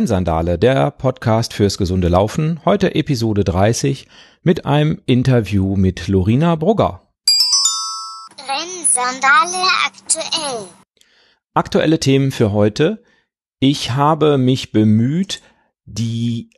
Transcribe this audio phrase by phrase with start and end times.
[0.00, 2.64] Rennsandale, der Podcast fürs gesunde Laufen.
[2.64, 4.08] Heute Episode 30
[4.42, 7.02] mit einem Interview mit Lorina Brugger.
[8.38, 10.68] Rennsandale aktuell.
[11.52, 13.02] Aktuelle Themen für heute.
[13.58, 15.42] Ich habe mich bemüht,
[15.84, 16.48] die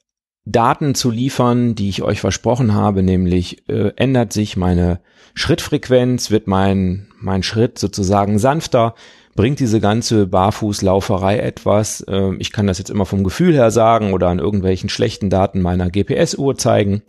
[0.45, 5.01] Daten zu liefern, die ich euch versprochen habe, nämlich äh, ändert sich meine
[5.35, 8.95] Schrittfrequenz, wird mein, mein Schritt sozusagen sanfter,
[9.35, 12.05] bringt diese ganze Barfußlauferei etwas.
[12.09, 15.61] Ähm, ich kann das jetzt immer vom Gefühl her sagen oder an irgendwelchen schlechten Daten
[15.61, 17.03] meiner GPS-Uhr zeigen.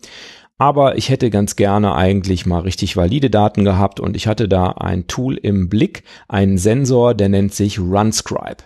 [0.57, 4.67] Aber ich hätte ganz gerne eigentlich mal richtig valide Daten gehabt und ich hatte da
[4.69, 8.63] ein Tool im Blick, einen Sensor, der nennt sich RunScribe.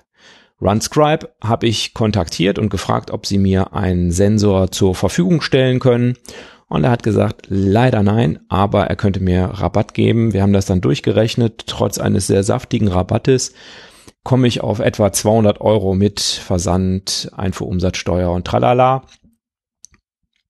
[0.62, 6.18] RunScribe habe ich kontaktiert und gefragt, ob sie mir einen Sensor zur Verfügung stellen können.
[6.70, 10.34] Und er hat gesagt, leider nein, aber er könnte mir Rabatt geben.
[10.34, 11.64] Wir haben das dann durchgerechnet.
[11.68, 13.54] Trotz eines sehr saftigen Rabattes
[14.24, 19.04] komme ich auf etwa 200 Euro mit Versand, Einfuhrumsatzsteuer und tralala.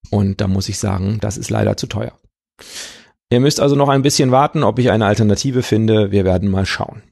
[0.09, 2.13] Und da muss ich sagen, das ist leider zu teuer.
[3.29, 6.11] Ihr müsst also noch ein bisschen warten, ob ich eine Alternative finde.
[6.11, 7.03] Wir werden mal schauen.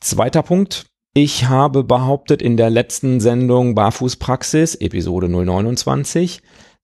[0.00, 0.86] Zweiter Punkt.
[1.12, 6.40] Ich habe behauptet in der letzten Sendung Barfußpraxis, Episode 029,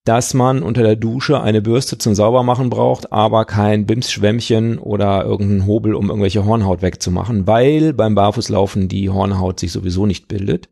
[0.09, 5.67] dass man unter der Dusche eine Bürste zum Saubermachen braucht, aber kein Bimsschwämmchen oder irgendeinen
[5.67, 10.71] Hobel, um irgendwelche Hornhaut wegzumachen, weil beim Barfußlaufen die Hornhaut sich sowieso nicht bildet.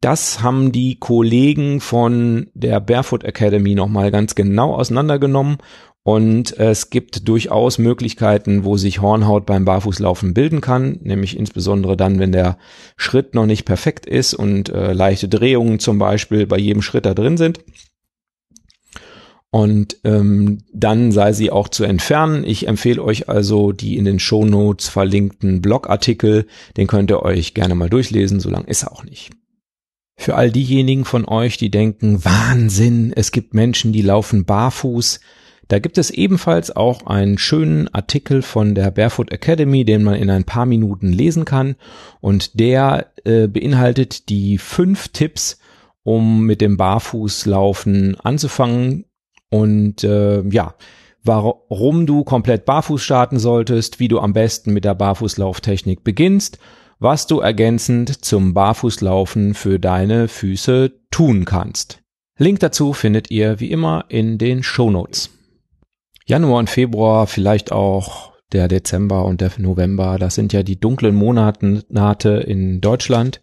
[0.00, 5.58] Das haben die Kollegen von der Barefoot Academy nochmal ganz genau auseinandergenommen
[6.02, 12.18] und es gibt durchaus Möglichkeiten, wo sich Hornhaut beim Barfußlaufen bilden kann, nämlich insbesondere dann,
[12.18, 12.58] wenn der
[12.96, 17.14] Schritt noch nicht perfekt ist und äh, leichte Drehungen zum Beispiel bei jedem Schritt da
[17.14, 17.60] drin sind.
[19.54, 22.42] Und ähm, dann sei sie auch zu entfernen.
[22.42, 26.48] Ich empfehle euch also die in den Show Notes verlinkten Blogartikel.
[26.76, 29.30] Den könnt ihr euch gerne mal durchlesen, so lang ist er auch nicht.
[30.16, 35.20] Für all diejenigen von euch, die denken, Wahnsinn, es gibt Menschen, die laufen barfuß.
[35.68, 40.30] Da gibt es ebenfalls auch einen schönen Artikel von der Barefoot Academy, den man in
[40.30, 41.76] ein paar Minuten lesen kann.
[42.20, 45.60] Und der äh, beinhaltet die fünf Tipps,
[46.02, 49.04] um mit dem Barfußlaufen anzufangen
[49.50, 50.74] und äh, ja,
[51.22, 56.58] warum du komplett barfuß starten solltest, wie du am besten mit der Barfußlauftechnik beginnst,
[56.98, 62.00] was du ergänzend zum Barfußlaufen für deine Füße tun kannst.
[62.38, 65.30] Link dazu findet ihr wie immer in den Show Notes.
[66.26, 71.14] Januar und Februar, vielleicht auch der Dezember und der November, das sind ja die dunklen
[71.14, 73.40] Monate in Deutschland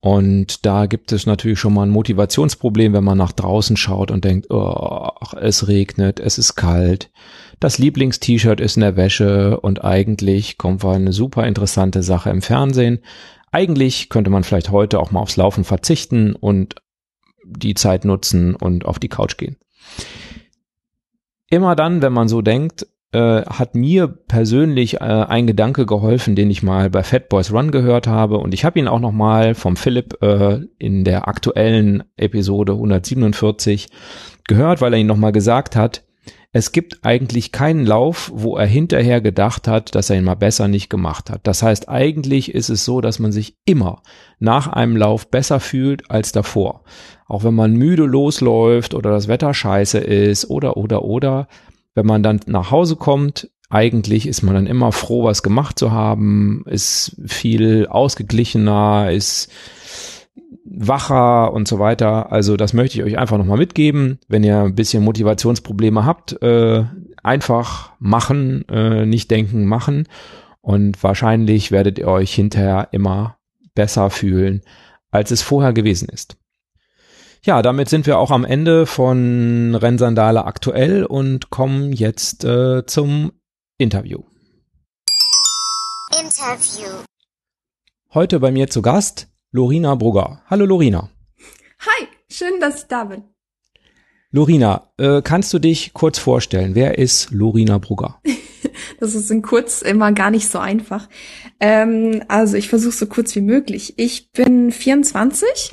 [0.00, 4.24] und da gibt es natürlich schon mal ein Motivationsproblem, wenn man nach draußen schaut und
[4.24, 7.10] denkt, oh, es regnet, es ist kalt,
[7.60, 12.40] das Lieblingst-T-Shirt ist in der Wäsche und eigentlich kommt war eine super interessante Sache im
[12.40, 13.00] Fernsehen.
[13.52, 16.76] Eigentlich könnte man vielleicht heute auch mal aufs Laufen verzichten und
[17.44, 19.56] die Zeit nutzen und auf die Couch gehen.
[21.50, 26.50] Immer dann, wenn man so denkt, äh, hat mir persönlich äh, ein Gedanke geholfen, den
[26.50, 29.54] ich mal bei Fat Boys Run gehört habe und ich habe ihn auch noch mal
[29.54, 33.88] vom Philipp äh, in der aktuellen Episode 147
[34.46, 36.04] gehört, weil er ihn noch mal gesagt hat,
[36.52, 40.66] es gibt eigentlich keinen Lauf, wo er hinterher gedacht hat, dass er ihn mal besser
[40.66, 41.46] nicht gemacht hat.
[41.46, 44.02] Das heißt, eigentlich ist es so, dass man sich immer
[44.40, 46.82] nach einem Lauf besser fühlt als davor.
[47.26, 51.46] Auch wenn man müde losläuft oder das Wetter scheiße ist oder, oder, oder,
[51.94, 55.92] wenn man dann nach Hause kommt, eigentlich ist man dann immer froh, was gemacht zu
[55.92, 59.50] haben, ist viel ausgeglichener, ist
[60.64, 62.32] wacher und so weiter.
[62.32, 64.18] Also das möchte ich euch einfach nochmal mitgeben.
[64.28, 66.84] Wenn ihr ein bisschen Motivationsprobleme habt, äh,
[67.22, 70.08] einfach machen, äh, nicht denken, machen.
[70.60, 73.38] Und wahrscheinlich werdet ihr euch hinterher immer
[73.74, 74.62] besser fühlen,
[75.10, 76.39] als es vorher gewesen ist.
[77.42, 83.32] Ja, damit sind wir auch am Ende von Rennsandale aktuell und kommen jetzt äh, zum
[83.78, 84.18] Interview.
[86.22, 86.86] Interview.
[88.12, 90.42] Heute bei mir zu Gast Lorina Brugger.
[90.50, 91.08] Hallo Lorina.
[91.78, 93.24] Hi, schön, dass ich da bin.
[94.32, 96.74] Lorina, äh, kannst du dich kurz vorstellen?
[96.74, 98.20] Wer ist Lorina Brugger?
[99.00, 101.08] das ist in kurz immer gar nicht so einfach.
[101.58, 103.94] Ähm, also ich versuche so kurz wie möglich.
[103.96, 105.72] Ich bin 24,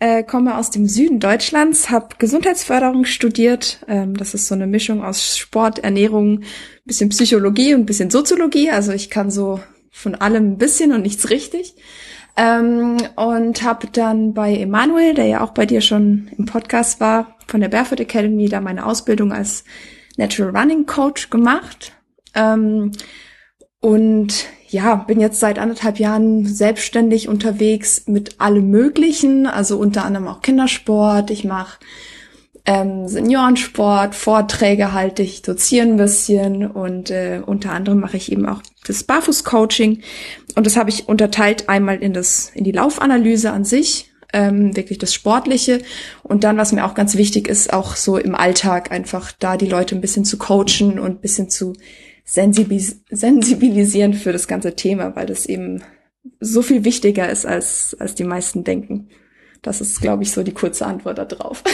[0.00, 3.84] äh, komme aus dem Süden Deutschlands, habe Gesundheitsförderung studiert.
[3.88, 6.42] Ähm, das ist so eine Mischung aus Sport, Ernährung,
[6.84, 8.70] bisschen Psychologie und bisschen Soziologie.
[8.70, 9.60] Also ich kann so
[9.90, 11.74] von allem ein bisschen und nichts richtig.
[12.36, 17.36] Ähm, und habe dann bei Emanuel, der ja auch bei dir schon im Podcast war,
[17.48, 19.64] von der Barefoot Academy, da meine Ausbildung als
[20.16, 21.92] Natural Running Coach gemacht.
[22.34, 22.92] Ähm,
[23.80, 30.28] Und ja, bin jetzt seit anderthalb Jahren selbstständig unterwegs mit allem Möglichen, also unter anderem
[30.28, 31.30] auch Kindersport.
[31.30, 31.78] Ich mache
[32.66, 38.46] ähm, Seniorensport, Vorträge halte ich, doziere ein bisschen und äh, unter anderem mache ich eben
[38.46, 40.02] auch das Barfuß-Coaching.
[40.54, 44.98] Und das habe ich unterteilt einmal in das in die Laufanalyse an sich, ähm, wirklich
[44.98, 45.80] das Sportliche
[46.22, 49.66] und dann, was mir auch ganz wichtig ist, auch so im Alltag einfach da die
[49.66, 51.72] Leute ein bisschen zu coachen und ein bisschen zu
[52.28, 55.82] sensibilis sensibilisieren für das ganze Thema, weil das eben
[56.40, 59.08] so viel wichtiger ist, als, als die meisten denken.
[59.62, 61.64] Das ist, glaube ich, so die kurze Antwort darauf.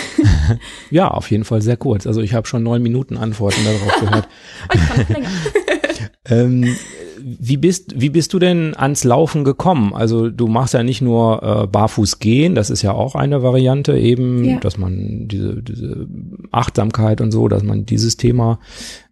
[0.90, 2.06] ja, auf jeden Fall sehr kurz.
[2.06, 4.28] Also ich habe schon neun Minuten Antworten darauf gehört.
[6.30, 6.76] ähm,
[7.26, 9.94] wie bist wie bist du denn ans Laufen gekommen?
[9.94, 13.96] Also du machst ja nicht nur äh, barfuß gehen, das ist ja auch eine Variante
[13.96, 14.60] eben, ja.
[14.60, 16.06] dass man diese diese
[16.50, 18.58] Achtsamkeit und so, dass man dieses Thema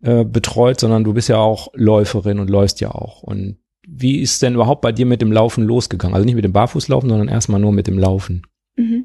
[0.02, 3.22] äh, betreut, sondern du bist ja auch Läuferin und läufst ja auch.
[3.22, 3.56] Und
[3.88, 6.14] wie ist denn überhaupt bei dir mit dem Laufen losgegangen?
[6.14, 8.42] Also nicht mit dem Barfußlaufen, sondern erstmal nur mit dem Laufen.
[8.76, 9.04] Mhm.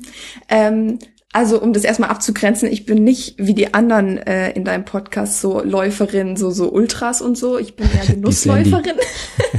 [0.49, 0.99] Ähm,
[1.33, 5.41] also um das erstmal abzugrenzen, ich bin nicht wie die anderen äh, in deinem Podcast
[5.41, 7.57] so Läuferin, so so Ultras und so.
[7.57, 8.95] Ich bin eher Genussläuferin.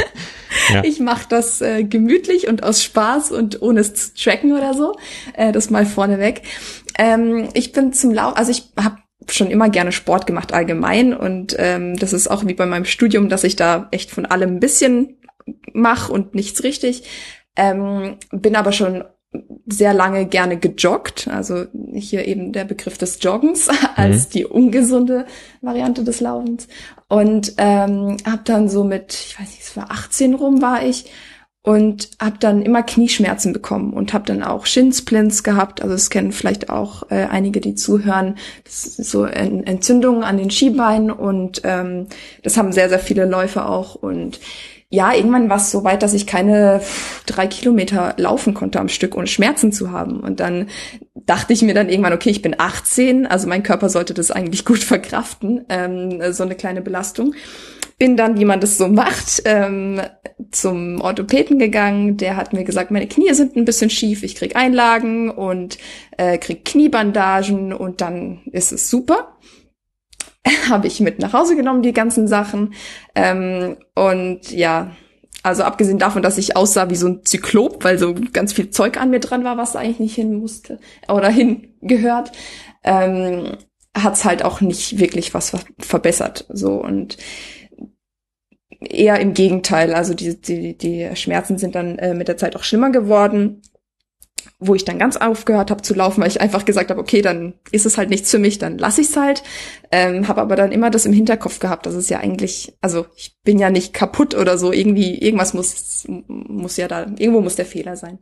[0.72, 0.82] ja.
[0.82, 4.96] Ich mache das äh, gemütlich und aus Spaß und ohne es zu tracken oder so.
[5.34, 6.42] Äh, das mal vorneweg.
[6.98, 8.98] Ähm, ich bin zum Lauf, also ich habe
[9.28, 13.28] schon immer gerne Sport gemacht allgemein und ähm, das ist auch wie bei meinem Studium,
[13.28, 15.18] dass ich da echt von allem ein bisschen
[15.74, 17.04] mache und nichts richtig.
[17.56, 19.04] Ähm, bin aber schon
[19.66, 24.30] sehr lange gerne gejoggt, also hier eben der Begriff des Joggens als mhm.
[24.32, 25.26] die ungesunde
[25.60, 26.68] Variante des Laufens.
[27.08, 31.10] Und ähm, habe dann so mit, ich weiß nicht, es war 18 rum war ich
[31.62, 36.32] und habe dann immer Knieschmerzen bekommen und habe dann auch Shinsplints gehabt, also es kennen
[36.32, 38.36] vielleicht auch äh, einige, die zuhören,
[38.66, 42.06] so Entzündungen an den Skibeinen und ähm,
[42.42, 43.96] das haben sehr, sehr viele Läufer auch.
[43.96, 44.40] Und
[44.90, 46.80] ja, irgendwann war es so weit, dass ich keine
[47.26, 50.20] drei Kilometer laufen konnte am Stück, ohne Schmerzen zu haben.
[50.20, 50.68] Und dann
[51.14, 54.64] dachte ich mir dann irgendwann, okay, ich bin 18, also mein Körper sollte das eigentlich
[54.64, 57.34] gut verkraften, ähm, so eine kleine Belastung.
[57.98, 60.00] Bin dann, wie man das so macht, ähm,
[60.52, 62.16] zum Orthopäden gegangen.
[62.16, 65.76] Der hat mir gesagt, meine Knie sind ein bisschen schief, ich krieg Einlagen und
[66.16, 69.36] äh, krieg Kniebandagen und dann ist es super.
[70.68, 72.74] habe ich mit nach Hause genommen, die ganzen Sachen.
[73.14, 74.92] Ähm, und ja,
[75.42, 79.00] also abgesehen davon, dass ich aussah wie so ein Zyklop, weil so ganz viel Zeug
[79.00, 80.78] an mir dran war, was eigentlich nicht hin musste
[81.08, 82.32] oder hingehört,
[82.84, 83.56] ähm,
[83.96, 86.46] hat's halt auch nicht wirklich was verbessert.
[86.50, 87.16] So und
[88.80, 89.94] eher im Gegenteil.
[89.94, 93.62] Also die, die, die Schmerzen sind dann äh, mit der Zeit auch schlimmer geworden
[94.60, 97.54] wo ich dann ganz aufgehört habe zu laufen, weil ich einfach gesagt habe, okay, dann
[97.70, 99.44] ist es halt nichts für mich, dann lass ich's halt.
[99.92, 103.36] Ähm, habe aber dann immer das im Hinterkopf gehabt, dass es ja eigentlich, also ich
[103.44, 107.66] bin ja nicht kaputt oder so, irgendwie, irgendwas muss, muss ja da, irgendwo muss der
[107.66, 108.18] Fehler sein.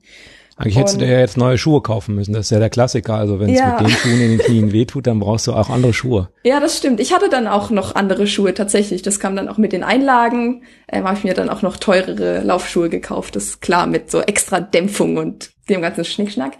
[0.58, 2.32] Eigentlich hättest du dir ja jetzt neue Schuhe kaufen müssen.
[2.32, 3.14] Das ist ja der Klassiker.
[3.14, 3.72] Also wenn es ja.
[3.72, 6.30] mit den Schuhen in den Knien wehtut, dann brauchst du auch andere Schuhe.
[6.44, 6.98] Ja, das stimmt.
[6.98, 9.02] Ich hatte dann auch noch andere Schuhe tatsächlich.
[9.02, 10.62] Das kam dann auch mit den Einlagen.
[10.88, 13.36] Ähm, habe ich mir dann auch noch teurere Laufschuhe gekauft.
[13.36, 16.54] Das ist klar mit so extra Dämpfung und dem ganzen Schnickschnack.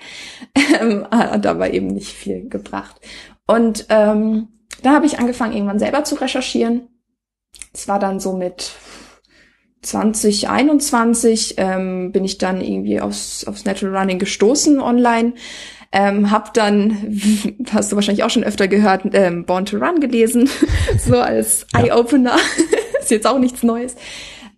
[0.80, 2.96] Ähm, hat aber eben nicht viel gebracht.
[3.46, 4.48] Und ähm,
[4.82, 6.88] da habe ich angefangen, irgendwann selber zu recherchieren.
[7.72, 8.72] Es war dann so mit
[9.86, 15.34] 2021 ähm, bin ich dann irgendwie aufs, aufs Natural Running gestoßen online.
[15.92, 17.20] Ähm, hab dann,
[17.70, 20.48] hast du wahrscheinlich auch schon öfter gehört, ähm, Born to Run gelesen,
[20.98, 21.84] so als ja.
[21.84, 22.36] Eye-Opener.
[23.00, 23.94] ist jetzt auch nichts Neues.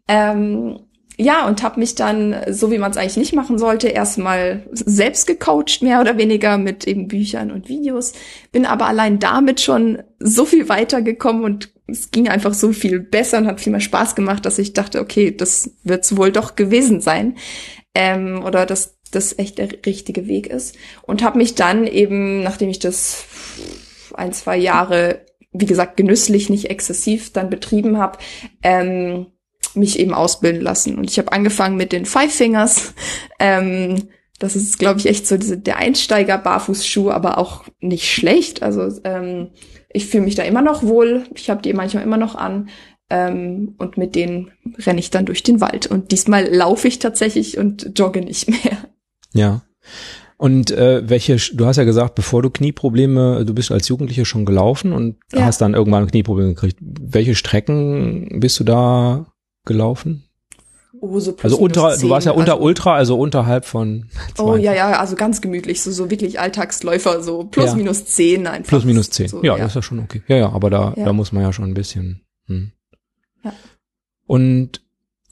[0.09, 0.81] Ähm,
[1.21, 5.27] ja, und habe mich dann, so wie man es eigentlich nicht machen sollte, erstmal selbst
[5.27, 8.13] gecoacht, mehr oder weniger mit eben Büchern und Videos.
[8.53, 13.39] Bin aber allein damit schon so viel weitergekommen und es ging einfach so viel besser
[13.39, 17.01] und hat viel mehr Spaß gemacht, dass ich dachte, okay, das wird's wohl doch gewesen
[17.01, 17.37] sein.
[17.97, 20.77] Ähm, oder dass das echt der richtige Weg ist.
[21.03, 23.25] Und habe mich dann eben, nachdem ich das
[24.15, 28.19] ein, zwei Jahre, wie gesagt, genüsslich, nicht exzessiv dann betrieben habe,
[28.63, 29.27] ähm,
[29.79, 30.97] mich eben ausbilden lassen.
[30.99, 32.95] Und ich habe angefangen mit den Five Fingers.
[33.39, 34.09] Ähm,
[34.39, 38.63] das ist, glaube ich, echt so diese, der Einsteiger-Barfußschuh, aber auch nicht schlecht.
[38.63, 39.51] Also ähm,
[39.91, 41.25] ich fühle mich da immer noch wohl.
[41.35, 42.69] Ich habe die manchmal immer noch an.
[43.11, 45.87] Ähm, und mit denen renne ich dann durch den Wald.
[45.87, 48.79] Und diesmal laufe ich tatsächlich und jogge nicht mehr.
[49.33, 49.63] Ja.
[50.37, 54.45] Und äh, welche, du hast ja gesagt, bevor du Knieprobleme, du bist als Jugendliche schon
[54.47, 55.45] gelaufen und ja.
[55.45, 56.79] hast dann irgendwann Knieprobleme gekriegt.
[56.81, 59.27] Welche Strecken bist du da
[59.69, 60.25] gelaufen?
[61.01, 64.07] Oh, so also unter, 10, du warst ja unter also, Ultra, also unterhalb von.
[64.35, 64.41] 20.
[64.41, 67.75] Oh ja, ja, also ganz gemütlich, so, so wirklich Alltagsläufer, so plus ja.
[67.77, 68.71] minus zehn einfach.
[68.71, 70.23] Plus minus zehn, so, ja, ja, das ist ja schon okay.
[70.27, 71.05] Ja, ja, aber da, ja.
[71.05, 72.23] da muss man ja schon ein bisschen.
[72.47, 72.73] Hm.
[73.45, 73.53] Ja.
[74.27, 74.83] Und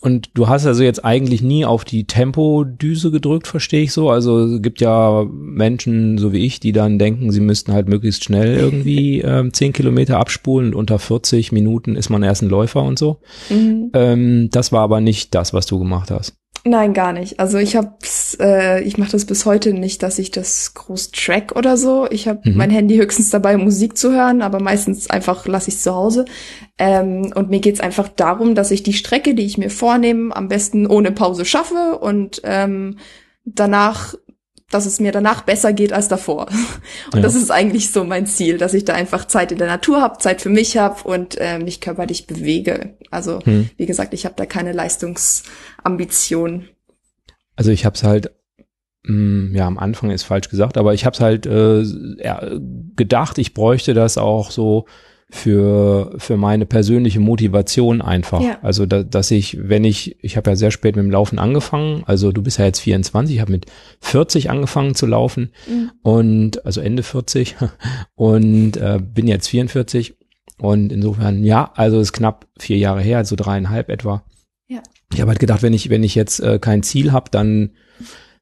[0.07, 4.09] und du hast also jetzt eigentlich nie auf die Tempodüse gedrückt, verstehe ich so.
[4.09, 8.23] Also es gibt ja Menschen, so wie ich, die dann denken, sie müssten halt möglichst
[8.23, 12.85] schnell irgendwie ähm, 10 Kilometer abspulen und unter 40 Minuten ist man erst ein Läufer
[12.85, 13.19] und so.
[13.51, 13.91] Mhm.
[13.95, 16.37] Ähm, das war aber nicht das, was du gemacht hast.
[16.69, 17.39] Nein, gar nicht.
[17.39, 21.55] Also ich hab's, äh, ich mache das bis heute nicht, dass ich das groß track
[21.55, 22.09] oder so.
[22.11, 22.57] Ich habe mhm.
[22.57, 26.25] mein Handy höchstens dabei, Musik zu hören, aber meistens einfach lasse ich zu Hause.
[26.77, 30.49] Ähm, und mir geht's einfach darum, dass ich die Strecke, die ich mir vornehme, am
[30.49, 32.97] besten ohne Pause schaffe und ähm,
[33.45, 34.17] danach
[34.71, 36.47] dass es mir danach besser geht als davor.
[37.13, 37.21] Und ja.
[37.21, 40.19] das ist eigentlich so mein Ziel, dass ich da einfach Zeit in der Natur habe,
[40.19, 42.97] Zeit für mich habe und äh, mich körperlich bewege.
[43.11, 43.71] Also hm.
[43.77, 46.69] wie gesagt, ich habe da keine Leistungsambition.
[47.55, 48.33] Also ich habe es halt
[49.05, 51.85] mh, hm, ja, am Anfang ist falsch gesagt, aber ich habe es halt äh,
[52.97, 54.87] gedacht, ich bräuchte das auch so
[55.37, 58.41] für, für meine persönliche Motivation einfach.
[58.41, 58.59] Ja.
[58.63, 62.03] Also, da, dass ich, wenn ich, ich habe ja sehr spät mit dem Laufen angefangen,
[62.07, 63.67] also du bist ja jetzt 24, ich habe mit
[64.01, 65.93] 40 angefangen zu laufen mhm.
[66.03, 67.57] und also Ende 40
[68.15, 70.17] und äh, bin jetzt 44
[70.59, 74.25] und insofern, ja, also ist knapp vier Jahre her, also dreieinhalb etwa.
[74.69, 74.83] Ja.
[75.13, 77.71] Ich habe halt gedacht, wenn ich, wenn ich jetzt äh, kein Ziel habe, dann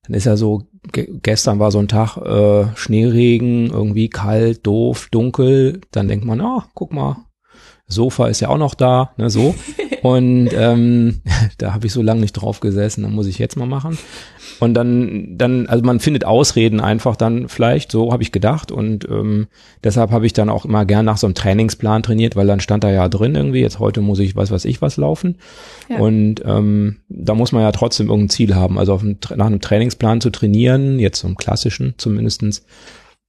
[0.05, 5.81] dann ist ja so, gestern war so ein Tag äh, Schneeregen, irgendwie kalt, doof, dunkel.
[5.91, 7.25] Dann denkt man, ah, guck mal,
[7.87, 9.55] Sofa ist ja auch noch da, ne, so.
[10.05, 11.23] Und ähm,
[11.59, 13.97] da habe ich so lange nicht drauf gesessen, dann muss ich jetzt mal machen.
[14.61, 18.71] Und dann, dann, also man findet Ausreden einfach dann vielleicht, so habe ich gedacht.
[18.71, 19.47] Und ähm,
[19.83, 22.85] deshalb habe ich dann auch immer gern nach so einem Trainingsplan trainiert, weil dann stand
[22.85, 25.39] da ja drin irgendwie, jetzt heute muss ich was weiß ich was laufen.
[25.89, 25.99] Ja.
[25.99, 28.79] Und ähm, da muss man ja trotzdem irgendein Ziel haben.
[28.79, 32.67] Also auf einem, nach einem Trainingsplan zu trainieren, jetzt so einem klassischen zumindestens,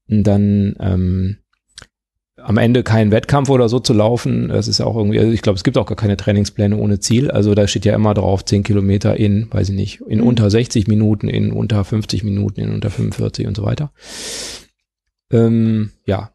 [0.07, 1.37] dann ähm,
[2.45, 5.41] am Ende keinen Wettkampf oder so zu laufen, das ist ja auch irgendwie, also ich
[5.41, 7.31] glaube, es gibt auch gar keine Trainingspläne ohne Ziel.
[7.31, 10.27] Also da steht ja immer drauf, 10 Kilometer in, weiß ich nicht, in mhm.
[10.27, 13.91] unter 60 Minuten, in unter 50 Minuten, in unter 45 und so weiter.
[15.31, 16.33] Ähm, ja,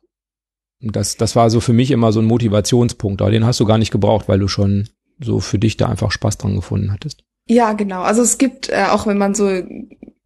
[0.81, 3.79] das, das war so für mich immer so ein Motivationspunkt, aber den hast du gar
[3.79, 4.89] nicht gebraucht, weil du schon
[5.21, 7.23] so für dich da einfach Spaß dran gefunden hattest.
[7.47, 8.03] Ja, genau.
[8.03, 9.63] Also es gibt, äh, auch wenn man so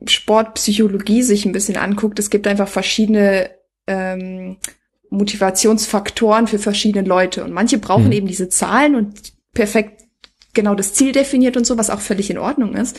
[0.06, 3.50] Sportpsychologie sich ein bisschen anguckt, es gibt einfach verschiedene
[3.86, 4.56] ähm,
[5.11, 7.44] Motivationsfaktoren für verschiedene Leute.
[7.44, 8.12] Und manche brauchen mhm.
[8.12, 10.02] eben diese Zahlen und perfekt
[10.54, 12.99] genau das Ziel definiert und so, was auch völlig in Ordnung ist.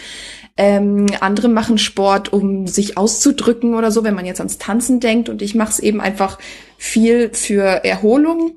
[0.57, 5.29] Ähm, andere machen Sport, um sich auszudrücken oder so, wenn man jetzt ans Tanzen denkt.
[5.29, 6.37] Und ich mache es eben einfach
[6.77, 8.53] viel für Erholung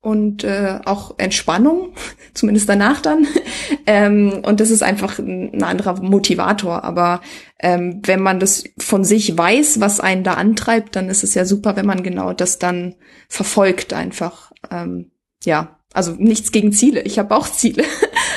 [0.00, 1.94] und äh, auch Entspannung,
[2.34, 3.26] zumindest danach dann.
[3.86, 6.84] ähm, und das ist einfach ein anderer Motivator.
[6.84, 7.20] Aber
[7.58, 11.44] ähm, wenn man das von sich weiß, was einen da antreibt, dann ist es ja
[11.44, 12.94] super, wenn man genau das dann
[13.28, 14.52] verfolgt einfach.
[14.70, 15.10] Ähm,
[15.44, 17.02] ja, also nichts gegen Ziele.
[17.02, 17.84] Ich habe auch Ziele,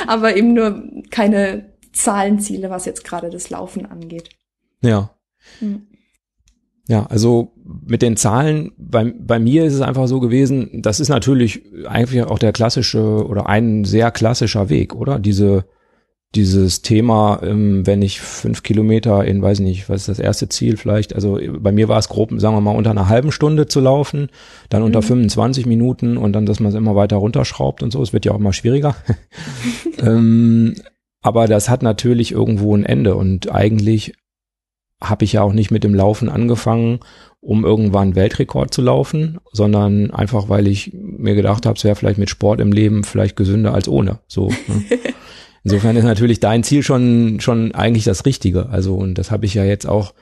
[0.08, 4.30] aber eben nur keine Zahlenziele, was jetzt gerade das Laufen angeht.
[4.82, 5.15] Ja.
[5.60, 5.88] Hm.
[6.91, 7.53] Ja, also
[7.86, 12.21] mit den Zahlen, bei, bei mir ist es einfach so gewesen, das ist natürlich eigentlich
[12.24, 15.17] auch der klassische oder ein sehr klassischer Weg, oder?
[15.17, 15.63] Diese,
[16.36, 20.75] dieses Thema, ähm, wenn ich fünf Kilometer in, weiß nicht, was ist das erste Ziel
[20.75, 23.79] vielleicht, also bei mir war es grob, sagen wir mal, unter einer halben Stunde zu
[23.79, 24.27] laufen,
[24.67, 25.29] dann unter mhm.
[25.29, 28.33] 25 Minuten und dann, dass man es immer weiter runterschraubt und so, es wird ja
[28.33, 28.98] auch immer schwieriger.
[30.03, 30.75] ähm,
[31.21, 34.13] aber das hat natürlich irgendwo ein Ende und eigentlich
[35.01, 37.00] habe ich ja auch nicht mit dem Laufen angefangen,
[37.41, 42.20] um irgendwann Weltrekord zu laufen, sondern einfach, weil ich mir gedacht habe, es wäre vielleicht
[42.20, 44.20] mit Sport im Leben vielleicht gesünder als ohne.
[44.27, 44.50] So.
[44.50, 44.84] Ne?
[45.63, 48.70] Insofern ist natürlich dein Ziel schon schon eigentlich das Richtige.
[48.70, 50.13] Also und das habe ich ja jetzt auch.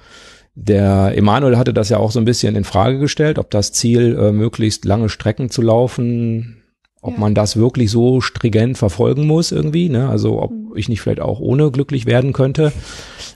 [0.55, 4.17] Der Emanuel hatte das ja auch so ein bisschen in Frage gestellt, ob das Ziel
[4.19, 6.58] äh, möglichst lange Strecken zu laufen,
[7.01, 7.19] ob ja.
[7.19, 9.89] man das wirklich so stringent verfolgen muss irgendwie.
[9.89, 10.09] Ne?
[10.09, 10.73] Also ob mhm.
[10.75, 12.71] ich nicht vielleicht auch ohne glücklich werden könnte.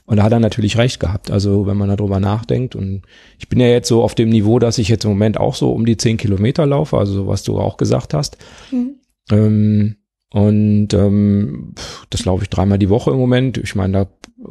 [0.06, 1.32] Und da hat er natürlich recht gehabt.
[1.32, 3.04] Also wenn man darüber nachdenkt und
[3.40, 5.72] ich bin ja jetzt so auf dem Niveau, dass ich jetzt im Moment auch so
[5.72, 8.38] um die zehn Kilometer laufe, also was du auch gesagt hast.
[8.72, 8.96] Mhm.
[9.32, 9.96] Ähm,
[10.34, 11.76] und ähm,
[12.10, 13.60] das laufe ich dreimal die Woche im Moment.
[13.60, 14.08] Ich meine, da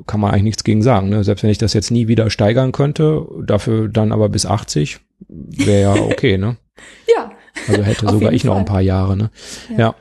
[0.07, 1.09] kann man eigentlich nichts gegen sagen.
[1.09, 1.25] Ne?
[1.25, 5.81] Selbst wenn ich das jetzt nie wieder steigern könnte, dafür dann aber bis 80, wäre
[5.81, 6.57] ja okay, ne?
[7.15, 7.32] ja.
[7.69, 8.51] Also hätte sogar ich Fall.
[8.51, 9.31] noch ein paar Jahre, ne?
[9.71, 9.79] Ja.
[9.79, 9.95] ja.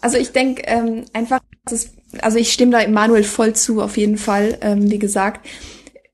[0.00, 4.18] Also ich denke ähm, einfach, dass also ich stimme da Emanuel voll zu, auf jeden
[4.18, 5.46] Fall, ähm, wie gesagt.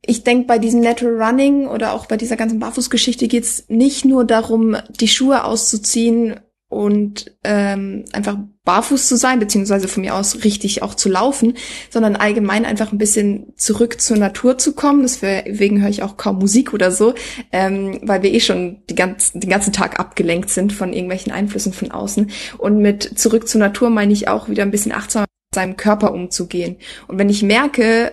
[0.03, 4.05] Ich denke, bei diesem Natural Running oder auch bei dieser ganzen Barfußgeschichte geht es nicht
[4.05, 6.37] nur darum, die Schuhe auszuziehen
[6.69, 11.55] und ähm, einfach barfuß zu sein, beziehungsweise von mir aus richtig auch zu laufen,
[11.89, 15.03] sondern allgemein einfach ein bisschen zurück zur Natur zu kommen.
[15.03, 17.15] Deswegen höre ich auch kaum Musik oder so,
[17.53, 21.73] ähm, weil wir eh schon die ganz, den ganzen Tag abgelenkt sind von irgendwelchen Einflüssen
[21.73, 22.31] von außen.
[22.59, 26.13] Und mit zurück zur Natur meine ich auch wieder ein bisschen achtsam mit seinem Körper
[26.13, 26.77] umzugehen.
[27.07, 28.13] Und wenn ich merke,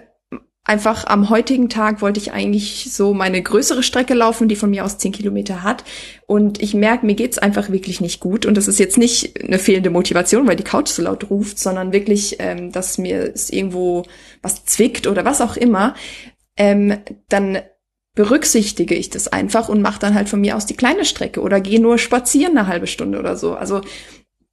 [0.65, 4.85] einfach am heutigen Tag wollte ich eigentlich so meine größere Strecke laufen, die von mir
[4.85, 5.83] aus zehn Kilometer hat.
[6.25, 8.45] Und ich merke, mir geht's einfach wirklich nicht gut.
[8.45, 11.91] Und das ist jetzt nicht eine fehlende Motivation, weil die Couch so laut ruft, sondern
[11.91, 14.03] wirklich, ähm, dass mir es irgendwo
[14.41, 15.95] was zwickt oder was auch immer.
[16.55, 17.59] Ähm, dann
[18.15, 21.59] berücksichtige ich das einfach und mache dann halt von mir aus die kleine Strecke oder
[21.59, 23.55] gehe nur spazieren eine halbe Stunde oder so.
[23.55, 23.81] Also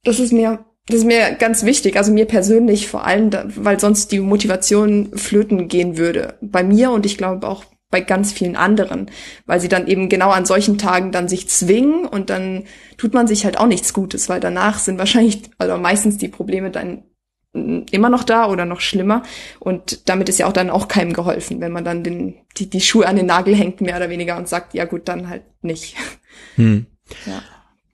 [0.03, 4.11] das ist mir das ist mir ganz wichtig, also mir persönlich vor allem, weil sonst
[4.11, 6.35] die Motivation flöten gehen würde.
[6.41, 9.11] Bei mir und ich glaube auch bei ganz vielen anderen,
[9.45, 12.63] weil sie dann eben genau an solchen Tagen dann sich zwingen und dann
[12.97, 16.71] tut man sich halt auch nichts Gutes, weil danach sind wahrscheinlich, also meistens die Probleme
[16.71, 17.03] dann
[17.53, 19.23] immer noch da oder noch schlimmer
[19.59, 22.79] und damit ist ja auch dann auch keinem geholfen, wenn man dann den, die, die
[22.79, 25.97] Schuhe an den Nagel hängt, mehr oder weniger und sagt, ja gut, dann halt nicht.
[26.55, 26.85] Hm.
[27.25, 27.41] Ja.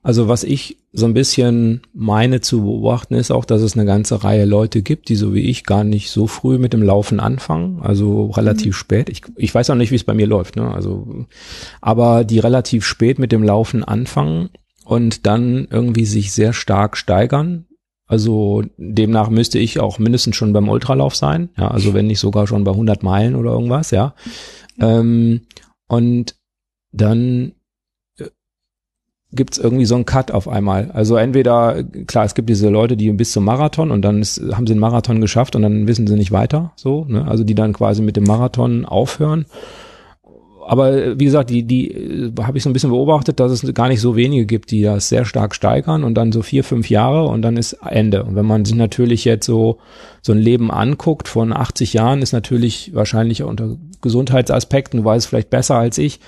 [0.00, 4.24] Also was ich so ein bisschen meine zu beobachten ist auch, dass es eine ganze
[4.24, 7.80] Reihe Leute gibt, die so wie ich gar nicht so früh mit dem Laufen anfangen,
[7.80, 8.78] also relativ mhm.
[8.78, 9.08] spät.
[9.08, 10.72] Ich, ich weiß auch nicht, wie es bei mir läuft, ne?
[10.74, 11.26] Also,
[11.80, 14.50] aber die relativ spät mit dem Laufen anfangen
[14.84, 17.66] und dann irgendwie sich sehr stark steigern.
[18.06, 22.46] Also demnach müsste ich auch mindestens schon beim Ultralauf sein, ja, also wenn nicht sogar
[22.46, 24.14] schon bei 100 Meilen oder irgendwas, ja.
[24.76, 24.84] Mhm.
[24.84, 25.40] Ähm,
[25.86, 26.34] und
[26.90, 27.52] dann
[29.32, 30.90] gibt's irgendwie so einen Cut auf einmal.
[30.92, 34.66] Also entweder, klar, es gibt diese Leute, die bis zum Marathon und dann ist, haben
[34.66, 37.26] sie den Marathon geschafft und dann wissen sie nicht weiter, so, ne?
[37.28, 39.44] Also die dann quasi mit dem Marathon aufhören.
[40.68, 43.88] Aber wie gesagt, die, die äh, habe ich so ein bisschen beobachtet, dass es gar
[43.88, 47.24] nicht so wenige gibt, die das sehr stark steigern und dann so vier, fünf Jahre
[47.24, 48.24] und dann ist Ende.
[48.24, 49.78] Und wenn man sich natürlich jetzt so,
[50.20, 55.48] so ein Leben anguckt von 80 Jahren, ist natürlich wahrscheinlich unter Gesundheitsaspekten, du weißt vielleicht
[55.48, 56.20] besser als ich,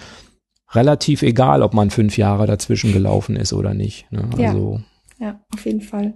[0.72, 4.10] relativ egal, ob man fünf Jahre dazwischen gelaufen ist oder nicht.
[4.10, 4.28] Ne?
[4.36, 4.80] Also,
[5.18, 6.14] ja, ja, auf jeden Fall.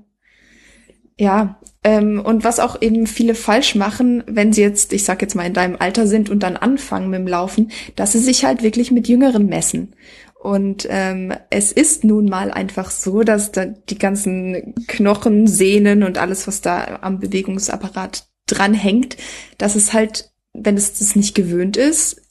[1.19, 5.35] Ja, ähm, und was auch eben viele falsch machen, wenn sie jetzt, ich sag jetzt
[5.37, 8.63] mal, in deinem Alter sind und dann anfangen mit dem Laufen, dass sie sich halt
[8.63, 9.95] wirklich mit Jüngeren messen.
[10.41, 16.19] Und ähm, es ist nun mal einfach so, dass da die ganzen Knochen, Sehnen und
[16.19, 19.17] alles, was da am Bewegungsapparat dran hängt,
[19.57, 22.24] dass es halt, wenn es das nicht gewöhnt ist,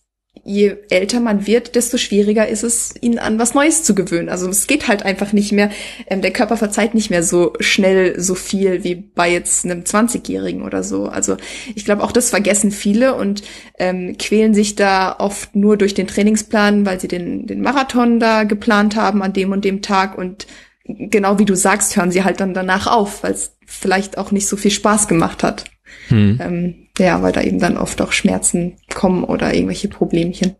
[0.43, 4.29] je älter man wird, desto schwieriger ist es, ihn an was Neues zu gewöhnen.
[4.29, 5.69] Also es geht halt einfach nicht mehr,
[6.07, 10.63] ähm, der Körper verzeiht nicht mehr so schnell so viel wie bei jetzt einem 20-Jährigen
[10.63, 11.05] oder so.
[11.05, 11.37] Also
[11.75, 13.43] ich glaube, auch das vergessen viele und
[13.79, 18.43] ähm, quälen sich da oft nur durch den Trainingsplan, weil sie den, den Marathon da
[18.43, 20.45] geplant haben an dem und dem Tag und
[20.85, 24.47] genau wie du sagst, hören sie halt dann danach auf, weil es vielleicht auch nicht
[24.47, 25.65] so viel Spaß gemacht hat.
[26.09, 26.37] Hm.
[26.41, 30.55] Ähm, ja, weil da eben dann oft auch Schmerzen kommen oder irgendwelche Problemchen.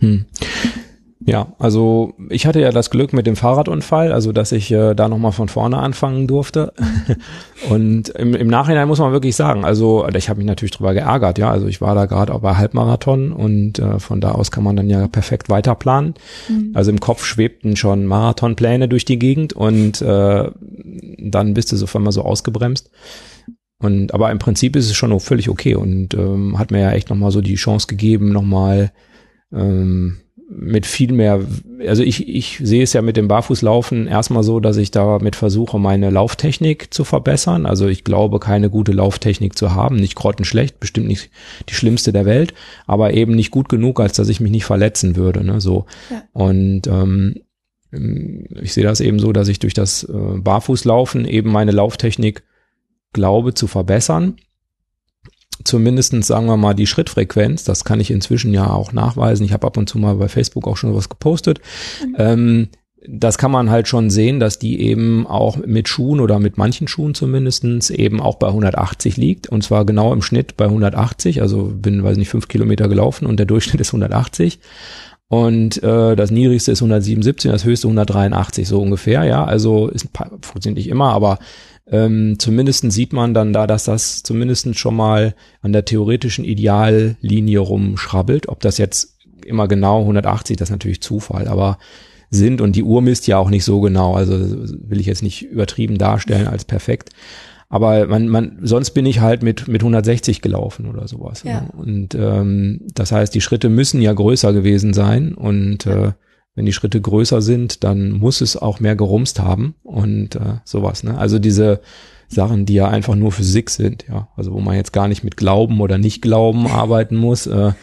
[0.00, 0.26] Hm.
[1.28, 5.08] Ja, also ich hatte ja das Glück mit dem Fahrradunfall, also dass ich äh, da
[5.08, 6.72] nochmal von vorne anfangen durfte.
[7.68, 11.38] und im, im Nachhinein muss man wirklich sagen, also ich habe mich natürlich drüber geärgert,
[11.38, 11.50] ja.
[11.50, 14.76] Also ich war da gerade auch bei Halbmarathon und äh, von da aus kann man
[14.76, 16.14] dann ja perfekt weiterplanen.
[16.48, 16.70] Mhm.
[16.72, 20.50] Also im Kopf schwebten schon Marathonpläne durch die Gegend und äh,
[21.18, 22.90] dann bist du so einmal so ausgebremst.
[23.80, 27.10] Und aber im Prinzip ist es schon völlig okay und ähm, hat mir ja echt
[27.10, 28.92] nochmal so die Chance gegeben, nochmal
[29.52, 30.18] ähm,
[30.50, 31.44] mit viel mehr,
[31.86, 35.78] also ich, ich sehe es ja mit dem Barfußlaufen erstmal so, dass ich damit versuche,
[35.78, 37.66] meine Lauftechnik zu verbessern.
[37.66, 41.30] Also ich glaube, keine gute Lauftechnik zu haben, nicht grottenschlecht, bestimmt nicht
[41.68, 42.54] die schlimmste der Welt,
[42.86, 45.44] aber eben nicht gut genug, als dass ich mich nicht verletzen würde.
[45.44, 45.60] Ne?
[45.60, 45.84] So.
[46.10, 46.22] Ja.
[46.32, 47.34] Und ähm,
[48.62, 52.42] ich sehe das eben so, dass ich durch das äh, Barfußlaufen eben meine Lauftechnik
[53.12, 54.36] glaube zu verbessern.
[55.64, 59.44] Zumindestens sagen wir mal die Schrittfrequenz, das kann ich inzwischen ja auch nachweisen.
[59.44, 61.60] Ich habe ab und zu mal bei Facebook auch schon was gepostet.
[62.06, 62.14] Mhm.
[62.18, 62.68] Ähm,
[63.06, 66.88] das kann man halt schon sehen, dass die eben auch mit Schuhen oder mit manchen
[66.88, 71.40] Schuhen zumindestens eben auch bei 180 liegt und zwar genau im Schnitt bei 180.
[71.40, 74.58] Also bin, weiß nicht, fünf Kilometer gelaufen und der Durchschnitt ist 180
[75.28, 79.24] und äh, das niedrigste ist 177, das höchste 183 so ungefähr.
[79.24, 80.08] Ja, also ist
[80.42, 81.38] funktioniert nicht immer, aber
[81.90, 87.58] ähm, zumindest sieht man dann da, dass das zumindest schon mal an der theoretischen Ideallinie
[87.60, 88.48] rumschrabbelt.
[88.48, 91.78] Ob das jetzt immer genau 180, das ist natürlich Zufall, aber
[92.30, 95.42] sind und die Uhr misst ja auch nicht so genau, also will ich jetzt nicht
[95.42, 97.10] übertrieben darstellen als perfekt.
[97.70, 101.42] Aber man, man, sonst bin ich halt mit, mit 160 gelaufen oder sowas.
[101.42, 101.68] Ja.
[101.76, 106.12] Und ähm, das heißt, die Schritte müssen ja größer gewesen sein und äh,
[106.58, 111.04] wenn die Schritte größer sind, dann muss es auch mehr gerumst haben und äh, sowas.
[111.04, 111.16] Ne?
[111.16, 111.80] Also diese
[112.26, 115.36] Sachen, die ja einfach nur Physik sind, ja, also wo man jetzt gar nicht mit
[115.36, 117.46] Glauben oder nicht Glauben arbeiten muss.
[117.46, 117.74] Äh,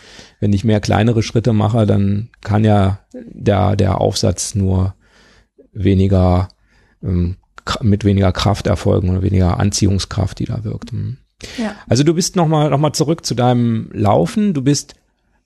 [0.42, 4.96] wenn ich mehr kleinere Schritte mache, dann kann ja der der Aufsatz nur
[5.72, 6.50] weniger
[7.02, 7.38] ähm,
[7.82, 10.92] mit weniger Kraft erfolgen oder weniger Anziehungskraft, die da wirkt.
[10.92, 11.16] Hm.
[11.58, 11.76] Ja.
[11.88, 14.54] Also du bist noch mal noch mal zurück zu deinem Laufen.
[14.54, 14.96] Du bist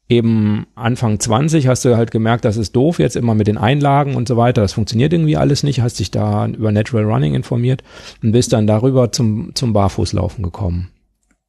[0.10, 4.16] eben Anfang 20 hast du halt gemerkt, das ist doof jetzt immer mit den Einlagen
[4.16, 4.62] und so weiter.
[4.62, 5.82] Das funktioniert irgendwie alles nicht.
[5.82, 7.84] Hast dich da über Natural Running informiert
[8.24, 10.90] und bist dann darüber zum, zum Barfußlaufen gekommen.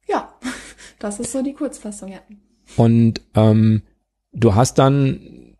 [0.07, 0.33] Ja,
[0.99, 2.19] das ist so die Kurzfassung, ja.
[2.77, 3.81] Und ähm,
[4.31, 5.55] du hast dann,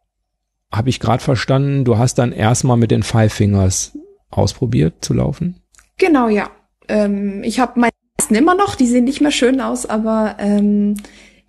[0.72, 3.98] habe ich gerade verstanden, du hast dann erstmal mit den Five Fingers
[4.30, 5.56] ausprobiert zu laufen?
[5.98, 6.52] Genau, ja.
[6.88, 7.92] Ähm, ich habe meine
[8.30, 10.96] immer noch, die sehen nicht mehr schön aus, aber ähm,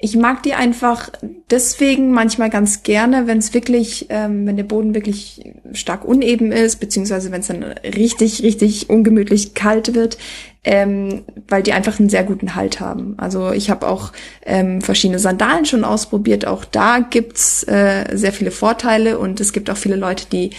[0.03, 1.11] ich mag die einfach
[1.49, 6.81] deswegen manchmal ganz gerne, wenn es wirklich, ähm, wenn der Boden wirklich stark uneben ist,
[6.81, 10.19] beziehungsweise wenn es dann richtig, richtig ungemütlich kalt wird,
[10.65, 13.15] ähm, weil die einfach einen sehr guten Halt haben.
[13.17, 14.11] Also ich habe auch
[14.45, 16.49] ähm, verschiedene Sandalen schon ausprobiert.
[16.49, 20.51] Auch da gibt's äh, sehr viele Vorteile und es gibt auch viele Leute, die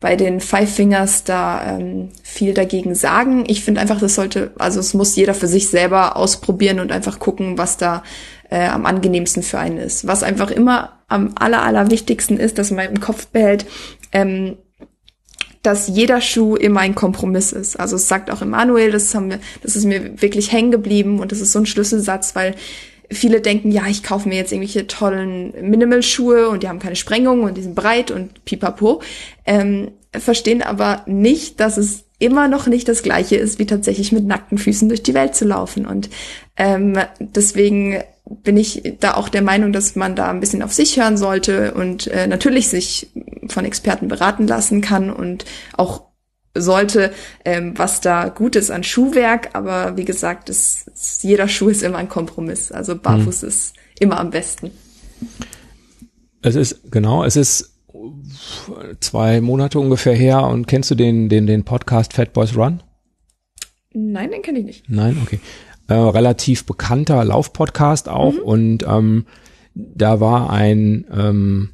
[0.00, 3.44] bei den Five Fingers da ähm, viel dagegen sagen.
[3.48, 7.18] Ich finde einfach, das sollte, also es muss jeder für sich selber ausprobieren und einfach
[7.18, 8.04] gucken, was da
[8.50, 10.06] äh, am angenehmsten für einen ist.
[10.06, 13.66] Was einfach immer am aller, aller wichtigsten ist, dass man im Kopf behält,
[14.12, 14.56] ähm,
[15.62, 17.78] dass jeder Schuh immer ein Kompromiss ist.
[17.78, 21.32] Also es sagt auch Emanuel, das haben wir, das ist mir wirklich hängen geblieben und
[21.32, 22.54] das ist so ein Schlüsselsatz, weil
[23.10, 27.42] viele denken, ja, ich kaufe mir jetzt irgendwelche tollen Minimal-Schuhe und die haben keine Sprengung
[27.42, 29.02] und die sind breit und pipapo,
[29.46, 34.26] ähm, verstehen aber nicht, dass es immer noch nicht das gleiche ist, wie tatsächlich mit
[34.26, 35.86] nackten Füßen durch die Welt zu laufen.
[35.86, 36.10] Und
[36.56, 40.98] ähm, deswegen bin ich da auch der Meinung, dass man da ein bisschen auf sich
[40.98, 43.10] hören sollte und äh, natürlich sich
[43.48, 45.44] von Experten beraten lassen kann und
[45.76, 46.08] auch
[46.54, 47.12] sollte,
[47.44, 49.50] ähm, was da gut ist an Schuhwerk.
[49.54, 52.70] Aber wie gesagt, es, es, jeder Schuh ist immer ein Kompromiss.
[52.70, 53.48] Also barfuß hm.
[53.48, 54.72] ist immer am besten.
[56.42, 57.74] Es ist, genau, es ist
[59.00, 62.82] zwei Monate ungefähr her und kennst du den, den, den Podcast Fat Boys Run?
[63.92, 64.84] Nein, den kenne ich nicht.
[64.88, 65.40] Nein, okay
[65.88, 68.40] äh, relativ bekannter Laufpodcast auch mhm.
[68.40, 69.26] und ähm,
[69.74, 71.70] da war ein ähm,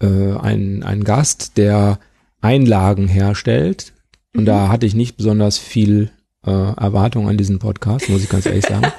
[0.00, 1.98] äh, ein ein Gast, der
[2.40, 3.92] Einlagen herstellt
[4.34, 4.46] und mhm.
[4.46, 6.10] da hatte ich nicht besonders viel
[6.46, 8.92] äh, Erwartung an diesen Podcast, muss ich ganz ehrlich sagen.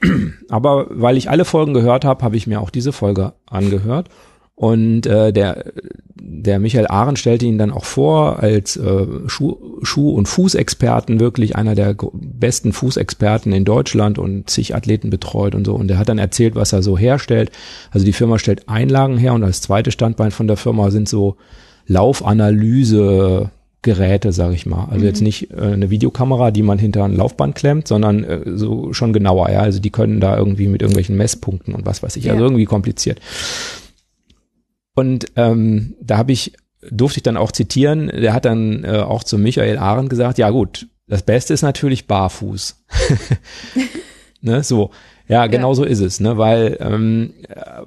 [0.48, 4.08] Aber weil ich alle Folgen gehört habe, habe ich mir auch diese Folge angehört
[4.60, 5.72] und äh, der,
[6.16, 11.56] der Michael Ahren stellte ihn dann auch vor als äh, Schuh-, Schuh und Fußexperten, wirklich
[11.56, 15.74] einer der besten Fußexperten in Deutschland und zig Athleten betreut und so.
[15.74, 17.50] Und er hat dann erzählt, was er so herstellt.
[17.90, 21.36] Also die Firma stellt Einlagen her und als zweites Standbein von der Firma sind so
[21.86, 24.88] Laufanalyse Geräte, sage ich mal.
[24.90, 25.06] Also mhm.
[25.06, 29.14] jetzt nicht äh, eine Videokamera, die man hinter ein Laufband klemmt, sondern äh, so schon
[29.14, 29.48] genauer.
[29.48, 32.24] Ja, also die können da irgendwie mit irgendwelchen Messpunkten und was weiß ich.
[32.24, 32.34] Also ja.
[32.34, 33.20] Also irgendwie kompliziert.
[34.94, 36.52] Und ähm, da habe ich,
[36.90, 40.50] durfte ich dann auch zitieren, der hat dann äh, auch zu Michael Arendt gesagt, ja
[40.50, 42.84] gut, das Beste ist natürlich barfuß.
[44.40, 44.90] ne, so.
[45.30, 45.74] Ja, genau ja.
[45.76, 46.38] so ist es, ne?
[46.38, 47.34] Weil ähm,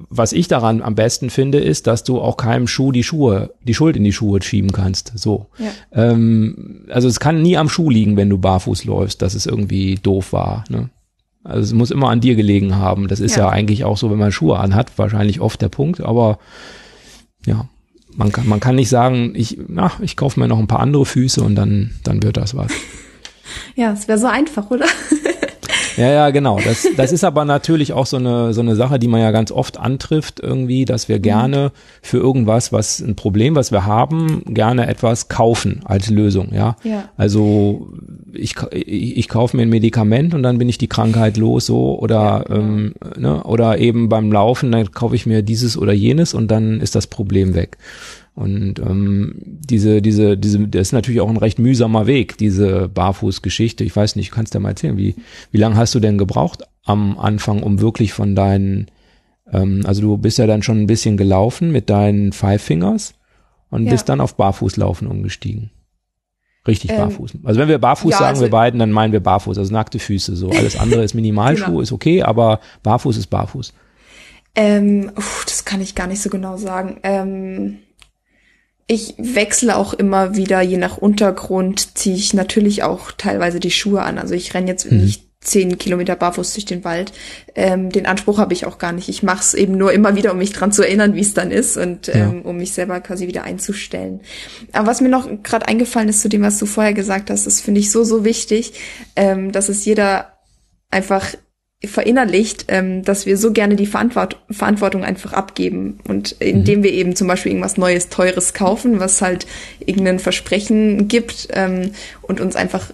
[0.10, 3.74] was ich daran am besten finde, ist, dass du auch keinem Schuh die Schuhe, die
[3.74, 5.12] Schuld in die Schuhe schieben kannst.
[5.16, 5.48] So.
[5.58, 5.72] Ja.
[5.92, 9.96] Ähm, also es kann nie am Schuh liegen, wenn du barfuß läufst, dass es irgendwie
[9.96, 10.64] doof war.
[10.70, 10.90] Ne?
[11.44, 13.10] Also es muss immer an dir gelegen haben.
[13.10, 16.00] Das ist ja, ja eigentlich auch so, wenn man Schuhe anhat, wahrscheinlich oft der Punkt,
[16.00, 16.40] aber
[17.46, 17.68] ja,
[18.16, 21.06] man kann, man kann nicht sagen, ich, ach, ich kaufe mir noch ein paar andere
[21.06, 22.72] Füße und dann, dann wird das was.
[23.76, 24.86] Ja, es wäre so einfach, oder?
[25.98, 26.60] Ja, ja, genau.
[26.64, 29.52] Das, das ist aber natürlich auch so eine, so eine Sache, die man ja ganz
[29.52, 31.22] oft antrifft, irgendwie, dass wir mhm.
[31.22, 36.76] gerne für irgendwas, was ein Problem, was wir haben, gerne etwas kaufen als Lösung, ja.
[36.84, 37.10] ja.
[37.18, 37.88] Also
[38.34, 42.00] ich, ich, ich kaufe mir ein Medikament und dann bin ich die Krankheit los, so,
[42.00, 42.60] oder, ja, genau.
[42.60, 46.82] ähm, ne, oder eben beim Laufen, dann kaufe ich mir dieses oder jenes und dann
[46.82, 47.78] ist das Problem weg.
[48.36, 53.84] Und ähm, diese, diese, diese, das ist natürlich auch ein recht mühsamer Weg, diese Barfußgeschichte.
[53.84, 55.16] Ich weiß nicht, kannst du mal erzählen, wie,
[55.52, 58.88] wie lange hast du denn gebraucht am Anfang, um wirklich von deinen,
[59.52, 63.14] ähm, also du bist ja dann schon ein bisschen gelaufen mit deinen Five Fingers
[63.70, 63.92] und ja.
[63.92, 65.70] bist dann auf Barfußlaufen umgestiegen.
[66.68, 67.34] Richtig ähm, barfuß.
[67.44, 70.00] Also wenn wir barfuß ja, sagen, also, wir beiden, dann meinen wir barfuß, also nackte
[70.00, 70.36] Füße.
[70.36, 71.82] So alles andere ist Minimalschuh, genau.
[71.82, 73.74] ist okay, aber barfuß ist barfuß.
[74.56, 77.00] Ähm, uff, das kann ich gar nicht so genau sagen.
[77.04, 77.80] Ähm,
[78.88, 84.02] ich wechsle auch immer wieder, je nach Untergrund ziehe ich natürlich auch teilweise die Schuhe
[84.02, 84.18] an.
[84.18, 85.02] Also ich renne jetzt mhm.
[85.02, 87.12] nicht zehn Kilometer barfuß durch den Wald.
[87.56, 89.10] Ähm, den Anspruch habe ich auch gar nicht.
[89.10, 91.52] Ich mache es eben nur immer wieder, um mich dran zu erinnern, wie es dann
[91.52, 92.50] ist und ähm, ja.
[92.50, 94.22] um mich selber quasi wieder einzustellen.
[94.72, 97.62] Aber was mir noch gerade eingefallen ist zu dem, was du vorher gesagt hast, das
[97.62, 98.74] finde ich so, so wichtig,
[99.16, 100.34] ähm, dass es jeder
[100.90, 101.34] einfach
[101.86, 106.00] verinnerlicht, ähm, dass wir so gerne die Verantwort Verantwortung einfach abgeben.
[106.08, 106.84] Und indem mhm.
[106.84, 109.46] wir eben zum Beispiel irgendwas Neues, Teures kaufen, was halt
[109.86, 111.92] irgendein Versprechen gibt ähm,
[112.22, 112.92] und uns einfach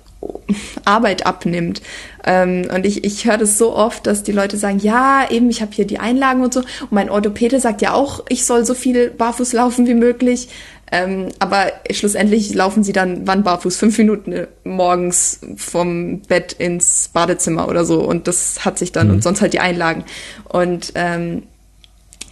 [0.86, 1.82] Arbeit abnimmt.
[2.26, 5.62] Ähm, und ich, ich höre das so oft, dass die Leute sagen, ja, eben, ich
[5.62, 6.62] habe hier die Einlagen und so.
[6.62, 10.50] Und mein Orthopäde sagt ja auch, ich soll so viel barfuß laufen wie möglich.
[10.92, 13.78] Ähm, aber schlussendlich laufen sie dann wann barfuß?
[13.78, 18.02] Fünf Minuten äh, morgens vom Bett ins Badezimmer oder so.
[18.02, 19.14] Und das hat sich dann, mhm.
[19.16, 20.04] und sonst halt die Einlagen.
[20.46, 21.44] Und ähm,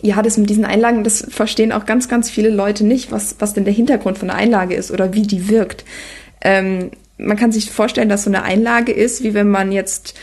[0.02, 3.54] ja, das mit diesen Einlagen, das verstehen auch ganz, ganz viele Leute nicht, was, was
[3.54, 5.86] denn der Hintergrund von der Einlage ist oder wie die wirkt.
[6.41, 10.15] Ähm, man kann sich vorstellen, dass so eine Einlage ist, wie wenn man jetzt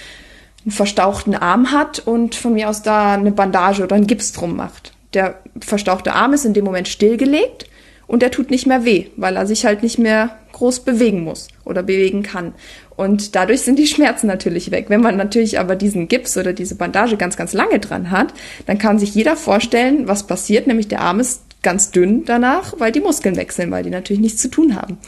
[0.65, 4.57] einen verstauchten Arm hat und von mir aus da eine Bandage oder einen Gips drum
[4.57, 4.93] macht.
[5.13, 7.67] Der verstauchte Arm ist in dem Moment stillgelegt
[8.07, 11.49] und der tut nicht mehr weh, weil er sich halt nicht mehr groß bewegen muss
[11.65, 12.55] oder bewegen kann.
[12.97, 14.87] Und dadurch sind die Schmerzen natürlich weg.
[14.89, 18.33] Wenn man natürlich aber diesen Gips oder diese Bandage ganz, ganz lange dran hat,
[18.67, 22.93] dann kann sich jeder vorstellen, was passiert, nämlich der Arm ist ganz dünn danach, weil
[22.93, 24.99] die Muskeln wechseln, weil die natürlich nichts zu tun haben.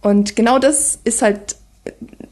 [0.00, 1.56] Und genau das ist halt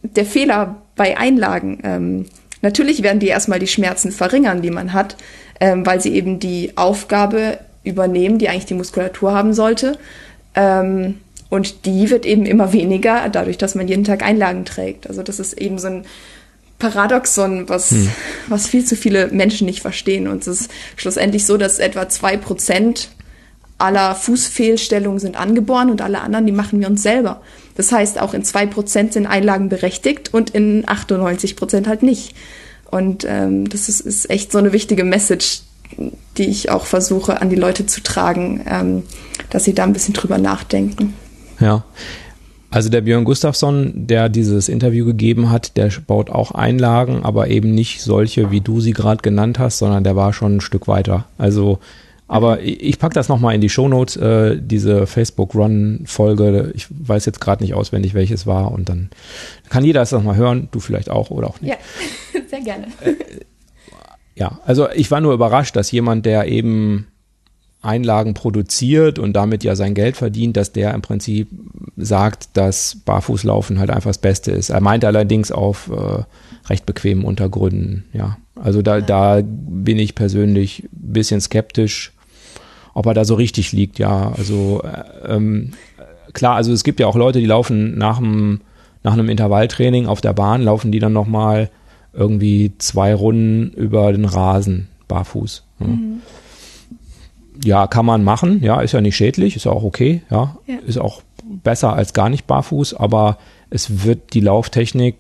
[0.03, 1.81] der Fehler bei Einlagen.
[1.83, 2.27] Ähm,
[2.63, 5.17] natürlich werden die erstmal die Schmerzen verringern, die man hat,
[5.61, 9.99] ähm, weil sie eben die Aufgabe übernehmen, die eigentlich die Muskulatur haben sollte.
[10.55, 15.09] Ähm, und die wird eben immer weniger, dadurch, dass man jeden Tag Einlagen trägt.
[15.09, 16.05] Also das ist eben so ein
[16.79, 18.11] Paradoxon, was, hm.
[18.49, 20.29] was viel zu viele Menschen nicht verstehen.
[20.29, 23.09] Und es ist schlussendlich so, dass etwa zwei Prozent
[23.79, 27.43] aller Fußfehlstellungen sind angeboren und alle anderen, die machen wir uns selber.
[27.77, 32.35] Das heißt, auch in zwei Prozent sind Einlagen berechtigt und in 98 Prozent halt nicht.
[32.91, 35.61] Und ähm, das ist, ist echt so eine wichtige Message,
[36.37, 39.03] die ich auch versuche an die Leute zu tragen, ähm,
[39.51, 41.15] dass sie da ein bisschen drüber nachdenken.
[41.61, 41.85] Ja.
[42.71, 47.75] Also der Björn Gustafsson, der dieses Interview gegeben hat, der baut auch Einlagen, aber eben
[47.75, 51.27] nicht solche, wie du sie gerade genannt hast, sondern der war schon ein Stück weiter.
[51.39, 51.79] Also,
[52.29, 56.73] aber ich, ich pack das nochmal in die Shownotes, äh, diese Facebook-Run-Folge.
[56.75, 59.11] Ich weiß jetzt gerade nicht auswendig, welches war und dann
[59.71, 61.71] kann jeder es nochmal hören, du vielleicht auch oder auch nicht.
[61.71, 62.89] Ja, sehr gerne.
[63.01, 63.15] Äh,
[64.37, 67.07] ja, also ich war nur überrascht, dass jemand, der eben
[67.81, 71.49] Einlagen produziert und damit ja sein Geld verdient, dass der im Prinzip
[71.97, 74.71] sagt, dass Barfußlaufen halt einfach das Beste ist.
[74.71, 76.25] Er meint allerdings auf äh,
[76.69, 78.37] recht bequemen Untergründen, ja.
[78.63, 82.13] Also da, da bin ich persönlich ein bisschen skeptisch,
[82.95, 84.33] ob er da so richtig liegt, ja.
[84.37, 85.73] Also äh, ähm,
[86.33, 88.61] klar, also es gibt ja auch Leute, die laufen nach einem,
[89.03, 91.71] nach einem Intervalltraining auf der Bahn, laufen die dann nochmal
[92.17, 95.65] irgendwie zwei Runden über den Rasen barfuß.
[95.81, 95.87] Ja.
[95.87, 96.23] Mhm
[97.65, 100.77] ja, kann man machen, ja, ist ja nicht schädlich, ist ja auch okay, ja, ja.
[100.87, 101.23] ist auch
[101.63, 103.39] besser als gar nicht barfuß, aber
[103.71, 105.17] es wird die Lauftechnik,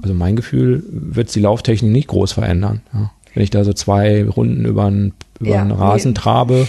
[0.00, 2.82] also mein Gefühl, wird die Lauftechnik nicht groß verändern.
[2.92, 3.10] Ja.
[3.34, 6.18] Wenn ich da so zwei Runden über einen, über einen Rasen nee.
[6.18, 6.68] trabe.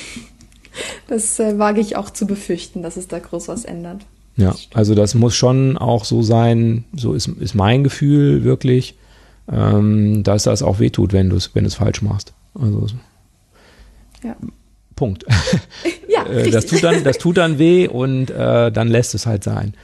[1.07, 4.01] Das äh, wage ich auch zu befürchten, dass es da groß was ändert.
[4.35, 8.95] Ja, also das muss schon auch so sein, so ist, ist mein Gefühl wirklich,
[9.51, 12.33] ähm, dass das auch wehtut, wenn du es wenn falsch machst.
[12.59, 12.87] Also
[14.23, 14.35] ja.
[14.95, 15.25] Punkt.
[16.09, 19.43] Ja, äh, das tut dann, das tut dann weh und äh, dann lässt es halt
[19.43, 19.75] sein.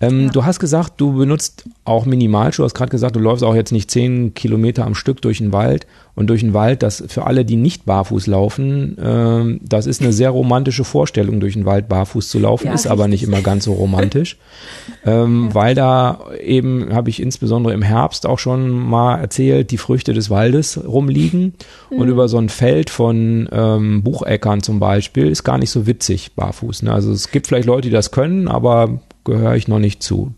[0.00, 0.30] Ähm, ja.
[0.30, 2.62] Du hast gesagt, du benutzt auch Minimalschuhe.
[2.62, 5.52] Du hast gerade gesagt, du läufst auch jetzt nicht zehn Kilometer am Stück durch den
[5.52, 5.86] Wald.
[6.14, 10.12] Und durch den Wald, das für alle, die nicht barfuß laufen, äh, das ist eine
[10.12, 12.92] sehr romantische Vorstellung, durch den Wald barfuß zu laufen, ja, ist richtig.
[12.92, 14.36] aber nicht immer ganz so romantisch.
[15.06, 15.54] ähm, ja.
[15.54, 20.30] Weil da eben, habe ich insbesondere im Herbst auch schon mal erzählt, die Früchte des
[20.30, 21.54] Waldes rumliegen.
[21.90, 21.98] Mhm.
[21.98, 26.32] Und über so ein Feld von ähm, Bucheckern zum Beispiel ist gar nicht so witzig
[26.34, 26.82] barfuß.
[26.82, 26.92] Ne?
[26.92, 30.32] Also es gibt vielleicht Leute, die das können, aber gehöre ich noch nicht zu.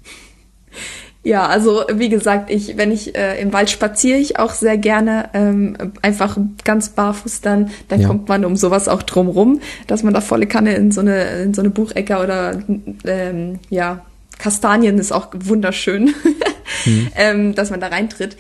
[1.25, 5.31] Ja, also wie gesagt, ich, wenn ich äh, im Wald spaziere, ich auch sehr gerne
[5.35, 8.09] ähm, einfach ganz barfuß dann, dann ja.
[8.09, 11.55] kommt man um sowas auch drumrum, dass man da volle Kanne in so eine in
[11.55, 12.61] so eine Buchecker oder
[13.05, 14.05] ähm, ja
[14.39, 16.07] Kastanien ist auch wunderschön,
[16.85, 17.09] mhm.
[17.15, 18.37] ähm, dass man da reintritt.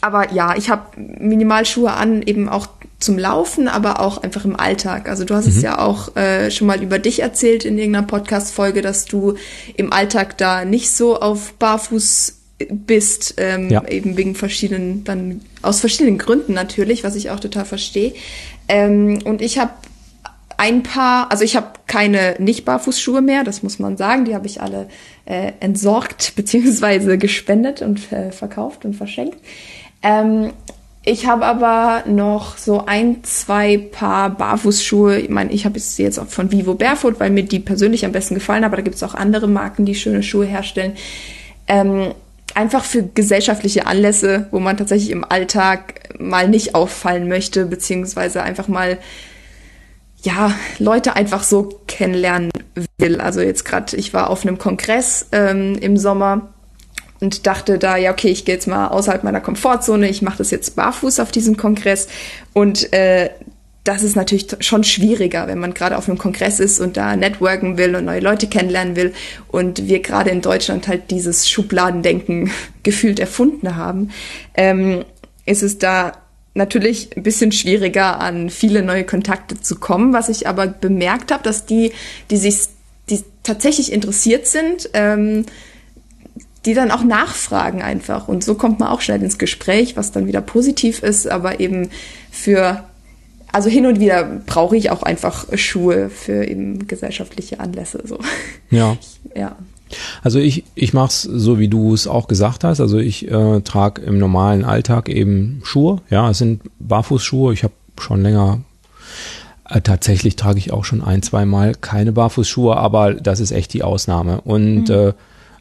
[0.00, 5.08] Aber ja, ich habe Minimalschuhe an, eben auch zum Laufen, aber auch einfach im Alltag.
[5.08, 5.52] Also du hast mhm.
[5.52, 9.34] es ja auch äh, schon mal über dich erzählt in irgendeiner Podcast-Folge, dass du
[9.76, 12.34] im Alltag da nicht so auf Barfuß
[12.70, 13.86] bist, ähm, ja.
[13.86, 18.14] eben wegen verschiedenen, dann aus verschiedenen Gründen natürlich, was ich auch total verstehe.
[18.68, 19.72] Ähm, und ich habe
[20.56, 24.24] ein paar, also ich habe keine nicht-Barfußschuhe mehr, das muss man sagen.
[24.24, 24.88] Die habe ich alle
[25.26, 29.38] äh, entsorgt beziehungsweise gespendet und äh, verkauft und verschenkt.
[30.02, 30.52] Ähm,
[31.08, 35.20] ich habe aber noch so ein, zwei Paar Barfußschuhe.
[35.20, 38.10] Ich meine, ich habe jetzt jetzt auch von Vivo Barefoot, weil mir die persönlich am
[38.10, 40.94] besten gefallen, aber da gibt es auch andere Marken, die schöne Schuhe herstellen.
[41.68, 42.12] Ähm,
[42.54, 48.66] einfach für gesellschaftliche Anlässe, wo man tatsächlich im Alltag mal nicht auffallen möchte, beziehungsweise einfach
[48.66, 48.98] mal
[50.22, 52.50] ja, Leute einfach so kennenlernen
[52.98, 53.20] will.
[53.20, 56.52] Also jetzt gerade, ich war auf einem Kongress ähm, im Sommer
[57.20, 60.50] und dachte da, ja, okay, ich gehe jetzt mal außerhalb meiner Komfortzone, ich mache das
[60.50, 62.08] jetzt barfuß auf diesem Kongress
[62.52, 63.30] und äh,
[63.86, 67.78] das ist natürlich schon schwieriger, wenn man gerade auf einem Kongress ist und da networken
[67.78, 69.12] will und neue Leute kennenlernen will
[69.48, 72.50] und wir gerade in Deutschland halt dieses Schubladendenken
[72.82, 74.10] gefühlt erfunden haben,
[74.54, 75.04] ähm,
[75.44, 76.12] ist es da
[76.54, 80.12] natürlich ein bisschen schwieriger, an viele neue Kontakte zu kommen.
[80.12, 81.92] Was ich aber bemerkt habe, dass die,
[82.30, 82.60] die sich,
[83.10, 85.44] die tatsächlich interessiert sind, ähm,
[86.66, 88.28] die dann auch nachfragen einfach.
[88.28, 91.90] Und so kommt man auch schnell ins Gespräch, was dann wieder positiv ist, aber eben
[92.30, 92.82] für,
[93.52, 98.02] also hin und wieder brauche ich auch einfach Schuhe für eben gesellschaftliche Anlässe.
[98.04, 98.18] So.
[98.70, 98.96] Ja.
[99.36, 99.56] ja.
[100.24, 102.80] Also ich, ich mache es so, wie du es auch gesagt hast.
[102.80, 106.00] Also ich äh, trage im normalen Alltag eben Schuhe.
[106.10, 107.52] Ja, es sind Barfußschuhe.
[107.52, 108.62] Ich habe schon länger,
[109.68, 113.72] äh, tatsächlich trage ich auch schon ein, zwei Mal keine Barfußschuhe, aber das ist echt
[113.72, 114.40] die Ausnahme.
[114.40, 114.94] Und mhm.
[114.94, 115.12] äh,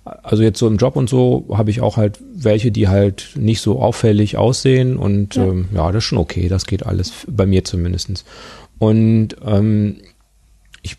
[0.06, 3.60] also jetzt so im Job und so habe ich auch halt welche, die halt nicht
[3.60, 7.46] so auffällig aussehen und ja, ähm, ja das ist schon okay, das geht alles, bei
[7.46, 8.24] mir zumindestens.
[8.78, 9.98] Und ähm,
[10.84, 10.98] ich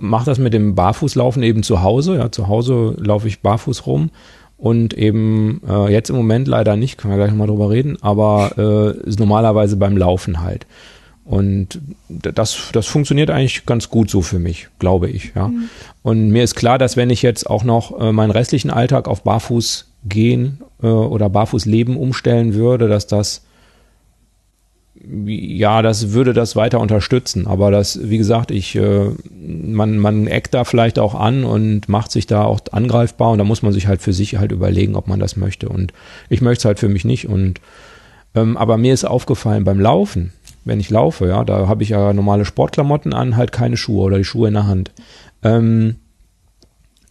[0.00, 2.16] mache das mit dem Barfußlaufen eben zu Hause.
[2.16, 4.10] Ja, zu Hause laufe ich barfuß rum
[4.56, 8.52] und eben äh, jetzt im Moment leider nicht, können wir gleich nochmal drüber reden, aber
[8.58, 10.66] äh, ist normalerweise beim Laufen halt.
[11.28, 15.32] Und das, das funktioniert eigentlich ganz gut so für mich, glaube ich.
[15.34, 15.48] Ja.
[15.48, 15.68] Mhm.
[16.02, 19.24] Und mir ist klar, dass wenn ich jetzt auch noch äh, meinen restlichen Alltag auf
[19.24, 23.42] Barfuß gehen äh, oder Barfuß leben umstellen würde, dass das
[25.06, 27.46] ja, das würde das weiter unterstützen.
[27.46, 32.10] Aber das, wie gesagt, ich, äh, man, man eckt da vielleicht auch an und macht
[32.10, 35.06] sich da auch angreifbar und da muss man sich halt für sich halt überlegen, ob
[35.06, 35.68] man das möchte.
[35.68, 35.92] Und
[36.30, 37.28] ich möchte es halt für mich nicht.
[37.28, 37.60] Und
[38.34, 40.32] ähm, aber mir ist aufgefallen beim Laufen,
[40.64, 44.18] wenn ich laufe, ja, da habe ich ja normale Sportklamotten an, halt keine Schuhe oder
[44.18, 44.92] die Schuhe in der Hand.
[45.42, 45.96] Ähm,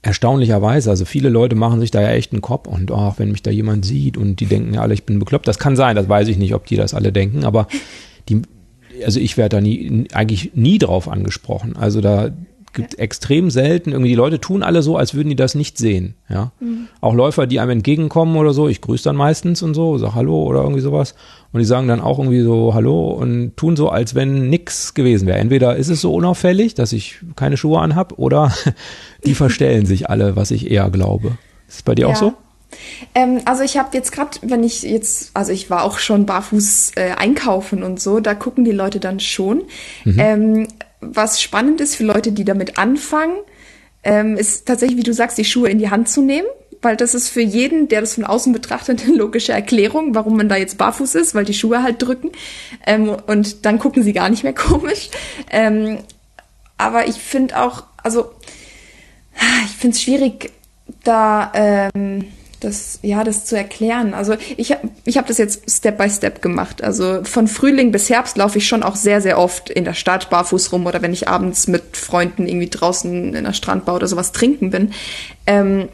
[0.02, 3.44] erstaunlicherweise, also viele Leute machen sich da ja echt einen Kopf und ach, wenn mich
[3.44, 6.08] da jemand sieht und die denken ja alle, ich bin bekloppt, das kann sein, das
[6.08, 7.68] weiß ich nicht, ob die das alle denken, aber
[8.30, 8.42] die,
[9.04, 11.76] also ich werde da nie, eigentlich nie drauf angesprochen.
[11.76, 12.32] Also da
[12.74, 13.00] gibt ja.
[13.00, 16.52] extrem selten, irgendwie die Leute tun alle so, als würden die das nicht sehen, ja.
[16.60, 16.88] Mhm.
[17.02, 20.44] Auch Läufer, die einem entgegenkommen oder so, ich grüße dann meistens und so, sag Hallo
[20.44, 21.16] oder irgendwie sowas
[21.52, 25.28] und die sagen dann auch irgendwie so Hallo und tun so, als wenn nix gewesen
[25.28, 25.38] wäre.
[25.38, 28.54] Entweder ist es so unauffällig, dass ich keine Schuhe anhab oder
[29.26, 31.38] die verstellen sich alle, was ich eher glaube.
[31.68, 32.08] Ist es bei dir ja.
[32.08, 32.34] auch so?
[33.16, 36.92] Ähm, also ich habe jetzt gerade, wenn ich jetzt, also ich war auch schon barfuß
[36.96, 39.64] äh, einkaufen und so, da gucken die Leute dann schon.
[40.04, 40.20] Mhm.
[40.20, 40.68] Ähm,
[41.00, 43.38] was spannend ist für Leute, die damit anfangen,
[44.04, 46.48] ähm, ist tatsächlich, wie du sagst, die Schuhe in die Hand zu nehmen
[46.88, 50.48] weil das ist für jeden, der das von außen betrachtet, eine logische Erklärung, warum man
[50.48, 52.32] da jetzt barfuß ist, weil die Schuhe halt drücken.
[52.86, 55.10] Ähm, und dann gucken sie gar nicht mehr komisch.
[55.52, 56.00] Ähm,
[56.78, 58.32] aber ich finde auch, also
[59.66, 60.52] ich finde es schwierig,
[61.04, 62.26] da ähm,
[62.62, 64.14] das ja das zu erklären.
[64.14, 66.82] Also ich habe ich habe das jetzt Step by Step gemacht.
[66.82, 70.30] Also von Frühling bis Herbst laufe ich schon auch sehr sehr oft in der Stadt
[70.30, 74.32] barfuß rum oder wenn ich abends mit Freunden irgendwie draußen in der Strandbau oder sowas
[74.32, 74.94] trinken bin.
[75.46, 75.90] Ähm,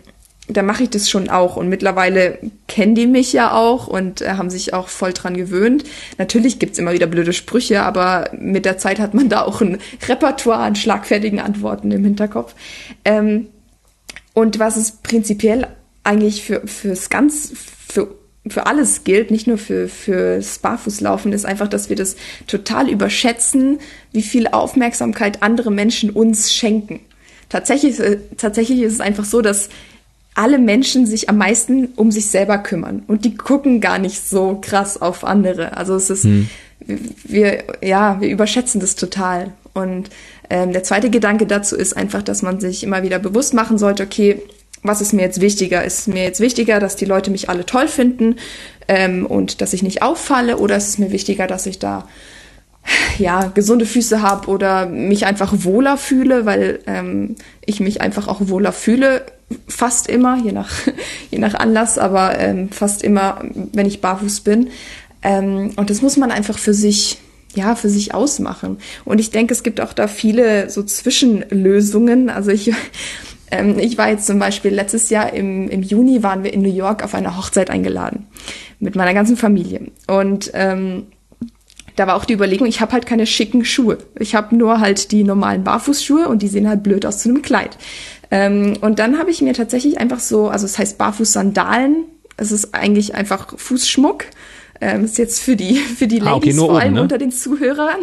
[0.48, 4.32] da mache ich das schon auch und mittlerweile kennen die mich ja auch und äh,
[4.32, 5.86] haben sich auch voll dran gewöhnt.
[6.18, 9.78] Natürlich gibt's immer wieder blöde Sprüche, aber mit der Zeit hat man da auch ein
[10.08, 12.56] Repertoire an schlagfertigen Antworten im Hinterkopf.
[13.06, 13.48] Ähm,
[14.34, 15.68] und was es prinzipiell
[16.04, 17.54] eigentlich für fürs ganz
[17.88, 18.14] für
[18.46, 23.80] für alles gilt, nicht nur für fürs Barfußlaufen, ist einfach, dass wir das total überschätzen,
[24.12, 27.00] wie viel Aufmerksamkeit andere Menschen uns schenken.
[27.48, 29.70] Tatsächlich, äh, tatsächlich ist es einfach so, dass
[30.36, 34.60] alle Menschen sich am meisten um sich selber kümmern und die gucken gar nicht so
[34.62, 35.78] krass auf andere.
[35.78, 36.50] Also es ist, hm.
[37.24, 39.52] wir, ja, wir überschätzen das total.
[39.74, 40.10] Und
[40.50, 44.04] ähm, der zweite Gedanke dazu ist einfach, dass man sich immer wieder bewusst machen sollte,
[44.04, 44.42] okay,
[44.84, 45.84] was ist mir jetzt wichtiger?
[45.84, 48.36] Ist mir jetzt wichtiger, dass die Leute mich alle toll finden
[48.88, 52.08] ähm, und dass ich nicht auffalle oder ist es mir wichtiger, dass ich da
[53.18, 58.40] ja, gesunde Füße habe oder mich einfach wohler fühle, weil ähm, ich mich einfach auch
[58.42, 59.26] wohler fühle,
[59.68, 60.72] fast immer, je nach,
[61.32, 63.42] je nach Anlass, aber ähm, fast immer,
[63.74, 64.70] wenn ich barfuß bin.
[65.22, 67.20] Ähm, und das muss man einfach für sich
[67.56, 68.78] ja, für sich ausmachen.
[69.06, 72.32] Und ich denke, es gibt auch da viele so Zwischenlösungen.
[72.32, 72.72] Also ich,
[73.52, 76.74] ähm, ich war jetzt zum Beispiel letztes Jahr im, im Juni waren wir in New
[76.74, 78.28] York auf eine Hochzeit eingeladen
[78.80, 79.92] mit meiner ganzen Familie.
[80.08, 81.08] Und ähm,
[81.96, 83.98] da war auch die Überlegung, ich habe halt keine schicken Schuhe.
[84.20, 87.42] Ich habe nur halt die normalen Barfußschuhe und die sehen halt blöd aus zu einem
[87.42, 87.78] Kleid.
[88.32, 92.06] Ähm, und dann habe ich mir tatsächlich einfach so, also es heißt Barfußsandalen.
[92.36, 94.26] Es ist eigentlich einfach Fußschmuck.
[94.82, 97.02] Ähm, ist jetzt für die für die Ladies Ah, okay, vor oben, allem ne?
[97.04, 98.00] unter den Zuhörern.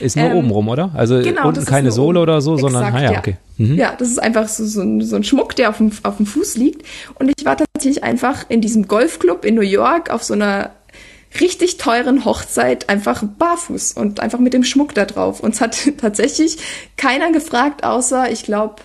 [0.00, 0.90] Ist nur Ähm, oben rum, oder?
[0.94, 3.18] Also Genau, unten keine Sohle oder so, sondern, Exakt, ah ja, ja.
[3.20, 3.36] okay.
[3.56, 3.76] Mhm.
[3.76, 6.26] Ja, das ist einfach so, so, ein, so ein Schmuck, der auf dem, auf dem
[6.26, 6.84] Fuß liegt.
[7.14, 10.70] Und ich war tatsächlich einfach in diesem Golfclub in New York auf so einer
[11.38, 15.40] richtig teuren Hochzeit einfach barfuß und einfach mit dem Schmuck da drauf.
[15.40, 16.58] Uns hat tatsächlich
[16.96, 18.76] keiner gefragt, außer ich glaube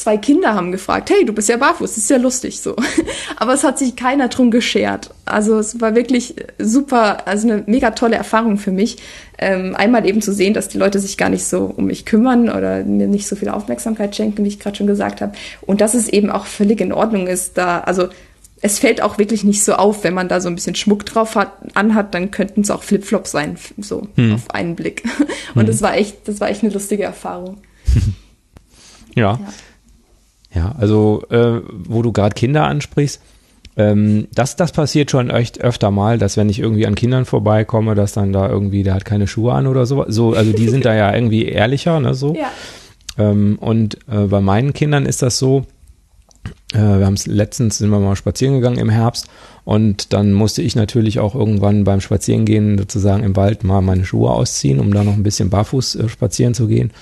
[0.00, 2.74] zwei Kinder haben gefragt, hey, du bist ja barfuß, ist ja lustig so.
[3.36, 5.10] Aber es hat sich keiner drum geschert.
[5.26, 8.96] Also es war wirklich super, also eine mega tolle Erfahrung für mich.
[9.38, 12.48] Ähm, einmal eben zu sehen, dass die Leute sich gar nicht so um mich kümmern
[12.48, 15.32] oder mir nicht so viel Aufmerksamkeit schenken, wie ich gerade schon gesagt habe.
[15.60, 18.08] Und dass es eben auch völlig in Ordnung ist, da, also
[18.62, 21.34] es fällt auch wirklich nicht so auf, wenn man da so ein bisschen Schmuck drauf
[21.34, 25.04] hat, anhat, dann könnten es auch Flipflops sein, so auf einen Blick.
[25.54, 27.58] Und das war echt, das war echt eine lustige Erfahrung.
[29.16, 29.40] Ja.
[30.54, 33.20] Ja, also äh, wo du gerade Kinder ansprichst,
[33.76, 37.94] ähm, das, das passiert schon echt öfter mal, dass wenn ich irgendwie an Kindern vorbeikomme,
[37.94, 40.04] dass dann da irgendwie, der hat keine Schuhe an oder so.
[40.08, 42.34] so also die sind da ja irgendwie ehrlicher, ne, so.
[42.34, 42.50] Ja.
[43.18, 45.66] Ähm, und äh, bei meinen Kindern ist das so,
[46.78, 49.26] wir haben es letztens sind wir mal spazieren gegangen im Herbst
[49.64, 54.30] und dann musste ich natürlich auch irgendwann beim Spazierengehen sozusagen im Wald mal meine Schuhe
[54.30, 56.92] ausziehen, um da noch ein bisschen barfuß äh, spazieren zu gehen.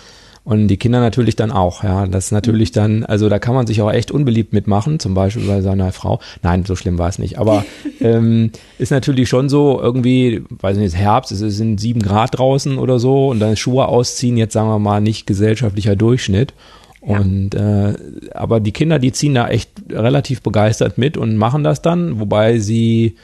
[0.49, 2.07] Und die Kinder natürlich dann auch, ja.
[2.07, 5.47] Das ist natürlich dann, also da kann man sich auch echt unbeliebt mitmachen, zum Beispiel
[5.47, 6.21] bei seiner Frau.
[6.43, 7.39] Nein, so schlimm war es nicht.
[7.39, 7.67] Aber
[8.01, 12.99] ähm, ist natürlich schon so, irgendwie, weiß nicht, Herbst, es sind sieben Grad draußen oder
[12.99, 16.55] so und dann Schuhe ausziehen, jetzt sagen wir mal nicht gesellschaftlicher Durchschnitt.
[17.01, 17.95] Und äh,
[18.35, 22.59] aber die Kinder, die ziehen da echt relativ begeistert mit und machen das dann, wobei
[22.59, 23.17] sie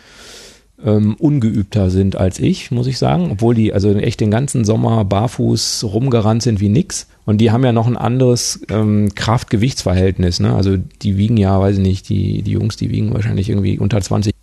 [0.85, 5.05] ähm, ungeübter sind als ich, muss ich sagen, obwohl die also echt den ganzen Sommer
[5.05, 7.09] barfuß rumgerannt sind wie nix.
[7.27, 10.41] Und die haben ja noch ein anderes ähm, Kraft-Gewichtsverhältnis.
[10.41, 10.55] Ne?
[10.55, 14.01] Also die wiegen ja, weiß ich nicht, die, die Jungs, die wiegen wahrscheinlich irgendwie unter
[14.01, 14.34] 20.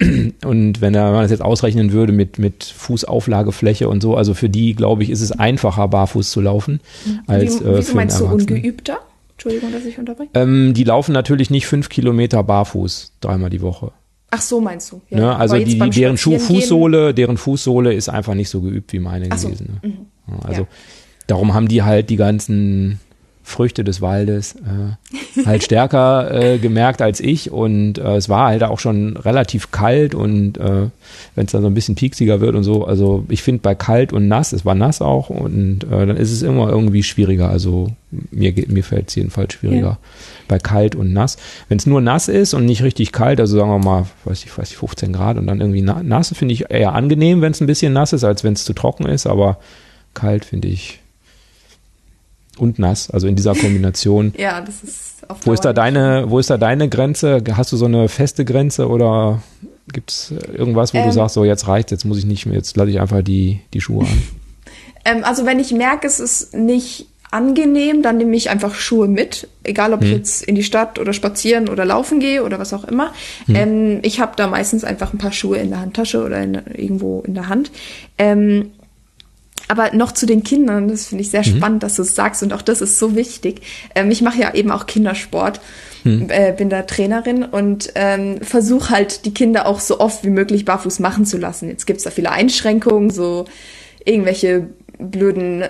[0.44, 4.48] Und wenn er man das jetzt ausrechnen würde mit, mit Fußauflagefläche und so, also für
[4.48, 6.80] die, glaube ich, ist es einfacher, barfuß zu laufen,
[7.26, 8.98] als wie, äh, einen meinst du ungeübter?
[9.32, 10.30] Entschuldigung, dass ich unterbreche.
[10.34, 13.92] Ähm, die laufen natürlich nicht fünf Kilometer barfuß dreimal die Woche.
[14.30, 15.00] Ach so, meinst du?
[15.10, 15.36] Ja, Ne?
[15.36, 19.48] Also die, deren Schuh, Fußsohle, deren Fußsohle ist einfach nicht so geübt wie meine so,
[19.48, 19.80] gewesen.
[19.82, 19.92] Ne?
[20.28, 20.68] Ja, Also Ja.
[21.28, 23.00] darum haben die halt die ganzen
[23.48, 28.62] Früchte des Waldes äh, halt stärker äh, gemerkt als ich und äh, es war halt
[28.62, 30.88] auch schon relativ kalt und äh,
[31.34, 34.12] wenn es dann so ein bisschen pieksiger wird und so, also ich finde bei kalt
[34.12, 37.88] und nass, es war nass auch und äh, dann ist es immer irgendwie schwieriger, also
[38.30, 39.98] mir mir fällt es jedenfalls schwieriger Ja.
[40.46, 41.36] bei kalt und nass.
[41.68, 44.56] Wenn es nur nass ist und nicht richtig kalt, also sagen wir mal, weiß ich,
[44.58, 47.60] weiß ich 15 Grad und dann irgendwie na- nass, finde ich eher angenehm, wenn es
[47.60, 49.58] ein bisschen nass ist, als wenn es zu trocken ist, aber
[50.14, 51.00] kalt finde ich
[52.58, 54.32] und nass, also in dieser Kombination.
[54.38, 57.42] Ja, das ist auf Wo ist da deine, wo ist da deine Grenze?
[57.52, 59.42] Hast du so eine feste Grenze oder
[59.92, 61.12] gibt es irgendwas, wo du Ähm.
[61.12, 63.80] sagst, so jetzt reicht, jetzt muss ich nicht mehr, jetzt lasse ich einfach die, die
[63.80, 64.22] Schuhe an?
[65.04, 69.48] Ähm, also wenn ich merke, es ist nicht angenehm, dann nehme ich einfach Schuhe mit,
[69.62, 72.84] egal ob ich jetzt in die Stadt oder spazieren oder laufen gehe oder was auch
[72.84, 73.12] immer.
[73.48, 77.20] Ähm, ich habe da meistens einfach ein paar Schuhe in der Handtasche oder in, irgendwo
[77.26, 77.70] in der Hand.
[78.18, 78.72] Ähm,
[79.68, 82.52] aber noch zu den Kindern, das finde ich sehr spannend, dass du es sagst und
[82.52, 83.60] auch das ist so wichtig.
[83.94, 85.60] Ähm, ich mache ja eben auch Kindersport,
[86.04, 90.64] äh, bin da Trainerin und ähm, versuche halt die Kinder auch so oft wie möglich
[90.64, 91.68] barfuß machen zu lassen.
[91.68, 93.44] Jetzt gibt's da viele Einschränkungen, so
[94.04, 95.64] irgendwelche blöden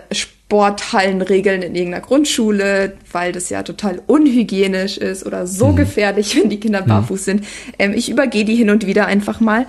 [0.49, 6.59] Sporthallenregeln in irgendeiner Grundschule, weil das ja total unhygienisch ist oder so gefährlich, wenn die
[6.59, 7.45] Kinder barfuß sind.
[7.79, 9.67] Ähm, ich übergehe die hin und wieder einfach mal,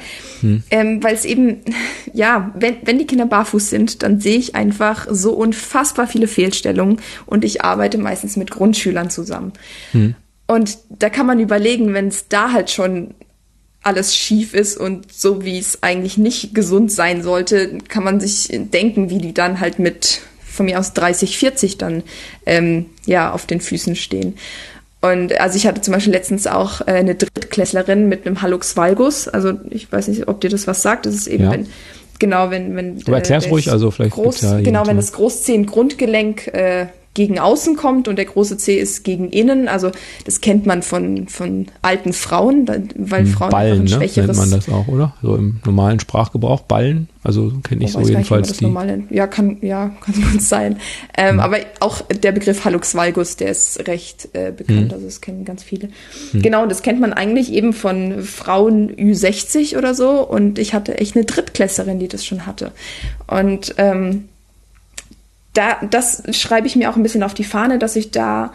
[0.71, 1.57] ähm, weil es eben,
[2.13, 7.01] ja, wenn, wenn die Kinder barfuß sind, dann sehe ich einfach so unfassbar viele Fehlstellungen
[7.25, 9.51] und ich arbeite meistens mit Grundschülern zusammen.
[10.47, 13.15] Und da kann man überlegen, wenn es da halt schon
[13.83, 18.47] alles schief ist und so wie es eigentlich nicht gesund sein sollte, kann man sich
[18.49, 20.21] denken, wie die dann halt mit
[20.59, 22.03] von mir aus 30, 40 dann
[22.45, 24.35] ähm, ja auf den Füßen stehen.
[24.99, 29.29] Und also ich hatte zum Beispiel letztens auch äh, eine Drittklässlerin mit einem Hallux valgus.
[29.29, 31.05] Also ich weiß nicht, ob dir das was sagt.
[31.05, 31.51] Das ist eben, Ja.
[31.53, 31.67] wenn,
[32.19, 36.47] genau, wenn, wenn Aber erklär's das ruhig, also vielleicht groß, ja genau, wenn das Großzehen-Grundgelenk
[36.47, 39.67] äh, gegen außen kommt und der große C ist gegen innen.
[39.67, 39.91] Also
[40.25, 43.89] das kennt man von, von alten Frauen, weil Frauen Ballen, ein ne?
[43.89, 44.37] schwächeres...
[44.37, 45.15] nennt man das auch, oder?
[45.21, 47.09] So im normalen Sprachgebrauch, Ballen.
[47.23, 48.63] Also kenne ich Oh, so nicht, jedenfalls das die.
[48.65, 49.11] normal nennt.
[49.11, 50.77] Ja, kann, ja, kann gut sein.
[51.17, 51.39] Ähm, Hm.
[51.39, 54.91] Aber auch der Begriff Hallux valgus, der ist recht äh, bekannt.
[54.91, 54.91] Hm.
[54.93, 55.89] Also das kennen ganz viele.
[56.33, 60.25] Genau, und das kennt man eigentlich eben von Frauen Ü60 oder so.
[60.27, 62.71] Und ich hatte echt eine Drittklässlerin, die das schon hatte.
[63.27, 64.25] Und ähm,
[65.59, 68.53] da, das schreibe ich mir auch ein bisschen auf die Fahne, dass ich da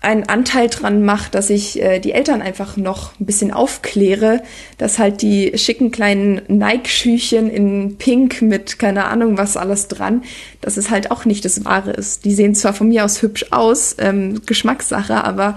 [0.00, 4.42] einen Anteil dran mache, dass ich äh, die Eltern einfach noch ein bisschen aufkläre,
[4.78, 10.22] dass halt die schicken kleinen Nike-Schüchen in Pink mit keine Ahnung was alles dran,
[10.60, 12.24] dass es halt auch nicht das Wahre ist.
[12.24, 15.56] Die sehen zwar von mir aus hübsch aus, ähm, Geschmackssache, aber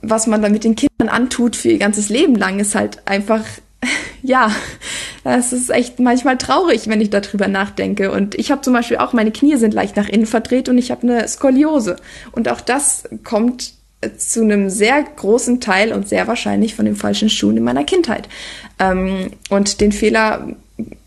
[0.00, 3.42] was man dann mit den Kindern antut für ihr ganzes Leben lang, ist halt einfach,
[4.22, 4.50] ja,
[5.24, 8.10] das ist echt manchmal traurig, wenn ich darüber nachdenke.
[8.10, 10.90] Und ich habe zum Beispiel auch, meine Knie sind leicht nach innen verdreht und ich
[10.90, 11.96] habe eine Skoliose.
[12.32, 16.96] Und auch das kommt äh, zu einem sehr großen Teil und sehr wahrscheinlich von den
[16.96, 18.28] falschen Schuhen in meiner Kindheit.
[18.78, 20.48] Ähm, und den Fehler,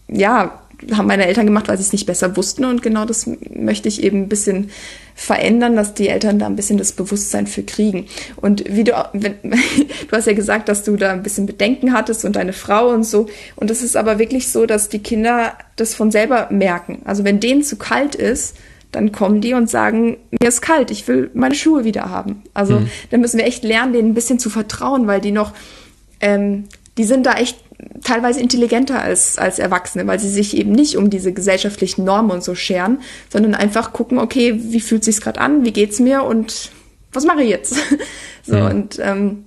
[0.08, 0.61] ja,
[0.94, 2.66] haben meine Eltern gemacht, weil sie es nicht besser wussten.
[2.66, 4.72] Und genau das möchte ich eben ein bisschen
[5.16, 8.08] verändern, dass die Eltern da ein bisschen das Bewusstsein für kriegen.
[8.38, 12.26] Und wie du, wenn, du hast ja gesagt, dass du da ein bisschen Bedenken hattest
[12.26, 13.28] und deine Frau und so.
[13.56, 17.02] Und es ist aber wirklich so, dass die Kinder das von selber merken.
[17.06, 18.56] Also wenn denen zu kalt ist,
[18.92, 22.44] dann kommen die und sagen, mir ist kalt, ich will meine Schuhe wieder haben.
[22.54, 22.90] Also mhm.
[23.10, 25.54] dann müssen wir echt lernen, denen ein bisschen zu vertrauen, weil die noch,
[26.20, 26.66] ähm,
[26.98, 27.58] die sind da echt
[28.04, 32.44] teilweise intelligenter als, als Erwachsene, weil sie sich eben nicht um diese gesellschaftlichen Normen und
[32.44, 36.72] so scheren, sondern einfach gucken, okay, wie fühlt sich's gerade an, wie geht's mir und
[37.14, 37.76] was mache ich jetzt?
[38.44, 38.68] so ja.
[38.68, 39.46] und ähm,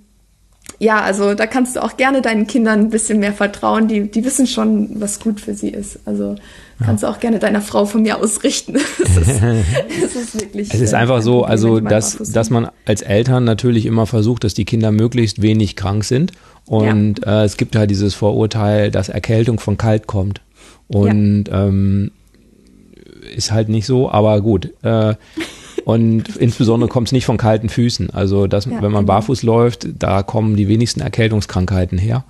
[0.78, 3.89] ja, also da kannst du auch gerne deinen Kindern ein bisschen mehr vertrauen.
[3.89, 6.01] Die, die wissen schon, was gut für sie ist.
[6.05, 6.37] Also
[6.83, 8.77] kannst du auch gerne deiner Frau von mir ausrichten.
[9.05, 9.43] es, ist,
[10.05, 10.72] es ist wirklich.
[10.72, 14.64] Es ist einfach so, also dass, dass man als Eltern natürlich immer versucht, dass die
[14.64, 16.33] Kinder möglichst wenig krank sind.
[16.66, 17.43] Und ja.
[17.43, 20.41] äh, es gibt halt dieses Vorurteil, dass Erkältung von kalt kommt.
[20.89, 21.66] Und ja.
[21.66, 22.11] ähm,
[23.35, 24.70] ist halt nicht so, aber gut.
[24.83, 25.14] Äh,
[25.85, 28.11] und insbesondere kommt es nicht von kalten Füßen.
[28.11, 29.03] Also, dass, wenn man genau.
[29.03, 32.25] barfuß läuft, da kommen die wenigsten Erkältungskrankheiten her.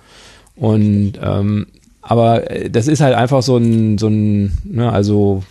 [0.55, 1.67] Und ähm,
[2.07, 5.41] aber das ist halt einfach so ein, so ein, ne, also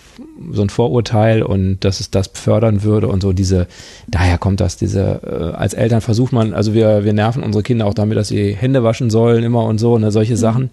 [0.53, 3.67] so ein Vorurteil und dass es das fördern würde und so diese,
[4.07, 7.87] daher kommt das, diese, äh, als Eltern versucht man, also wir, wir nerven unsere Kinder
[7.87, 10.39] auch damit, dass sie Hände waschen sollen immer und so, ne, solche mhm.
[10.39, 10.71] Sachen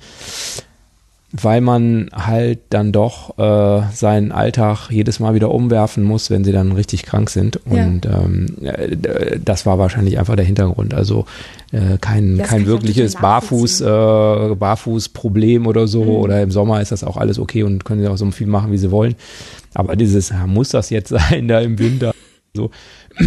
[1.33, 6.51] weil man halt dann doch äh, seinen Alltag jedes Mal wieder umwerfen muss, wenn sie
[6.51, 7.59] dann richtig krank sind.
[7.65, 8.21] Und ja.
[8.23, 8.57] ähm,
[9.43, 10.93] das war wahrscheinlich einfach der Hintergrund.
[10.93, 11.25] Also
[11.71, 16.03] äh, kein, das kein wirkliches Barfuß, äh, Barfuß-Problem oder so.
[16.03, 16.09] Mhm.
[16.09, 18.71] Oder im Sommer ist das auch alles okay und können sie auch so viel machen,
[18.71, 19.15] wie sie wollen.
[19.73, 22.13] Aber dieses, muss das jetzt sein, da im Winter?
[22.53, 22.71] So.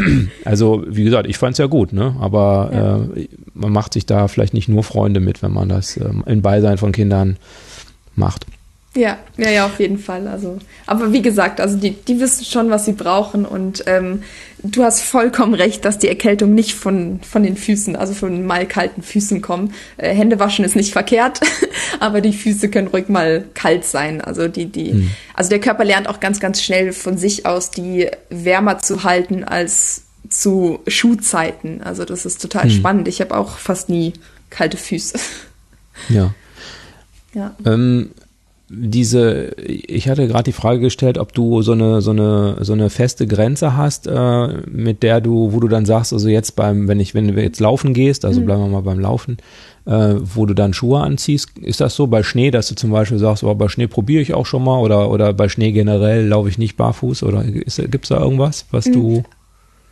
[0.45, 2.17] Also, wie gesagt, ich fand es ja gut, ne?
[2.21, 3.21] Aber ja.
[3.21, 6.43] äh, man macht sich da vielleicht nicht nur Freunde mit, wenn man das ähm, in
[6.43, 7.37] Beisein von Kindern
[8.17, 8.47] macht.
[8.97, 10.29] Ja, ja, ja, auf jeden Fall.
[10.29, 14.23] Also, aber wie gesagt, also die, die wissen schon, was sie brauchen und ähm,
[14.63, 18.67] du hast vollkommen recht, dass die Erkältung nicht von von den Füßen, also von mal
[18.67, 19.75] kalten Füßen kommen.
[19.97, 21.41] Äh, Hände waschen ist nicht verkehrt,
[22.01, 24.21] aber die Füße können ruhig mal kalt sein.
[24.21, 25.11] Also die die, hm.
[25.35, 29.43] also der Körper lernt auch ganz ganz schnell von sich aus die wärmer zu halten
[29.43, 31.83] als zu Schuhzeiten.
[31.83, 32.71] Also das ist total hm.
[32.71, 33.09] spannend.
[33.09, 34.13] Ich habe auch fast nie
[34.51, 35.19] kalte Füße.
[36.09, 36.35] Ja.
[37.35, 37.55] Ja.
[37.65, 38.11] Ähm,
[38.69, 42.89] diese, ich hatte gerade die Frage gestellt, ob du so eine so eine so eine
[42.89, 46.99] feste Grenze hast, äh, mit der du, wo du dann sagst, also jetzt beim, wenn
[46.99, 48.47] ich, wenn du jetzt laufen gehst, also mhm.
[48.47, 49.37] bleiben wir mal beim Laufen,
[49.85, 53.19] äh, wo du dann Schuhe anziehst, ist das so bei Schnee, dass du zum Beispiel
[53.19, 56.49] sagst, oh, bei Schnee probiere ich auch schon mal oder oder bei Schnee generell laufe
[56.49, 58.93] ich nicht barfuß oder gibt es da irgendwas, was mhm.
[58.93, 59.25] du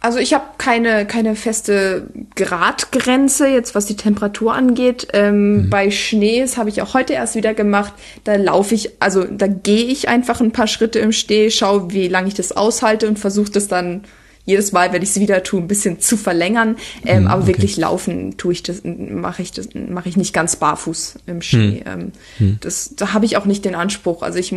[0.03, 5.07] also ich habe keine, keine feste Gradgrenze, jetzt was die Temperatur angeht.
[5.13, 5.71] Ähm, mhm.
[5.71, 7.95] Bei Schnees habe ich auch heute erst wieder gemacht.
[8.25, 12.09] Da laufe ich, also da gehe ich einfach ein paar Schritte im Steh, schaue, wie
[12.09, 14.03] lange ich das aushalte und versuche das dann
[14.45, 16.79] jedes Mal, wenn ich es wieder tue, ein bisschen zu verlängern.
[17.07, 17.53] Ähm, mhm, aber okay.
[17.53, 21.85] wirklich laufen tue ich das, mache ich das, mache ich nicht ganz barfuß im Schnee.
[21.87, 22.13] Mhm.
[22.41, 24.23] Ähm, das, da habe ich auch nicht den Anspruch.
[24.23, 24.53] Also ich,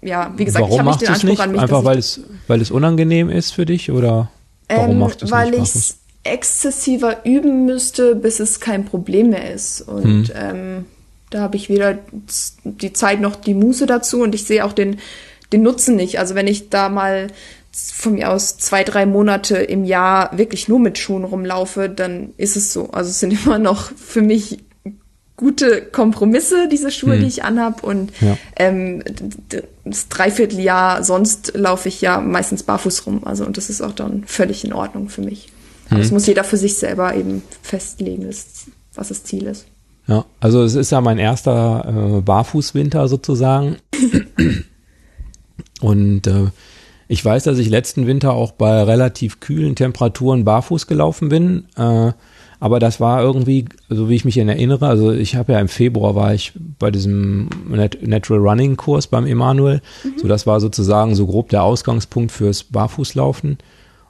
[0.00, 1.40] ja, wie gesagt, Warum ich habe nicht den Anspruch nicht?
[1.40, 1.60] an mich.
[1.60, 4.30] Einfach weil es, weil es unangenehm ist für dich oder?
[4.70, 9.52] Warum ähm, macht das weil ich es exzessiver üben müsste, bis es kein Problem mehr
[9.52, 9.80] ist.
[9.82, 10.34] Und Hm.
[10.34, 10.84] ähm,
[11.30, 11.98] da habe ich weder
[12.64, 14.98] die Zeit noch die Muße dazu und ich sehe auch den,
[15.52, 16.18] den Nutzen nicht.
[16.18, 17.28] Also wenn ich da mal
[17.72, 22.56] von mir aus zwei, drei Monate im Jahr wirklich nur mit Schuhen rumlaufe, dann ist
[22.56, 22.90] es so.
[22.90, 24.58] Also es sind immer noch für mich
[25.40, 27.20] gute Kompromisse, diese Schuhe, Hm.
[27.20, 27.82] die ich anhab.
[27.82, 28.36] Und Ja.
[28.56, 29.02] ähm,
[29.86, 33.22] das Dreivierteljahr, sonst laufe ich ja meistens barfuß rum.
[33.24, 35.48] Also und das ist auch dann völlig in Ordnung für mich.
[35.86, 36.02] Aber Hm.
[36.02, 38.28] das muss jeder für sich selber eben festlegen,
[38.94, 39.64] was das Ziel ist.
[40.06, 43.76] Ja, also es ist ja mein erster äh, Barfußwinter sozusagen.
[45.80, 46.46] Und äh,
[47.08, 51.64] ich weiß, dass ich letzten Winter auch bei relativ kühlen Temperaturen barfuß gelaufen bin.
[51.76, 52.12] Äh,
[52.60, 56.14] aber das war irgendwie, so wie ich mich erinnere, also ich habe ja im Februar
[56.14, 59.80] war ich bei diesem Nat Natural Running Kurs beim Emanuel.
[60.18, 63.58] So, das war sozusagen so grob der Ausgangspunkt fürs Barfußlaufen.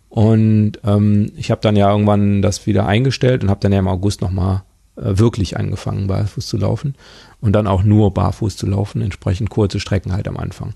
[0.08, 3.86] Und ähm, ich habe dann ja irgendwann das wieder eingestellt und habe dann ja im
[3.86, 4.62] August nochmal
[4.96, 6.96] äh, wirklich angefangen, barfuß zu laufen
[7.40, 10.74] und dann auch nur barfuß zu laufen, entsprechend kurze Strecken halt am Anfang.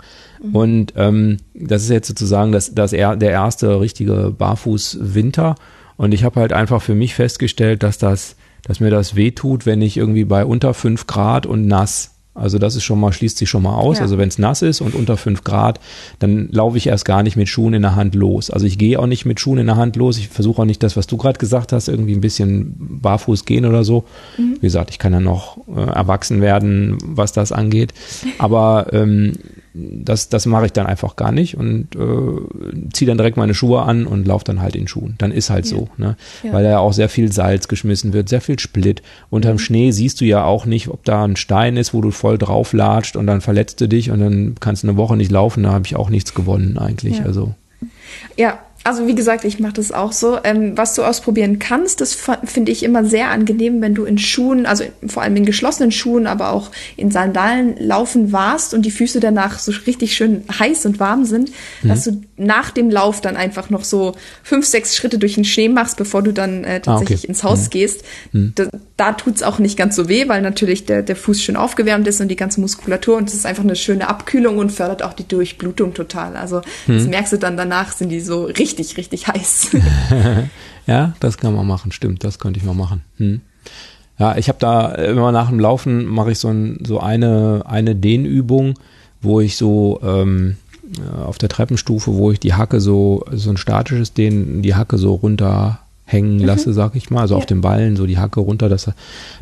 [0.53, 5.57] Und ähm, das ist jetzt sozusagen das, das er, der erste richtige Barfuß-Winter.
[5.97, 9.83] Und ich habe halt einfach für mich festgestellt, dass das, dass mir das wehtut, wenn
[9.83, 13.49] ich irgendwie bei unter fünf Grad und nass also das ist schon mal, schließt sich
[13.49, 13.99] schon mal aus.
[13.99, 14.03] Ja.
[14.03, 15.79] Also wenn es nass ist und unter fünf Grad,
[16.19, 18.51] dann laufe ich erst gar nicht mit Schuhen in der Hand los.
[18.51, 20.19] Also ich gehe auch nicht mit Schuhen in der Hand los.
[20.19, 23.65] Ich versuche auch nicht das, was du gerade gesagt hast, irgendwie ein bisschen barfuß gehen
[23.65, 24.05] oder so.
[24.37, 27.95] Wie gesagt, ich kann ja noch äh, erwachsen werden, was das angeht.
[28.39, 29.35] Aber ähm,
[29.75, 33.83] das, das mache ich dann einfach gar nicht und äh, ziehe dann direkt meine Schuhe
[33.83, 35.17] an und laufe dann halt in Schuhen.
[35.19, 36.17] Dann ist halt so, ne?
[36.45, 36.53] Ja.
[36.53, 39.03] Weil da ja auch sehr viel Salz geschmissen wird, sehr viel Split.
[39.31, 42.39] Unterm Schnee siehst du ja auch nicht, ob da ein Stein ist, wo du voll
[42.39, 45.65] drauf latscht und dann verletzt du dich und dann kannst du eine Woche nicht laufen.
[45.65, 47.19] Da habe ich auch nichts gewonnen eigentlich.
[47.19, 47.25] Ja.
[47.25, 47.55] Also
[48.37, 50.39] Ja, also wie gesagt, ich mache das auch so.
[50.45, 54.67] Ähm, was du ausprobieren kannst, das finde ich immer sehr angenehm, wenn du in Schuhen,
[54.67, 59.21] also vor allem in geschlossenen Schuhen, aber auch in Sandalen laufen warst und die Füße
[59.21, 61.51] danach so richtig schön heiß und warm sind,
[61.83, 65.71] dass du nach dem Lauf dann einfach noch so fünf, sechs Schritte durch den Schnee
[65.71, 67.29] machst, bevor du dann äh, tatsächlich okay.
[67.29, 68.05] ins Haus gehst.
[68.33, 68.67] Da,
[68.97, 72.21] da tut's auch nicht ganz so weh, weil natürlich der, der Fuß schön aufgewärmt ist
[72.21, 75.27] und die ganze Muskulatur und es ist einfach eine schöne Abkühlung und fördert auch die
[75.27, 76.37] Durchblutung total.
[76.37, 79.71] Also das merkst du dann danach, sind die so richtig, richtig heiß.
[80.87, 83.01] Ja, das kann man machen, stimmt, das könnte ich mal machen.
[83.17, 83.41] Hm.
[84.19, 87.95] Ja, ich habe da immer nach dem Laufen mache ich so, ein, so eine, eine
[87.97, 88.75] Dehnübung,
[89.23, 90.57] wo ich so ähm,
[90.99, 94.99] äh, auf der Treppenstufe, wo ich die Hacke so, so ein statisches Dehnen, die Hacke
[94.99, 97.47] so runterhängen lasse, sag ich mal, also auf Ja.
[97.47, 98.91] den Ballen, so die Hacke runter, dass,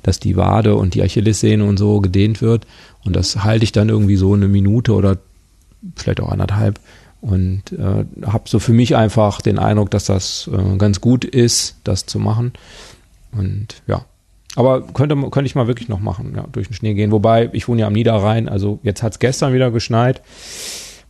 [0.04, 2.68] dass die Wade und die Achillessehne und so gedehnt wird.
[3.04, 5.18] Und das halte ich dann irgendwie so eine Minute oder
[5.96, 6.78] vielleicht auch anderthalb
[7.22, 11.76] und äh, habe so für mich einfach den Eindruck, dass das äh, ganz gut ist,
[11.84, 12.52] das zu machen.
[13.32, 14.04] Und ja,
[14.56, 17.12] aber könnte, könnte ich mal wirklich noch machen, ja, durch den Schnee gehen.
[17.12, 20.20] Wobei, ich wohne ja am Niederrhein, also jetzt hat's gestern wieder geschneit.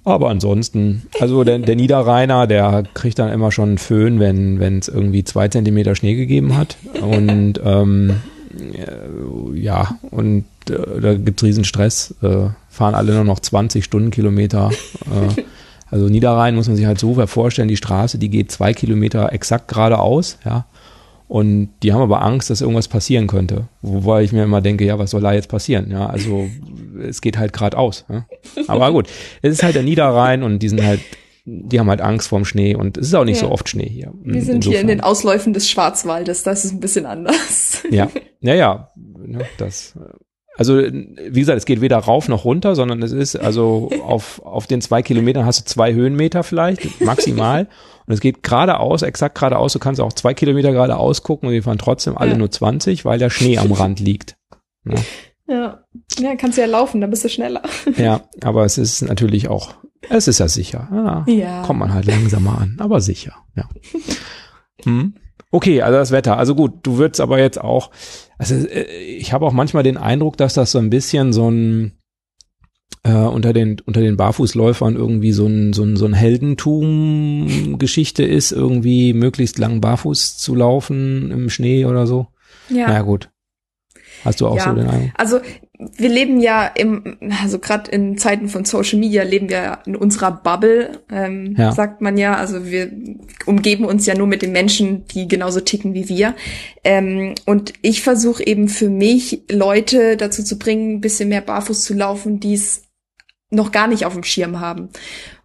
[0.05, 4.89] Aber ansonsten, also der, der Niederrheiner, der kriegt dann immer schon einen Föhn, wenn es
[4.89, 6.77] irgendwie zwei Zentimeter Schnee gegeben hat.
[7.01, 8.17] Und ähm,
[8.59, 12.15] äh, ja, und äh, da gibt's riesen Stress.
[12.21, 14.71] Äh, fahren alle nur noch 20 Stundenkilometer.
[15.03, 15.43] Äh,
[15.93, 19.68] also Niederrhein muss man sich halt so vorstellen, die Straße, die geht zwei Kilometer exakt
[19.68, 20.66] geradeaus, ja.
[21.28, 23.68] Und die haben aber Angst, dass irgendwas passieren könnte.
[23.80, 25.90] Wobei ich mir immer denke, ja, was soll da jetzt passieren?
[25.90, 26.47] Ja, also
[27.03, 28.05] es geht halt geradeaus.
[28.11, 28.26] Ja?
[28.66, 29.09] Aber gut,
[29.40, 31.01] es ist halt der Niederrhein und die sind halt,
[31.47, 33.47] die haben halt Angst vorm Schnee und es ist auch nicht Ja.
[33.49, 34.12] so oft Schnee hier.
[34.22, 34.86] Wir sind hier in Insofern.
[34.88, 37.82] den Ausläufen des Schwarzwaldes, das ist ein bisschen anders.
[37.90, 38.09] Ja,
[38.40, 38.90] ja, ja.
[38.97, 39.95] Ne, das,
[40.63, 44.67] also, wie gesagt, es geht weder rauf noch runter, sondern es ist, also auf, auf
[44.67, 47.69] den zwei Kilometern hast du zwei Höhenmeter vielleicht, maximal.
[48.07, 49.73] Und es geht geradeaus, exakt geradeaus.
[49.73, 52.37] Du kannst auch zwei Kilometer geradeaus gucken und die fahren trotzdem alle Ja.
[52.37, 54.37] nur 20, weil der Schnee am Rand liegt.
[55.49, 55.85] Ja.
[56.19, 57.63] Ja, kannst du ja laufen, dann bist du schneller.
[57.97, 59.75] Ja, aber es ist natürlich auch,
[60.09, 60.89] es ist ja sicher.
[60.93, 61.63] Ja, Ja.
[61.63, 63.69] Kommt man halt langsamer an, aber sicher, ja.
[64.85, 65.15] Hm.
[65.51, 66.38] Okay, also das Wetter.
[66.38, 67.90] Also gut, du würdest aber jetzt auch,
[68.38, 71.99] also äh, ich habe auch manchmal den Eindruck, dass das so ein bisschen so ein
[73.05, 78.53] äh, unter den unter den Barfußläufern irgendwie so ein so ein so ein Heldentum-Geschichte ist,
[78.53, 82.28] irgendwie möglichst lang barfuß zu laufen im Schnee oder so.
[82.68, 82.86] Ja.
[82.86, 83.30] Na ja, gut.
[84.24, 84.64] Hast du auch Ja.
[84.64, 85.11] so den Eindruck?
[85.16, 85.40] Also
[85.97, 89.97] wir leben ja im, also gerade in Zeiten von Social Media leben wir ja in
[89.97, 91.72] unserer Bubble, ähm, Ja.
[91.72, 92.37] sagt man ja.
[92.37, 92.91] Also wir
[93.47, 96.35] umgeben uns ja nur mit den Menschen, die genauso ticken wie wir.
[96.85, 101.85] Ähm, und ich versuche eben für mich Leute dazu zu bringen, ein bisschen mehr barfuß
[101.85, 102.83] zu laufen, die es
[103.51, 104.89] noch gar nicht auf dem Schirm haben.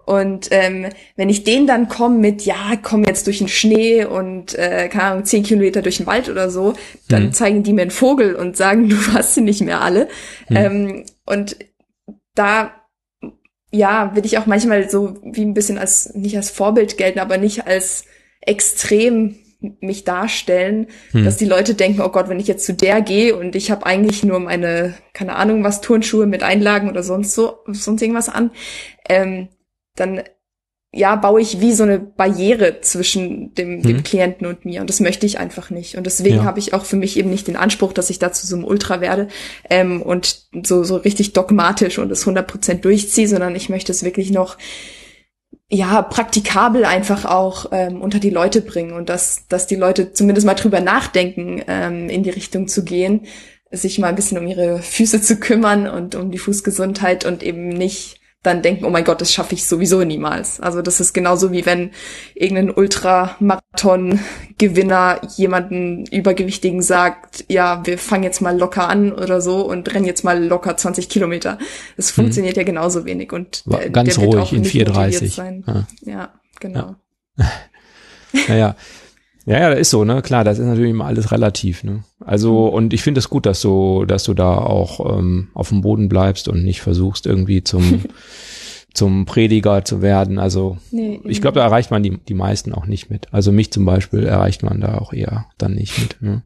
[0.07, 0.87] Und ähm,
[1.17, 5.03] wenn ich denen dann komme mit, ja, komm jetzt durch den Schnee und äh, keine
[5.03, 6.75] Ahnung, zehn Kilometer durch den Wald oder so,
[7.09, 7.33] dann Mhm.
[7.33, 10.07] zeigen die mir einen Vogel und sagen, du hast sie nicht mehr alle.
[10.49, 11.57] Ähm, und
[12.35, 12.71] da,
[13.69, 17.37] ja, will ich auch manchmal so wie ein bisschen als, nicht als Vorbild gelten, aber
[17.37, 18.05] nicht als
[18.39, 19.35] extrem
[19.81, 21.25] mich darstellen, hm.
[21.25, 23.85] dass die Leute denken, oh Gott, wenn ich jetzt zu der gehe und ich habe
[23.85, 28.51] eigentlich nur meine, keine Ahnung was, Turnschuhe mit Einlagen oder sonst so, sonst irgendwas an,
[29.09, 29.49] ähm,
[29.97, 30.21] dann
[30.93, 34.03] ja, baue ich wie so eine Barriere zwischen dem, dem mhm.
[34.03, 34.81] Klienten und mir.
[34.81, 35.97] Und das möchte ich einfach nicht.
[35.97, 36.43] Und deswegen ja.
[36.45, 39.01] habe ich auch für mich eben nicht den Anspruch, dass ich dazu so ein Ultra
[39.01, 39.27] werde
[39.69, 44.31] ähm, und so, so richtig dogmatisch und es 100% durchziehe, sondern ich möchte es wirklich
[44.31, 44.57] noch
[45.69, 50.47] ja, praktikabel einfach auch ähm, unter die Leute bringen und dass, dass die Leute zumindest
[50.47, 53.25] mal drüber nachdenken, ähm, in die Richtung zu gehen,
[53.69, 57.67] sich mal ein bisschen um ihre Füße zu kümmern und um die Fußgesundheit und eben
[57.67, 60.59] nicht dann denken, oh mein Gott, das schaffe ich sowieso niemals.
[60.59, 61.91] Also das ist genauso wie wenn
[62.33, 69.93] irgendein Ultramarathon-Gewinner jemanden Übergewichtigen sagt, ja, wir fangen jetzt mal locker an oder so und
[69.93, 71.59] rennen jetzt mal locker 20 Kilometer.
[71.95, 72.15] Das hm.
[72.15, 72.61] funktioniert hm.
[72.61, 75.63] ja genauso wenig und der, ganz der ruhig in 4,30.
[75.67, 75.87] Ja.
[76.01, 76.95] ja, genau.
[77.37, 77.51] Ja.
[78.47, 78.75] naja.
[79.47, 80.21] Ja, ja, das ist so, ne?
[80.21, 82.03] Klar, das ist natürlich immer alles relativ, ne?
[82.19, 82.73] Also, mhm.
[82.73, 85.79] und ich finde es das gut, dass du, dass du da auch ähm, auf dem
[85.79, 88.03] Boden bleibst und nicht versuchst, irgendwie zum,
[88.93, 90.37] zum Prediger zu werden.
[90.37, 93.33] Also nee, ich glaube, da erreicht man die, die meisten auch nicht mit.
[93.33, 96.21] Also mich zum Beispiel erreicht man da auch eher dann nicht mit.
[96.21, 96.43] Ne?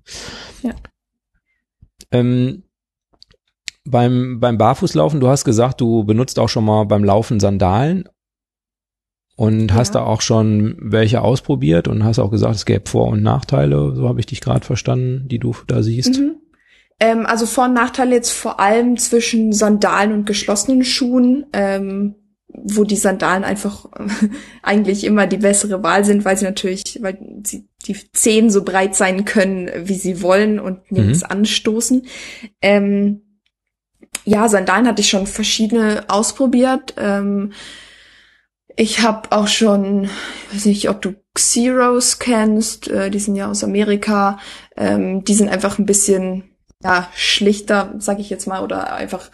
[0.62, 0.76] Ja.
[2.12, 2.66] Ähm,
[3.84, 8.08] beim, beim Barfußlaufen, du hast gesagt, du benutzt auch schon mal beim Laufen Sandalen.
[9.42, 9.74] Und ja.
[9.78, 13.96] hast da auch schon welche ausprobiert und hast auch gesagt, es gäbe Vor- und Nachteile,
[13.96, 16.20] so habe ich dich gerade verstanden, die du da siehst.
[16.20, 16.36] Mhm.
[17.00, 22.14] Ähm, also Vor- und Nachteile jetzt vor allem zwischen Sandalen und geschlossenen Schuhen, ähm,
[22.50, 23.88] wo die Sandalen einfach
[24.62, 28.96] eigentlich immer die bessere Wahl sind, weil sie natürlich, weil sie die Zehen so breit
[28.96, 31.32] sein können, wie sie wollen und nichts mhm.
[31.32, 32.04] anstoßen.
[32.62, 33.22] Ähm,
[34.24, 36.94] ja, Sandalen hatte ich schon verschiedene ausprobiert.
[36.98, 37.54] Ähm,
[38.76, 40.06] ich habe auch schon,
[40.50, 44.40] ich weiß nicht, ob du Xeros kennst, äh, die sind ja aus Amerika.
[44.76, 46.44] Ähm, die sind einfach ein bisschen
[46.84, 49.32] ja schlichter, sag ich jetzt mal, oder einfach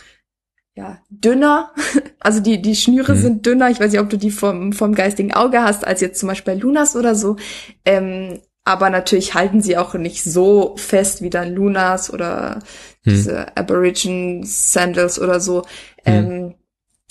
[0.76, 1.72] ja dünner.
[2.20, 3.22] Also die die Schnüre mhm.
[3.22, 3.70] sind dünner.
[3.70, 6.56] Ich weiß nicht, ob du die vom vom geistigen Auge hast, als jetzt zum Beispiel
[6.56, 7.38] Lunas oder so.
[7.86, 12.62] Ähm, aber natürlich halten sie auch nicht so fest wie dann Lunas oder hm.
[13.06, 15.62] diese Aborigine Sandals oder so.
[16.04, 16.14] Hm.
[16.14, 16.56] Ähm,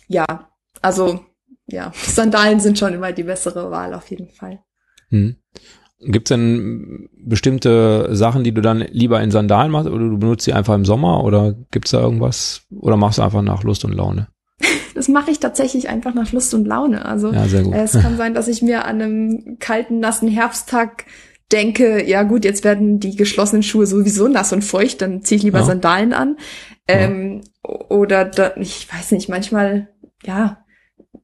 [0.07, 0.51] ja,
[0.83, 1.25] also
[1.67, 4.61] ja, Sandalen sind schon immer die bessere Wahl auf jeden Fall.
[5.11, 5.37] Hm.
[6.01, 10.45] Gibt es denn bestimmte Sachen, die du dann lieber in Sandalen machst oder du benutzt
[10.45, 13.85] sie einfach im Sommer oder gibt es da irgendwas oder machst du einfach nach Lust
[13.85, 14.29] und Laune?
[14.95, 17.05] Das mache ich tatsächlich einfach nach Lust und Laune.
[17.05, 21.05] Also ja, äh, es kann sein, dass ich mir an einem kalten, nassen Herbsttag
[21.53, 25.43] denke, ja gut, jetzt werden die geschlossenen Schuhe sowieso nass und feucht, dann ziehe ich
[25.43, 25.65] lieber ja.
[25.67, 26.37] Sandalen an.
[26.89, 27.75] Ähm, ja.
[27.91, 29.89] Oder da, ich weiß nicht, manchmal,
[30.25, 30.65] ja,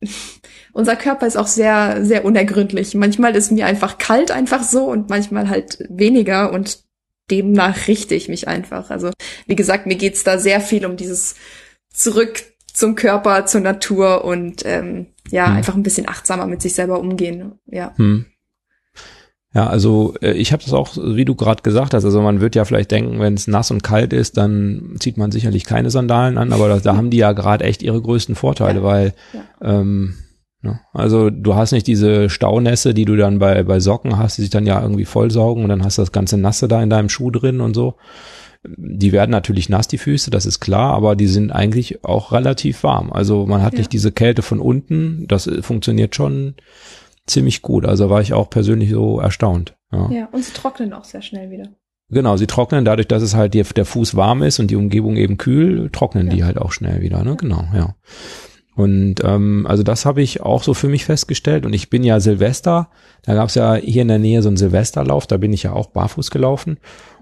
[0.72, 2.94] unser Körper ist auch sehr, sehr unergründlich.
[2.94, 6.80] Manchmal ist mir einfach kalt einfach so und manchmal halt weniger und
[7.30, 8.90] demnach richte ich mich einfach.
[8.90, 9.10] Also,
[9.46, 11.36] wie gesagt, mir geht's da sehr viel um dieses
[11.92, 12.42] zurück
[12.72, 15.56] zum Körper, zur Natur und ähm, ja, hm.
[15.56, 17.58] einfach ein bisschen achtsamer mit sich selber umgehen.
[17.66, 17.94] Ja.
[17.96, 18.26] Hm.
[19.55, 22.55] Ja, also äh, ich habe das auch, wie du gerade gesagt hast, also man wird
[22.55, 26.38] ja vielleicht denken, wenn es nass und kalt ist, dann zieht man sicherlich keine Sandalen
[26.38, 28.84] an, aber da, da haben die ja gerade echt ihre größten Vorteile, ja.
[28.84, 29.80] weil ja.
[29.80, 30.14] Ähm,
[30.62, 34.42] ne, also du hast nicht diese Staunässe, die du dann bei, bei Socken hast, die
[34.42, 37.11] sich dann ja irgendwie vollsaugen und dann hast du das ganze Nasse da in deinem
[37.11, 37.96] Schuh drin und so.
[38.64, 42.84] Die werden natürlich nass, die Füße, das ist klar, aber die sind eigentlich auch relativ
[42.84, 43.12] warm.
[43.12, 43.80] Also man hat ja.
[43.80, 46.55] nicht diese Kälte von unten, das äh, funktioniert schon
[47.26, 47.86] ziemlich gut.
[47.86, 49.76] Also war ich auch persönlich so erstaunt.
[49.92, 51.68] Ja, ja und sie trocknen auch sehr schnell wieder.
[52.08, 55.38] Genau, sie trocknen dadurch, dass es halt der Fuß warm ist und die Umgebung eben
[55.38, 56.34] kühl, trocknen ja.
[56.34, 57.24] die halt auch schnell wieder.
[57.24, 57.30] Ne?
[57.30, 57.36] Ja.
[57.36, 57.94] Genau, ja.
[58.74, 61.66] Und ähm, also das habe ich auch so für mich festgestellt.
[61.66, 62.90] Und ich bin ja Silvester,
[63.22, 65.72] da gab es ja hier in der Nähe so einen Silvesterlauf, da bin ich ja
[65.72, 66.78] auch barfuß gelaufen.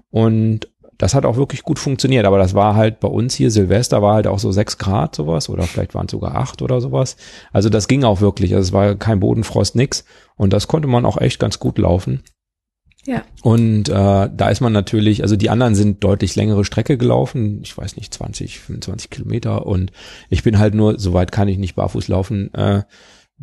[0.09, 0.69] Und
[1.01, 4.13] das hat auch wirklich gut funktioniert, aber das war halt bei uns hier Silvester war
[4.13, 7.17] halt auch so sechs Grad sowas oder vielleicht waren es sogar acht oder sowas.
[7.51, 8.53] Also das ging auch wirklich.
[8.53, 10.05] Also es war kein Bodenfrost, nix.
[10.35, 12.21] Und das konnte man auch echt ganz gut laufen.
[13.07, 13.23] Ja.
[13.41, 17.75] Und äh, da ist man natürlich, also die anderen sind deutlich längere Strecke gelaufen, ich
[17.75, 19.91] weiß nicht, 20, 25 Kilometer und
[20.29, 22.83] ich bin halt nur, soweit kann ich nicht barfuß laufen, äh,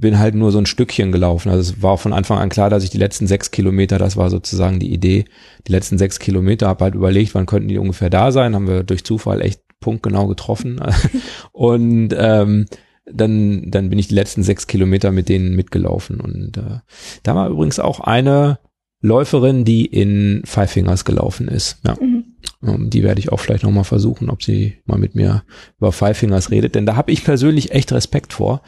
[0.00, 1.50] bin halt nur so ein Stückchen gelaufen.
[1.50, 4.30] Also es war von Anfang an klar, dass ich die letzten sechs Kilometer, das war
[4.30, 5.24] sozusagen die Idee,
[5.66, 8.84] die letzten sechs Kilometer, habe halt überlegt, wann könnten die ungefähr da sein, haben wir
[8.84, 10.80] durch Zufall echt punktgenau getroffen.
[11.52, 12.66] und ähm,
[13.10, 16.20] dann, dann bin ich die letzten sechs Kilometer mit denen mitgelaufen.
[16.20, 16.78] Und äh,
[17.24, 18.60] da war übrigens auch eine
[19.00, 21.78] Läuferin, die in Five Fingers gelaufen ist.
[21.84, 21.96] Ja.
[22.00, 22.24] Mhm.
[22.60, 25.44] Um, ähm, die werde ich auch vielleicht nochmal versuchen, ob sie mal mit mir
[25.78, 26.74] über Five Fingers redet.
[26.74, 28.62] Denn da habe ich persönlich echt Respekt vor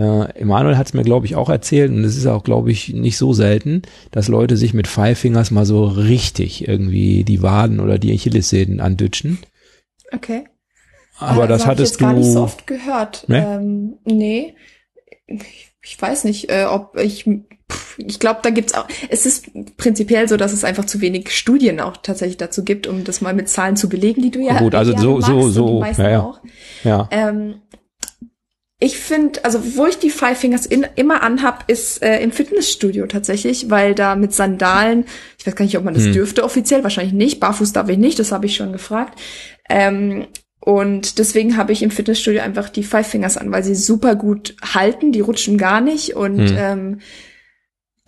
[0.00, 2.88] Äh, Emanuel hat es mir, glaube ich, auch erzählt und es ist auch, glaube ich,
[2.94, 3.82] nicht so selten,
[4.12, 8.80] dass Leute sich mit Five Fingers mal so richtig irgendwie die Waden oder die Achillessehnen
[8.80, 9.38] andütschen.
[10.10, 10.44] Okay.
[11.18, 12.44] Aber also das hab hattest ich jetzt gar nicht so du.
[12.44, 13.24] oft gehört.
[13.28, 13.38] Nee?
[13.40, 14.54] Ähm, nee.
[15.26, 17.28] Ich, ich weiß nicht, äh, ob ich.
[17.98, 18.86] Ich glaube, da gibt's auch.
[19.10, 23.04] Es ist prinzipiell so, dass es einfach zu wenig Studien auch tatsächlich dazu gibt, um
[23.04, 24.58] das mal mit Zahlen zu belegen, die du ja.
[24.58, 26.34] Gut, also so- so- so, ja.
[26.84, 27.08] Ja.
[27.12, 27.56] Ähm,
[28.82, 33.06] ich finde, also wo ich die Five Fingers in, immer anhab, ist äh, im Fitnessstudio
[33.06, 35.04] tatsächlich, weil da mit Sandalen,
[35.38, 36.14] ich weiß gar nicht, ob man das Hm.
[36.14, 39.20] dürfte offiziell, wahrscheinlich nicht, barfuß darf ich nicht, das habe ich schon gefragt.
[39.68, 40.28] Ähm,
[40.60, 44.56] und deswegen habe ich im Fitnessstudio einfach die Five Fingers an, weil sie super gut
[44.62, 46.56] halten, die rutschen gar nicht und Hm.
[46.58, 47.00] ähm,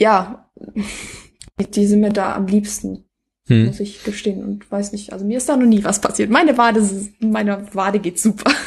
[0.01, 0.51] ja,
[1.75, 3.05] die sind mir da am liebsten
[3.53, 3.67] Hm.
[3.67, 6.31] muss ich gestehen und weiß nicht, also mir ist da noch nie was passiert.
[6.31, 6.83] Meine Wade,
[7.21, 8.51] meine Wade geht super.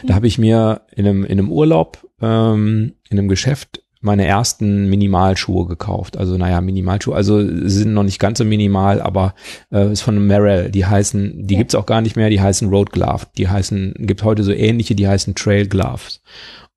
[0.05, 4.89] Da habe ich mir in einem, in einem Urlaub, ähm, in einem Geschäft meine ersten
[4.89, 6.17] Minimalschuhe gekauft.
[6.17, 9.35] Also naja, Minimalschuhe, also sind noch nicht ganz so minimal, aber
[9.71, 10.71] äh, ist von Merrell.
[10.71, 11.59] Die heißen, die Ja.
[11.61, 13.27] gibt's auch gar nicht mehr, die heißen Road Glove.
[13.37, 16.23] Die heißen, gibt heute so ähnliche, die heißen Trail Gloves.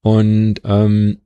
[0.02, 1.20] Und ähm,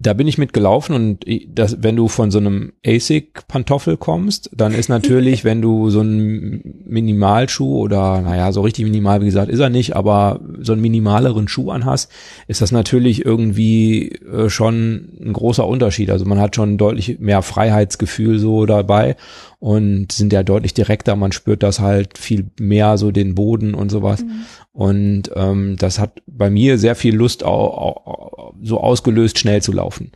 [0.00, 4.88] da bin ich mitgelaufen und das, wenn du von so einem ASIC-Pantoffel kommst, dann ist
[4.88, 9.70] natürlich, wenn du so einen Minimalschuh oder, naja, so richtig minimal, wie gesagt, ist er
[9.70, 12.12] nicht, aber so einen minimaleren Schuh anhast,
[12.46, 16.10] ist das natürlich irgendwie äh, schon ein großer Unterschied.
[16.10, 19.16] Also man hat schon deutlich mehr Freiheitsgefühl so dabei
[19.58, 21.16] und sind ja deutlich direkter.
[21.16, 24.24] Man spürt das halt viel mehr so den Boden und sowas.
[24.72, 29.72] Und ähm, das hat bei mir sehr viel Lust au, au, so ausgelöst, schnell zu
[29.72, 30.12] laufen.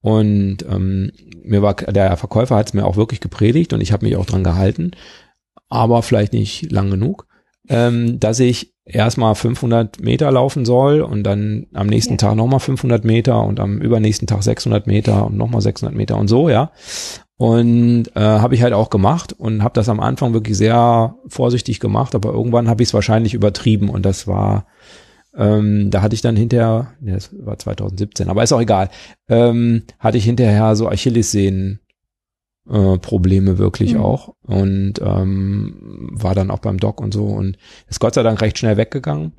[0.00, 1.12] Und ähm,
[1.44, 4.26] mir war der Verkäufer hat es mir auch wirklich gepredigt und ich habe mich auch
[4.26, 4.90] dran gehalten,
[5.68, 7.26] aber vielleicht nicht lang genug,
[7.68, 12.18] ähm, dass ich erstmal 500 Meter laufen soll und dann am nächsten Ja.
[12.18, 16.28] Tag nochmal 500 Meter und am übernächsten Tag 600 Meter und nochmal 600 Meter und
[16.28, 16.72] so, ja.
[17.36, 21.80] Und äh, habe ich halt auch gemacht und habe das am Anfang wirklich sehr vorsichtig
[21.80, 24.66] gemacht, aber irgendwann habe ich es wahrscheinlich übertrieben und das war,
[25.36, 28.90] ähm, da hatte ich dann hinterher, ne, das war 2017, aber ist auch egal,
[29.28, 31.80] ähm, hatte ich hinterher so Achillessehnen
[32.70, 34.00] äh, Probleme wirklich Mhm.
[34.00, 37.56] auch und ähm, war dann auch beim Doc und so und
[37.88, 39.32] ist Gott sei Dank recht schnell weggegangen,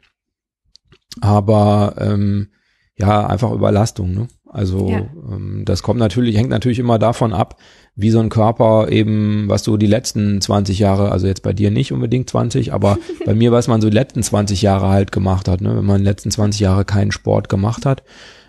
[1.22, 2.50] aber ähm,
[2.96, 4.28] ja einfach Überlastung, ne?
[4.50, 5.00] Also Ja.
[5.32, 7.58] ähm, das kommt natürlich, hängt natürlich immer davon ab,
[7.96, 11.72] wie so ein Körper eben, was du die letzten 20 Jahre, also jetzt bei dir
[11.72, 15.48] nicht unbedingt 20, aber bei mir, was man so die letzten 20 Jahre halt gemacht
[15.48, 15.76] hat, ne?
[15.76, 18.04] wenn man die letzten 20 Jahre keinen Sport gemacht hat,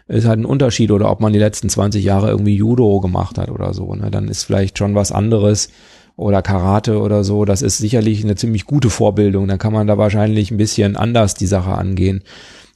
[0.09, 3.51] ist halt ein Unterschied oder ob man die letzten 20 Jahre irgendwie Judo gemacht hat
[3.51, 4.11] oder so, ne?
[4.11, 5.71] dann ist vielleicht schon was anderes
[6.17, 9.99] oder Karate oder so, das ist sicherlich eine ziemlich gute Vorbildung, dann kann man da
[9.99, 12.23] wahrscheinlich ein bisschen anders die Sache angehen.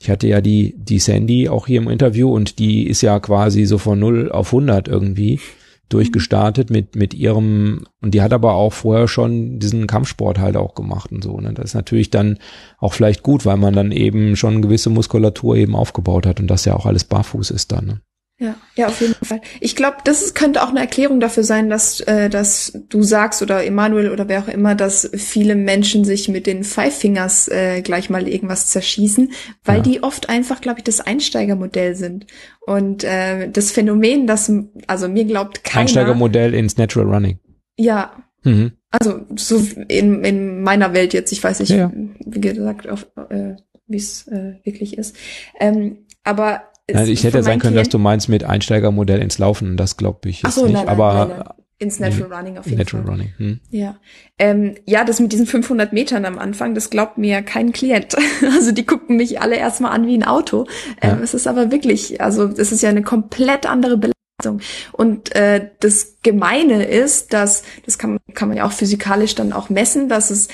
[0.01, 3.65] Ich hatte ja die, die Sandy auch hier im Interview und die ist ja quasi
[3.65, 5.41] so von 0 auf 100 irgendwie
[5.89, 10.75] durchgestartet mit, mit ihrem, und die hat aber auch vorher schon diesen Kampfsport halt auch
[10.75, 11.39] gemacht und so.
[11.41, 11.53] Ne?
[11.55, 12.39] Das ist natürlich dann
[12.79, 16.65] auch vielleicht gut, weil man dann eben schon gewisse Muskulatur eben aufgebaut hat und das
[16.65, 17.87] ja auch alles barfuß ist dann.
[17.87, 18.01] Ne?
[18.41, 19.41] Ja, ja, auf jeden Fall.
[19.59, 23.43] Ich glaube, das ist, könnte auch eine Erklärung dafür sein, dass, äh, dass du sagst
[23.43, 27.83] oder Emanuel oder wer auch immer, dass viele Menschen sich mit den Five Fingers äh,
[27.83, 29.33] gleich mal irgendwas zerschießen,
[29.65, 29.83] weil Ja.
[29.83, 32.27] die oft einfach, glaube ich, das Einsteigermodell sind.
[32.65, 34.53] Und äh, das Phänomen, dass
[34.87, 35.81] also mir glaubt keiner.
[35.81, 37.39] Einsteigermodell ins Natural Running.
[37.77, 38.13] Ja,
[38.45, 38.71] Mhm.
[38.91, 41.93] also so in, in meiner Welt jetzt, ich weiß nicht, Ja, ja.
[42.25, 43.57] wie gesagt, auf, äh,
[43.89, 45.17] wie es äh, wirklich ist.
[45.59, 49.39] Ähm, aber es- Also ich hätte ja sein können, dass du meinst mit Einsteigermodell ins
[49.39, 49.77] Laufen.
[49.77, 51.49] Das glaube ich jetzt so, nicht, nein, nein, aber nein, nein.
[51.79, 53.13] ins Natural Running auf jeden Natural Fall.
[53.15, 53.33] Running.
[53.37, 53.61] Hm.
[53.71, 53.97] Ja,
[54.39, 58.17] ähm, ja, das mit diesen 500 Metern am Anfang, das glaubt mir kein Klient.
[58.43, 60.67] Also die gucken mich alle erstmal an wie ein Auto.
[61.01, 61.21] Ähm, Ja.
[61.23, 64.61] Es ist aber wirklich, also es ist ja eine komplett andere Belastung.
[64.93, 69.69] Und äh, das Gemeine ist, dass das kann, kann man ja auch physikalisch dann auch
[69.69, 70.47] messen, dass es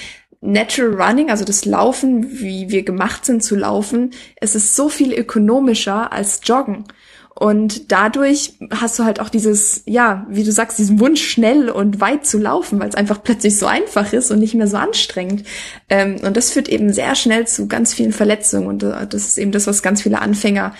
[0.45, 5.13] Natural Running, also das Laufen, wie wir gemacht sind zu laufen, es ist so viel
[5.13, 6.85] ökonomischer als Joggen.
[7.37, 12.01] Und dadurch hast du halt auch dieses, ja, wie du sagst, diesen Wunsch, schnell und
[12.01, 15.45] weit zu laufen, weil es einfach plötzlich so einfach ist und nicht mehr so anstrengend.
[15.89, 18.69] Ähm, und das führt eben sehr schnell zu ganz vielen Verletzungen.
[18.69, 20.75] Und äh, das ist eben das, was ganz viele Anfänger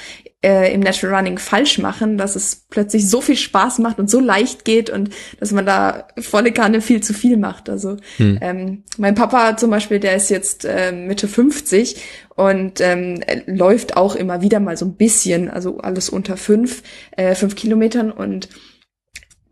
[0.45, 4.21] äh, im Natural Running falsch machen, dass es plötzlich so viel Spaß macht und so
[4.21, 5.09] leicht geht und
[5.41, 7.71] dass man da volle Kanne viel zu viel macht.
[7.71, 8.39] Also hm.
[8.43, 11.97] ähm, mein Papa zum Beispiel, der ist jetzt äh, Mitte 50
[12.37, 16.83] und ähm, läuft auch immer wieder mal so ein bisschen, also alles unter fünf,
[17.17, 18.51] äh, fünf Kilometern und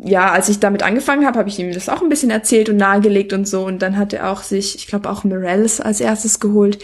[0.05, 2.77] ja, als ich damit angefangen habe, habe ich ihm das auch ein bisschen erzählt und
[2.77, 3.65] nahegelegt und so.
[3.65, 6.79] Und dann hat er auch sich, ich glaube auch Morales als erstes geholt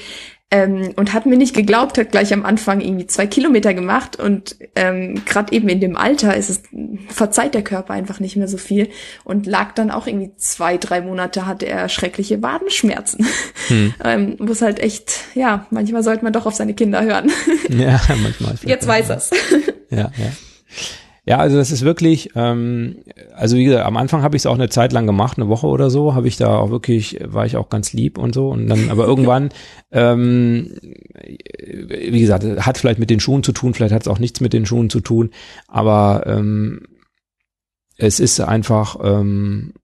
[0.50, 4.56] ähm, und hat mir nicht geglaubt, hat gleich am Anfang irgendwie zwei Kilometer gemacht und
[4.76, 6.62] ähm, gerade eben in dem Alter ist es
[7.08, 8.88] verzeiht der Körper einfach nicht mehr so viel
[9.24, 13.26] und lag dann auch irgendwie zwei drei Monate hatte er schreckliche Wadenschmerzen,
[13.68, 13.94] hm.
[14.04, 17.30] ähm, wo es halt echt ja manchmal sollte man doch auf seine Kinder hören.
[17.68, 18.54] Ja, manchmal.
[18.64, 19.30] Jetzt weiß er's.
[19.90, 20.32] Ja, ja.
[21.28, 23.04] Ja, also das ist wirklich, ähm,
[23.34, 25.66] also wie gesagt, am Anfang habe ich es auch eine Zeit lang gemacht, eine Woche
[25.66, 28.48] oder so, habe ich da auch wirklich, war ich auch ganz lieb und so.
[28.48, 29.50] Und dann, aber irgendwann,
[29.92, 30.72] ähm,
[31.20, 34.54] wie gesagt, hat vielleicht mit den Schuhen zu tun, vielleicht hat es auch nichts mit
[34.54, 35.28] den Schuhen zu tun,
[35.66, 36.86] aber ähm,
[37.98, 39.74] es ist einfach ähm,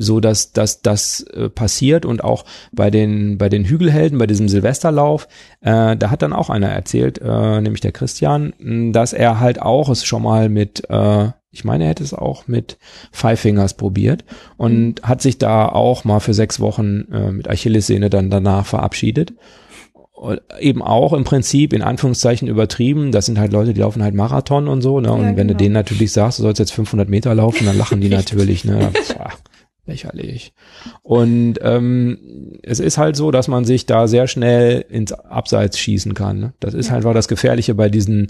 [0.00, 4.48] so dass dass das äh, passiert und auch bei den bei den Hügelhelden bei diesem
[4.48, 5.28] Silvesterlauf
[5.60, 8.54] äh, da hat dann auch einer erzählt äh, nämlich der Christian
[8.92, 12.48] dass er halt auch es schon mal mit äh, ich meine er hätte es auch
[12.48, 12.78] mit
[13.12, 14.24] Five Fingers probiert
[14.56, 15.02] und mhm.
[15.02, 19.34] hat sich da auch mal für sechs Wochen äh, mit Achillessehne dann danach verabschiedet
[20.60, 23.10] eben auch im Prinzip in Anführungszeichen übertrieben.
[23.10, 25.00] Das sind halt Leute, die laufen halt Marathon und so.
[25.00, 25.10] Ne?
[25.10, 25.52] Und ja, wenn genau.
[25.52, 28.64] du denen natürlich sagst, du sollst jetzt 500 Meter laufen, dann lachen die natürlich.
[28.64, 28.90] Ne?
[29.06, 29.30] Tja,
[29.90, 30.54] lächerlich.
[31.02, 36.14] Und ähm, es ist halt so, dass man sich da sehr schnell ins Abseits schießen
[36.14, 36.40] kann.
[36.40, 36.52] Ne?
[36.60, 36.92] Das ist ja.
[36.94, 38.28] halt das Gefährliche bei diesen,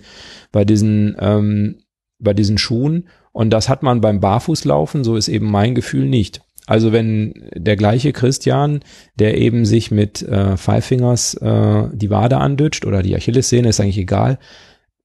[0.51, 1.83] bei diesen, ähm,
[2.19, 3.09] bei diesen Schuhen.
[3.33, 6.43] Und das hat man beim Barfußlaufen, so ist eben mein Gefühl nicht.
[6.67, 8.81] Also wenn der gleiche Christian,
[9.19, 13.81] der eben sich mit äh, Five Fingers äh, die Wade andütscht oder die Achillessehne, ist
[13.81, 14.39] eigentlich egal,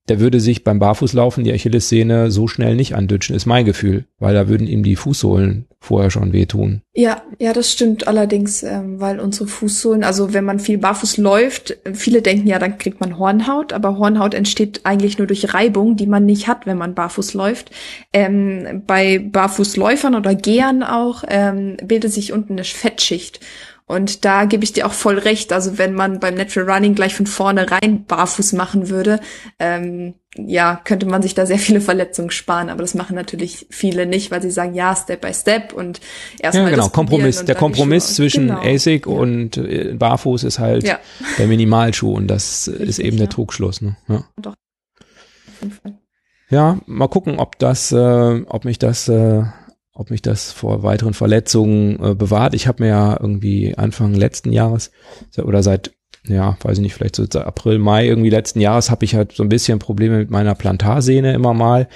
[0.08, 4.36] der würde sich beim Barfußlaufen die Achillessehne so schnell nicht andütschen, ist mein Gefühl, weil
[4.36, 6.82] da würden ihm die Fußsohlen vorher schon wehtun.
[6.94, 11.78] Ja, ja, das stimmt allerdings, ähm, weil unsere Fußsohlen, also wenn man viel barfuß läuft,
[11.94, 16.08] viele denken ja, dann kriegt man Hornhaut, aber Hornhaut entsteht eigentlich nur durch Reibung, die
[16.08, 17.72] man nicht hat, wenn man barfuß läuft.
[18.14, 23.40] Ähm, bei Barfußläufern oder Gehern auch ähm, bildet sich unten eine Fettschicht.
[23.88, 25.54] Und da gebe ich dir auch voll recht.
[25.54, 29.20] Also wenn man beim Natural Running gleich von vorne rein barfuß machen würde,
[29.60, 32.70] ähm, ja, könnte man sich da sehr viele Verletzungen sparen.
[32.70, 36.02] Aber das machen natürlich viele nicht, weil sie sagen, ja, Step by Step und
[36.40, 36.66] erstmal.
[36.66, 37.46] Ja, genau, Kompromiss.
[37.46, 38.62] Der Kompromiss zwischen genau.
[38.62, 39.12] ASIC ja.
[39.12, 41.00] und äh, Barfuß ist halt ja.
[41.38, 43.82] der Minimalschuh und das Richtig, ist eben der Trugschluss.
[43.82, 43.98] Ne?
[44.08, 44.24] Ja.
[44.42, 44.56] Doch.
[46.50, 49.44] Ja, mal gucken, ob das, äh, ob mich das äh,
[49.96, 52.54] ob mich das vor weiteren Verletzungen äh, bewahrt.
[52.54, 54.92] Ich habe mir ja irgendwie Anfang letzten Jahres
[55.42, 55.94] oder seit,
[56.28, 59.32] ja, weiß ich nicht, vielleicht so seit April, Mai irgendwie letzten Jahres habe ich halt
[59.32, 61.88] so ein bisschen Probleme mit meiner Plantarsehne immer mal.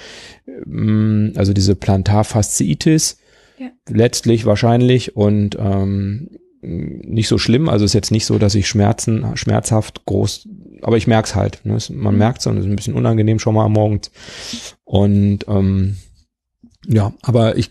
[0.48, 3.18] Ähm, also diese Plantarfasziitis.
[3.58, 3.68] Ja.
[3.90, 6.30] Letztlich wahrscheinlich und ähm,
[6.62, 7.68] nicht so schlimm.
[7.68, 10.48] Also ist jetzt nicht so, dass ich Schmerzen, schmerzhaft groß,
[10.80, 11.60] aber ich merk's halt.
[11.64, 11.76] Ne?
[11.90, 12.18] Man mhm.
[12.18, 14.00] merkt es und es ist ein bisschen unangenehm schon mal am Morgen.
[14.84, 15.96] Und ähm,
[16.92, 17.70] ja, aber ich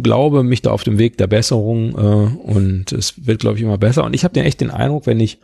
[0.00, 3.78] glaube mich da auf dem Weg der Besserung äh, und es wird, glaube ich, immer
[3.78, 4.04] besser.
[4.04, 5.40] Und ich habe den echt den Eindruck, wenn ich,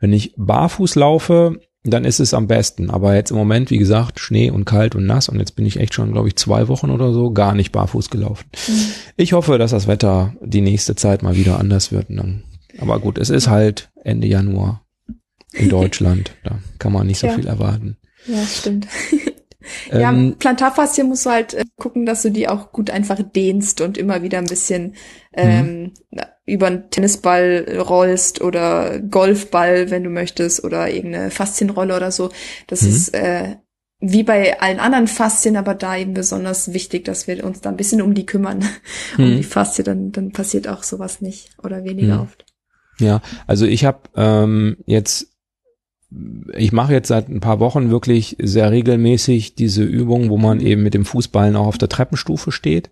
[0.00, 2.90] wenn ich barfuß laufe, dann ist es am besten.
[2.90, 5.80] Aber jetzt im Moment, wie gesagt, Schnee und kalt und nass und jetzt bin ich
[5.80, 8.44] echt schon, glaube ich, zwei Wochen oder so gar nicht barfuß gelaufen.
[8.68, 8.84] Mhm.
[9.16, 12.08] Ich hoffe, dass das Wetter die nächste Zeit mal wieder anders wird.
[12.10, 12.42] Dann,
[12.78, 14.84] aber gut, es ist halt Ende Januar
[15.54, 16.32] in Deutschland.
[16.44, 17.32] da kann man nicht so ja.
[17.32, 17.96] viel erwarten.
[18.26, 18.88] Ja, stimmt.
[19.90, 23.80] Ja, ähm, Plantarfaszien musst du halt äh, gucken, dass du die auch gut einfach dehnst
[23.80, 24.94] und immer wieder ein bisschen
[25.32, 26.20] ähm, mhm.
[26.44, 32.30] über einen Tennisball rollst oder Golfball, wenn du möchtest, oder irgendeine Faszienrolle oder so.
[32.66, 32.88] Das mhm.
[32.88, 33.56] ist äh,
[33.98, 37.76] wie bei allen anderen Faszien, aber da eben besonders wichtig, dass wir uns da ein
[37.76, 38.58] bisschen um die kümmern,
[39.16, 39.24] mhm.
[39.24, 42.22] um die Faszie, dann, dann passiert auch sowas nicht oder weniger mhm.
[42.22, 42.44] oft.
[42.98, 45.35] Ja, also ich habe ähm, jetzt
[46.54, 50.82] ich mache jetzt seit ein paar Wochen wirklich sehr regelmäßig diese Übung, wo man eben
[50.82, 52.90] mit dem Fußballen auch auf der Treppenstufe steht,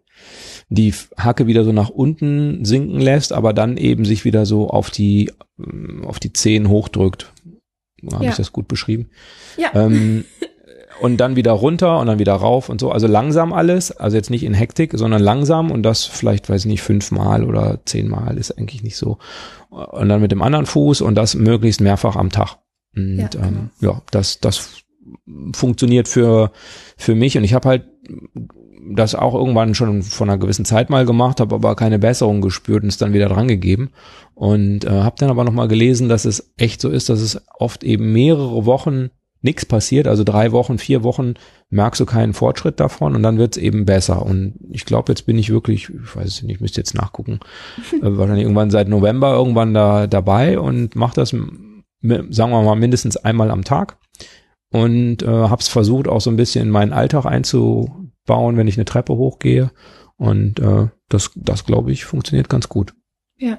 [0.69, 4.91] die Hacke wieder so nach unten sinken lässt, aber dann eben sich wieder so auf
[4.91, 5.33] die
[6.03, 7.33] auf die Zehen hochdrückt.
[8.13, 8.31] Habe ja.
[8.31, 9.09] ich das gut beschrieben?
[9.57, 9.71] Ja.
[9.75, 10.25] Ähm,
[11.01, 12.91] und dann wieder runter und dann wieder rauf und so.
[12.91, 16.71] Also langsam alles, also jetzt nicht in Hektik, sondern langsam und das vielleicht, weiß ich
[16.71, 19.19] nicht, fünfmal oder zehnmal ist eigentlich nicht so.
[19.71, 22.59] Und dann mit dem anderen Fuß und das möglichst mehrfach am Tag.
[22.97, 23.47] Und ja, genau.
[23.47, 24.85] ähm, ja das, das
[25.53, 26.51] funktioniert für,
[26.97, 27.85] für mich und ich habe halt
[28.93, 32.83] das auch irgendwann schon von einer gewissen Zeit mal gemacht, habe aber keine Besserung gespürt
[32.83, 33.91] und es dann wieder dran gegeben.
[34.35, 37.83] Und äh, habe dann aber nochmal gelesen, dass es echt so ist, dass es oft
[37.83, 41.35] eben mehrere Wochen nichts passiert, also drei Wochen, vier Wochen
[41.69, 44.25] merkst du keinen Fortschritt davon und dann wird's eben besser.
[44.25, 47.41] Und ich glaube, jetzt bin ich wirklich, ich weiß es nicht, ich müsste jetzt nachgucken,
[47.93, 51.37] äh, wahrscheinlich irgendwann seit November irgendwann da dabei und mache das,
[52.05, 53.99] sagen wir mal, mindestens einmal am Tag.
[54.71, 58.77] Und äh, habe es versucht, auch so ein bisschen in meinen Alltag einzubauen, wenn ich
[58.77, 59.71] eine Treppe hochgehe.
[60.17, 62.95] Und äh, das, das glaube ich, funktioniert ganz gut.
[63.37, 63.59] Ja.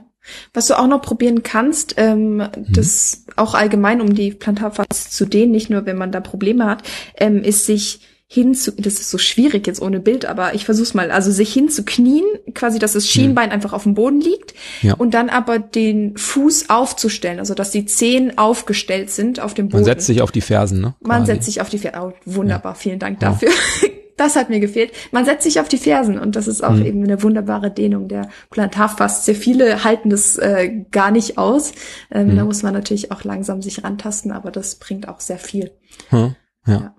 [0.54, 2.66] Was du auch noch probieren kannst, ähm, mhm.
[2.70, 6.84] das auch allgemein, um die Plantarfaszie zu dehnen, nicht nur wenn man da Probleme hat,
[7.18, 11.11] ähm, ist sich hinzu, das ist so schwierig jetzt ohne Bild, aber ich versuch's mal,
[11.11, 13.53] also sich hinzuknien, quasi, dass das Schienbein mhm.
[13.53, 14.95] einfach auf dem Boden liegt ja.
[14.95, 19.78] und dann aber den Fuß aufzustellen, also dass die Zehen aufgestellt sind auf dem Boden.
[19.78, 20.95] Man setzt sich auf die Fersen, ne?
[21.01, 21.34] Man quasi.
[21.34, 21.99] setzt sich auf die Fersen.
[22.01, 22.80] Oh, wunderbar, ja.
[22.80, 23.49] vielen Dank dafür.
[23.49, 23.89] Ja.
[24.17, 24.91] das hat mir gefehlt.
[25.11, 26.86] Man setzt sich auf die Fersen und das ist auch mhm.
[26.86, 29.36] eben eine wunderbare Dehnung der Plantarfaszie.
[29.36, 31.73] Viele halten das äh, gar nicht aus.
[32.11, 32.38] Ähm, mhm.
[32.38, 35.71] Da muss man natürlich auch langsam sich rantasten, aber das bringt auch sehr viel.
[36.09, 36.36] Hm.
[36.65, 36.95] Ja.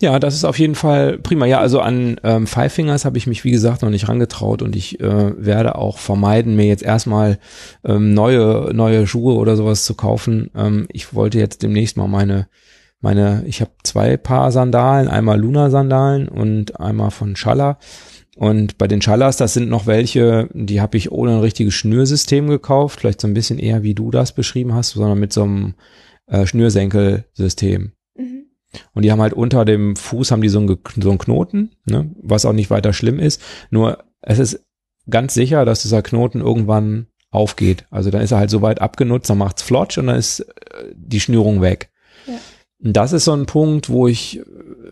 [0.00, 0.18] Ja.
[0.18, 1.46] Das ist auf jeden Fall prima.
[1.46, 4.76] Ja, also an ähm, Five Fingers habe ich mich, wie gesagt, noch nicht rangetraut und
[4.76, 7.38] ich äh, werde auch vermeiden, mir jetzt erstmal
[7.84, 10.50] ähm, neue, neue Schuhe oder sowas zu kaufen.
[10.56, 12.48] Ähm, ich wollte jetzt demnächst mal meine
[13.00, 17.78] meine, ich habe zwei Paar Sandalen, einmal Luna-Sandalen und einmal von Schaller.
[18.36, 22.48] Und bei den Schallers, das sind noch welche, die habe ich ohne ein richtiges Schnürsystem
[22.48, 25.74] gekauft, vielleicht so ein bisschen eher wie du das beschrieben hast, sondern mit so einem
[26.26, 27.92] äh, Schnürsenkelsystem.
[28.94, 32.10] Und die haben halt unter dem Fuß haben die so einen, so einen Knoten, ne,
[32.20, 33.42] was auch nicht weiter schlimm ist.
[33.70, 34.64] Nur es ist
[35.08, 37.86] ganz sicher, dass dieser Knoten irgendwann aufgeht.
[37.90, 40.92] Also dann ist er halt so weit abgenutzt, dann macht's flotsch und dann ist äh,
[40.94, 41.90] die Schnürung weg.
[42.26, 42.34] Ja.
[42.80, 44.44] Das ist so ein Punkt, wo ich äh,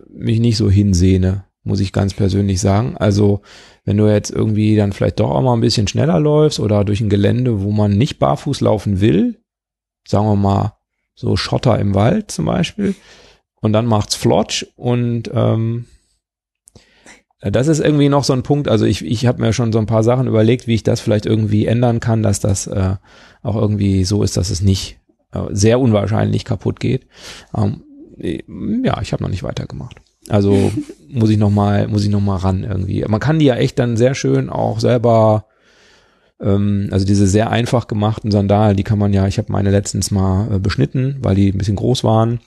[0.09, 2.97] mich nicht so hinsehne, muss ich ganz persönlich sagen.
[2.97, 3.43] Also,
[3.85, 7.01] wenn du jetzt irgendwie dann vielleicht doch auch mal ein bisschen schneller läufst oder durch
[7.01, 9.41] ein Gelände, wo man nicht barfuß laufen will,
[10.07, 10.75] sagen wir mal
[11.15, 12.95] so Schotter im Wald zum Beispiel,
[13.61, 15.87] und dann macht's flotsch und ähm,
[17.41, 18.69] das ist irgendwie noch so ein Punkt.
[18.69, 21.25] Also ich, ich habe mir schon so ein paar Sachen überlegt, wie ich das vielleicht
[21.25, 22.97] irgendwie ändern kann, dass das äh,
[23.43, 24.99] auch irgendwie so ist, dass es nicht
[25.33, 27.07] äh, sehr unwahrscheinlich kaputt geht.
[27.57, 27.83] Ähm,
[28.85, 30.01] ja, ich habe noch nicht weitergemacht.
[30.29, 30.73] Also
[31.09, 33.05] muss ich noch mal, muss ich noch mal ran irgendwie.
[33.07, 35.47] Man kann die ja echt dann sehr schön auch selber,
[36.41, 40.11] ähm, also diese sehr einfach gemachten Sandalen, die kann man ja, ich habe meine letztens
[40.11, 42.41] mal äh, beschnitten, weil die ein bisschen groß waren.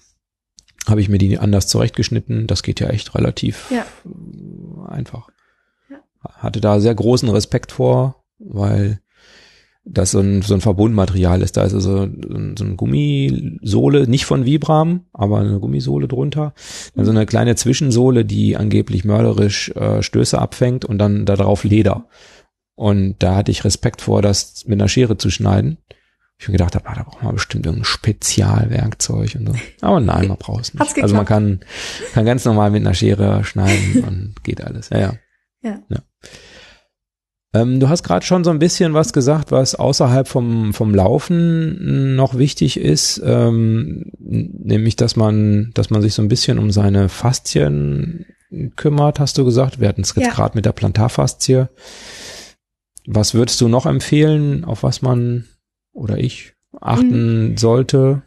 [0.87, 2.47] Habe ich mir die anders zurechtgeschnitten.
[2.47, 3.85] Das geht ja echt relativ ja.
[4.87, 5.29] einfach.
[5.89, 5.99] Ja.
[6.21, 8.99] Hatte da sehr großen Respekt vor, weil
[9.83, 11.57] das so ein, so ein Verbundmaterial ist.
[11.57, 16.53] Da ist also so ein Gummisohle, nicht von Vibram, aber eine Gummisohle drunter.
[16.95, 21.63] Dann so eine kleine Zwischensohle, die angeblich mörderisch äh, Stöße abfängt und dann da drauf
[21.63, 22.07] Leder.
[22.75, 25.77] Und da hatte ich Respekt vor, das mit einer Schere zu schneiden.
[26.41, 29.55] Ich mir gedacht habe, ah, da braucht man bestimmt irgendein Spezialwerkzeug und so.
[29.81, 31.03] Aber nein, man braucht es nicht.
[31.03, 31.59] Also man kann,
[32.13, 34.89] kann ganz normal mit einer Schere schneiden und geht alles.
[34.89, 35.13] Ja, ja.
[35.61, 35.79] ja.
[35.87, 35.99] ja.
[37.53, 42.15] Ähm, du hast gerade schon so ein bisschen was gesagt, was außerhalb vom, vom Laufen
[42.15, 47.07] noch wichtig ist, ähm, nämlich, dass man, dass man sich so ein bisschen um seine
[47.07, 48.25] Faszien
[48.77, 49.79] kümmert, hast du gesagt.
[49.79, 50.33] Wir hatten es jetzt ja.
[50.33, 51.67] gerade mit der Plantarfaszie.
[53.05, 55.45] Was würdest du noch empfehlen, auf was man
[55.93, 57.57] oder ich achten mhm.
[57.57, 58.23] sollte?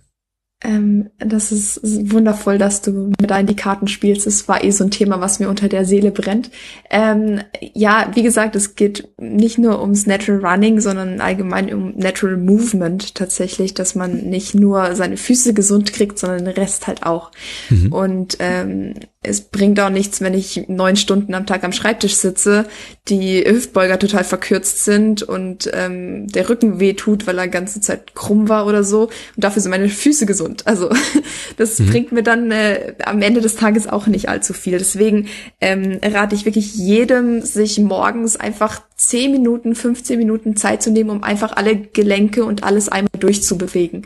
[0.65, 4.27] Ähm, das ist wundervoll, dass du mit da in die Karten spielst.
[4.27, 6.51] Es war eh so ein Thema, was mir unter der Seele brennt.
[6.91, 12.39] Ähm, ja, wie gesagt, es geht nicht nur ums Natural Running, sondern allgemein um Natural
[12.39, 17.31] Movement tatsächlich, dass man nicht nur seine Füße gesund kriegt, sondern den Rest halt auch.
[17.69, 17.93] Mhm.
[17.93, 18.95] Und ähm,
[19.25, 22.67] es bringt auch nichts, wenn ich neun Stunden am Tag am Schreibtisch sitze,
[23.09, 28.15] die Hüftbeuger total verkürzt sind und ähm, der Rücken weh tut, weil er ganze Zeit
[28.15, 29.05] krumm war oder so.
[29.05, 30.67] Und dafür sind meine Füße gesund.
[30.67, 30.91] Also
[31.57, 31.87] das mhm.
[31.87, 34.79] bringt mir dann äh, am Ende des Tages auch nicht allzu viel.
[34.79, 35.29] Deswegen
[35.61, 41.11] ähm, rate ich wirklich jedem, sich morgens einfach 10 Minuten, 15 Minuten Zeit zu nehmen,
[41.11, 44.05] um einfach alle Gelenke und alles einmal durchzubewegen.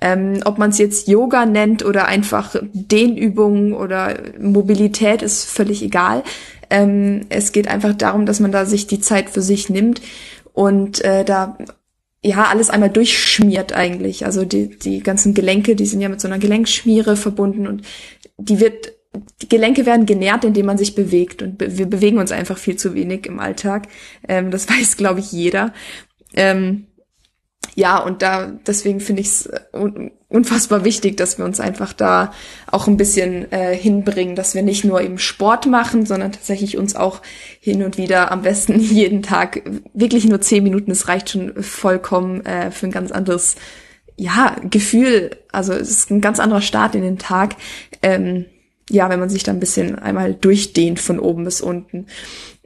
[0.00, 6.22] Ähm, ob man es jetzt Yoga nennt oder einfach Dehnübungen oder Mobilität, ist völlig egal.
[6.70, 10.00] Ähm, es geht einfach darum, dass man da sich die Zeit für sich nimmt
[10.52, 11.58] und äh, da
[12.22, 14.24] ja alles einmal durchschmiert eigentlich.
[14.24, 17.82] Also die, die ganzen Gelenke, die sind ja mit so einer Gelenkschmiere verbunden und
[18.38, 18.92] die wird
[19.42, 21.42] die Gelenke werden genährt, indem man sich bewegt.
[21.42, 23.88] Und be wir bewegen uns einfach viel zu wenig im Alltag.
[24.28, 25.72] Ähm, das weiß, glaube ich, jeder.
[26.34, 26.86] Ähm,
[27.74, 29.60] ja, und da deswegen finde ich es äh,
[30.28, 32.32] unfassbar wichtig, dass wir uns einfach da
[32.70, 36.94] auch ein bisschen äh, hinbringen, dass wir nicht nur eben Sport machen, sondern tatsächlich uns
[36.96, 37.20] auch
[37.60, 42.44] hin und wieder am besten jeden Tag wirklich nur zehn Minuten, es reicht schon vollkommen
[42.46, 43.56] äh, für ein ganz anderes
[44.16, 47.56] ja, Gefühl, also es ist ein ganz anderer Start in den Tag.
[48.02, 48.44] Ähm,
[48.90, 52.06] ja, wenn man sich da ein bisschen einmal durchdehnt von oben bis unten.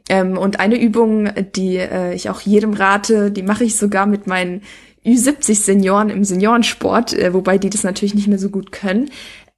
[0.09, 4.27] Ähm, und eine Übung, die äh, ich auch jedem rate, die mache ich sogar mit
[4.27, 4.63] meinen
[5.05, 9.09] Ü70-Senioren im Seniorensport, äh, wobei die das natürlich nicht mehr so gut können,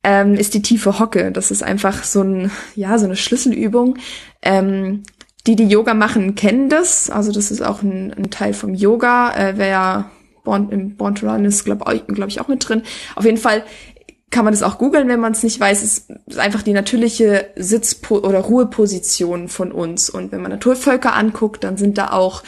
[0.04, 1.32] ähm, ist die tiefe Hocke.
[1.32, 3.98] Das ist einfach so ein, ja, so eine Schlüsselübung.
[4.42, 5.04] Ähm,
[5.48, 7.10] die, die Yoga machen, kennen das.
[7.10, 9.34] Also das ist auch ein, ein Teil vom Yoga.
[9.34, 10.12] Äh, wer ja
[10.44, 12.84] Born, im Born to Run ist, glaube glaub ich, auch mit drin.
[13.16, 13.64] Auf jeden Fall
[14.30, 15.84] kann man das auch googeln, wenn man es nicht weiß.
[15.84, 20.10] Es ist einfach die natürliche Sitz- oder Ruheposition von uns.
[20.10, 22.44] Und wenn man Naturvölker anguckt, dann sind da auch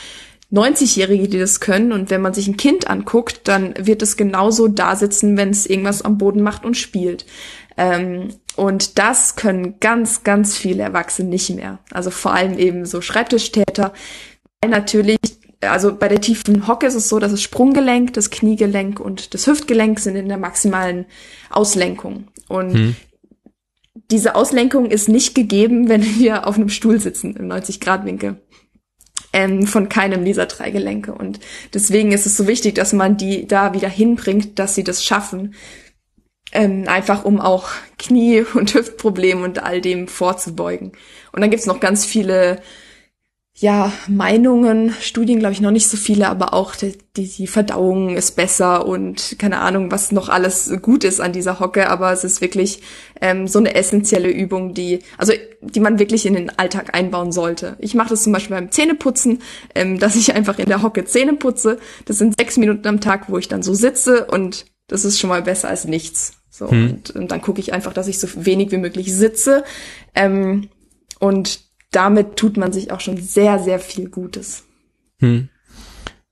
[0.52, 1.92] 90-Jährige, die das können.
[1.92, 5.66] Und wenn man sich ein Kind anguckt, dann wird es genauso da sitzen, wenn es
[5.66, 7.26] irgendwas am Boden macht und spielt.
[7.78, 11.80] Ähm, und das können ganz, ganz viele Erwachsene nicht mehr.
[11.92, 13.94] Also vor allem eben so Schreibtischtäter,
[14.62, 15.20] weil natürlich
[15.62, 19.48] also bei der tiefen Hocke ist es so, dass das Sprunggelenk, das Kniegelenk und das
[19.48, 21.06] Hüftgelenk sind in der maximalen
[21.50, 22.28] Auslenkung.
[22.48, 22.96] Und hm.
[24.10, 28.38] diese Auslenkung ist nicht gegeben, wenn wir auf einem Stuhl sitzen im 90-Grad-Winkel.
[29.32, 31.14] Ähm, von keinem dieser drei Gelenke.
[31.14, 31.40] Und
[31.74, 35.54] deswegen ist es so wichtig, dass man die da wieder hinbringt, dass sie das schaffen.
[36.52, 37.70] Ähm, einfach um auch
[38.00, 40.94] Knie- und Hüftprobleme und all dem vorzubeugen.
[41.32, 42.60] Und dann gibt's noch ganz viele
[43.62, 48.38] ja, Meinungen, Studien glaube ich noch nicht so viele, aber auch die, die, Verdauung ist
[48.38, 52.40] besser und keine Ahnung, was noch alles gut ist an dieser Hocke, aber es ist
[52.40, 52.82] wirklich
[53.20, 57.76] ähm, so eine essentielle Übung, die, also die man wirklich in den Alltag einbauen sollte.
[57.80, 59.42] Ich mache das zum Beispiel beim Zähneputzen,
[59.76, 61.80] ähm, dass ich einfach in der Hocke Zähne putze.
[62.06, 65.30] Das sind sechs Minuten am Tag, wo ich dann so sitze und das ist schon
[65.30, 66.40] mal besser als nichts.
[66.50, 66.92] So, hm.
[66.92, 69.66] und, und, dann gucke ich einfach, dass ich so wenig wie möglich sitze.
[70.16, 70.70] Ähm,
[71.20, 74.64] und damit tut man sich auch schon sehr, sehr viel Gutes.
[75.20, 75.50] Hm.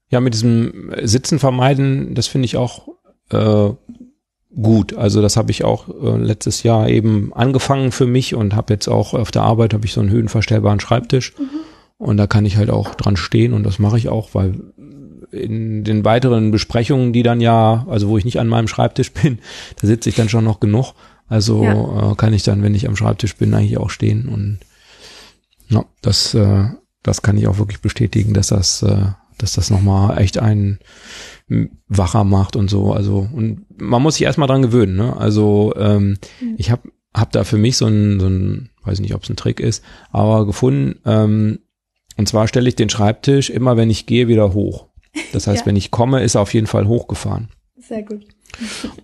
[0.09, 2.87] Ja, mit diesem Sitzen vermeiden, das finde ich auch
[3.29, 3.69] äh,
[4.61, 4.93] gut.
[4.93, 8.87] Also das habe ich auch äh, letztes Jahr eben angefangen für mich und habe jetzt
[8.87, 11.49] auch auf der Arbeit habe ich so einen höhenverstellbaren Schreibtisch mhm.
[11.97, 14.55] und da kann ich halt auch dran stehen und das mache ich auch, weil
[15.31, 19.39] in den weiteren Besprechungen, die dann ja, also wo ich nicht an meinem Schreibtisch bin,
[19.79, 20.93] da sitze ich dann schon noch genug.
[21.29, 22.11] Also ja.
[22.11, 24.59] äh, kann ich dann, wenn ich am Schreibtisch bin, eigentlich auch stehen und
[25.69, 26.65] ja, das, äh,
[27.03, 29.05] das kann ich auch wirklich bestätigen, dass das, äh,
[29.37, 30.79] dass das nochmal echt einen
[31.87, 32.91] wacher macht und so.
[32.91, 35.15] Also, und man muss sich erstmal dran gewöhnen, ne?
[35.15, 36.55] Also, ähm, mhm.
[36.57, 39.35] ich habe hab da für mich so ein, so ein, weiß nicht, ob es ein
[39.35, 41.59] Trick ist, aber gefunden, ähm,
[42.17, 44.87] und zwar stelle ich den Schreibtisch immer, wenn ich gehe, wieder hoch.
[45.33, 45.65] Das heißt, ja.
[45.67, 47.49] wenn ich komme, ist er auf jeden Fall hochgefahren.
[47.77, 48.25] Sehr gut.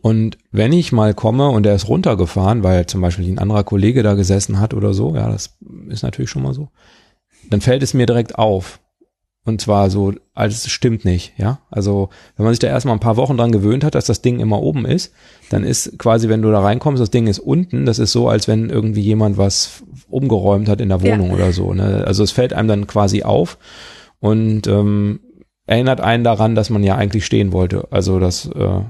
[0.02, 4.04] Und wenn ich mal komme und er ist runtergefahren, weil zum Beispiel ein anderer Kollege
[4.04, 5.58] da gesessen hat oder so, ja, das
[5.90, 6.70] ist natürlich schon mal so,
[7.50, 8.80] dann fällt es mir direkt auf.
[9.46, 11.60] Und zwar so, als es stimmt nicht, ja.
[11.70, 14.40] Also, wenn man sich da erstmal ein paar Wochen dran gewöhnt hat, dass das Ding
[14.40, 15.14] immer oben ist,
[15.50, 18.48] dann ist quasi, wenn du da reinkommst, das Ding ist unten, das ist so, als
[18.48, 21.34] wenn irgendwie jemand was umgeräumt hat in der Wohnung ja.
[21.34, 21.74] oder so.
[21.74, 22.06] Ne?
[22.08, 23.58] Also es fällt einem dann quasi auf
[24.22, 25.20] und ähm,
[25.66, 27.90] erinnert einen daran, dass man ja eigentlich stehen wollte.
[27.92, 28.82] Also das äh,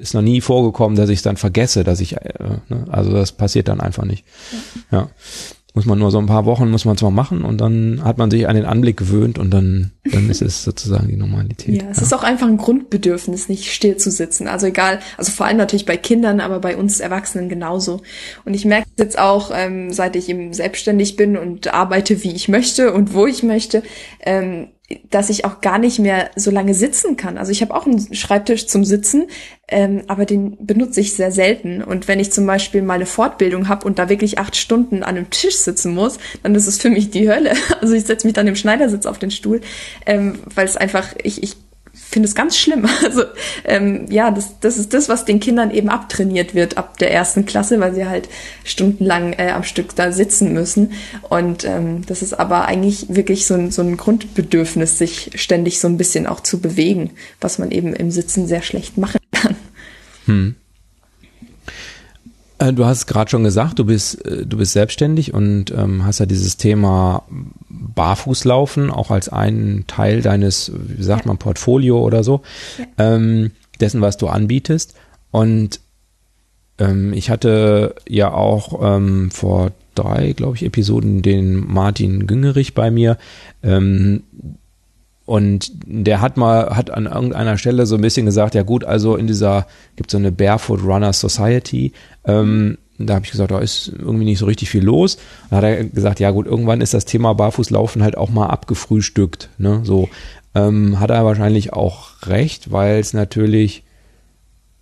[0.00, 2.32] ist noch nie vorgekommen, dass ich es dann vergesse, dass ich, äh,
[2.68, 2.84] ne?
[2.90, 4.24] also das passiert dann einfach nicht.
[4.90, 4.98] Ja.
[4.98, 5.10] ja.
[5.74, 8.32] Muss man nur so ein paar Wochen, muss man zwar machen und dann hat man
[8.32, 11.82] sich an den Anblick gewöhnt und dann, dann ist es sozusagen die Normalität.
[11.82, 12.02] Ja, es ja.
[12.02, 14.48] ist auch einfach ein Grundbedürfnis, nicht still zu sitzen.
[14.48, 18.00] Also egal, also vor allem natürlich bei Kindern, aber bei uns Erwachsenen genauso.
[18.44, 22.48] Und ich merke jetzt auch, ähm, seit ich eben selbstständig bin und arbeite, wie ich
[22.48, 23.84] möchte und wo ich möchte,
[24.24, 24.68] ähm,
[25.10, 27.36] dass ich auch gar nicht mehr so lange sitzen kann.
[27.36, 29.28] Also ich habe auch einen Schreibtisch zum Sitzen,
[29.68, 31.82] ähm, aber den benutze ich sehr selten.
[31.82, 35.16] Und wenn ich zum Beispiel mal eine Fortbildung habe und da wirklich acht Stunden an
[35.16, 37.52] einem Tisch sitzen muss, dann ist es für mich die Hölle.
[37.80, 39.60] Also ich setze mich dann im Schneidersitz auf den Stuhl,
[40.04, 41.56] ähm, weil es einfach, ich, ich
[42.08, 42.86] finde es ganz schlimm.
[43.02, 43.24] Also
[43.64, 47.46] ähm, ja, das, das ist das, was den Kindern eben abtrainiert wird ab der ersten
[47.46, 48.28] Klasse, weil sie halt
[48.64, 50.92] stundenlang äh, am Stück da sitzen müssen.
[51.28, 55.88] Und ähm, das ist aber eigentlich wirklich so ein, so ein Grundbedürfnis, sich ständig so
[55.88, 57.10] ein bisschen auch zu bewegen,
[57.40, 59.56] was man eben im Sitzen sehr schlecht machen kann.
[60.26, 60.54] Hm.
[62.58, 66.18] Äh, du hast gerade schon gesagt, du bist, äh, du bist selbstständig und ähm, hast
[66.18, 67.22] ja dieses Thema
[67.68, 71.28] Barfußlaufen auch als einen Teil deines, wie sagt ja.
[71.28, 72.42] man, Portfolio oder so,
[72.78, 73.14] ja.
[73.14, 74.94] ähm, dessen, was du anbietest.
[75.30, 75.80] Und
[76.78, 82.90] ähm, ich hatte ja auch ähm, vor drei, glaube ich, Episoden den Martin Güngerich bei
[82.90, 83.18] mir.
[83.62, 84.22] Ähm,
[85.28, 89.14] und der hat mal, hat an irgendeiner Stelle so ein bisschen gesagt, ja gut, also
[89.14, 89.66] in dieser,
[89.96, 91.92] gibt so eine Barefoot Runner Society,
[92.28, 95.18] ähm, da habe ich gesagt, da ist irgendwie nicht so richtig viel los.
[95.50, 99.50] Dann hat er gesagt, ja gut, irgendwann ist das Thema Barfußlaufen halt auch mal abgefrühstückt.
[99.58, 99.80] Ne?
[99.84, 100.08] So
[100.54, 103.84] ähm, hat er wahrscheinlich auch recht, weil es natürlich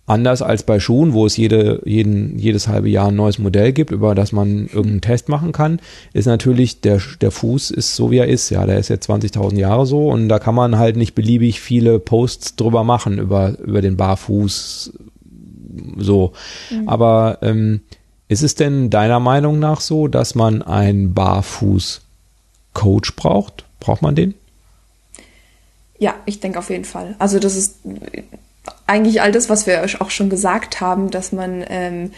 [0.07, 3.91] Anders als bei Schuhen, wo es jede, jeden, jedes halbe Jahr ein neues Modell gibt,
[3.91, 5.81] über das man irgendeinen Test machen kann,
[6.13, 8.49] ist natürlich der, der Fuß ist so wie er ist.
[8.49, 11.99] Ja, der ist jetzt 20.000 Jahre so und da kann man halt nicht beliebig viele
[11.99, 14.93] Posts drüber machen über, über den Barfuß
[15.97, 16.33] so.
[16.69, 16.89] Mhm.
[16.89, 17.81] Aber ähm,
[18.27, 23.65] ist es denn deiner Meinung nach so, dass man einen Barfuß-Coach braucht?
[23.79, 24.33] Braucht man den?
[25.99, 27.15] Ja, ich denke auf jeden Fall.
[27.19, 27.77] Also das ist
[28.85, 32.11] eigentlich all das, was wir auch schon gesagt haben, dass man ähm,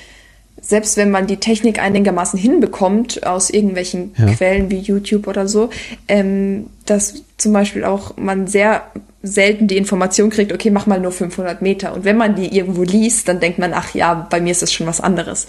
[0.61, 4.33] selbst wenn man die Technik einigermaßen hinbekommt aus irgendwelchen ja.
[4.33, 5.69] Quellen wie YouTube oder so,
[6.07, 8.83] ähm, dass zum Beispiel auch man sehr
[9.21, 11.93] selten die Information kriegt, okay, mach mal nur 500 Meter.
[11.93, 14.71] Und wenn man die irgendwo liest, dann denkt man, ach ja, bei mir ist das
[14.71, 15.45] schon was anderes.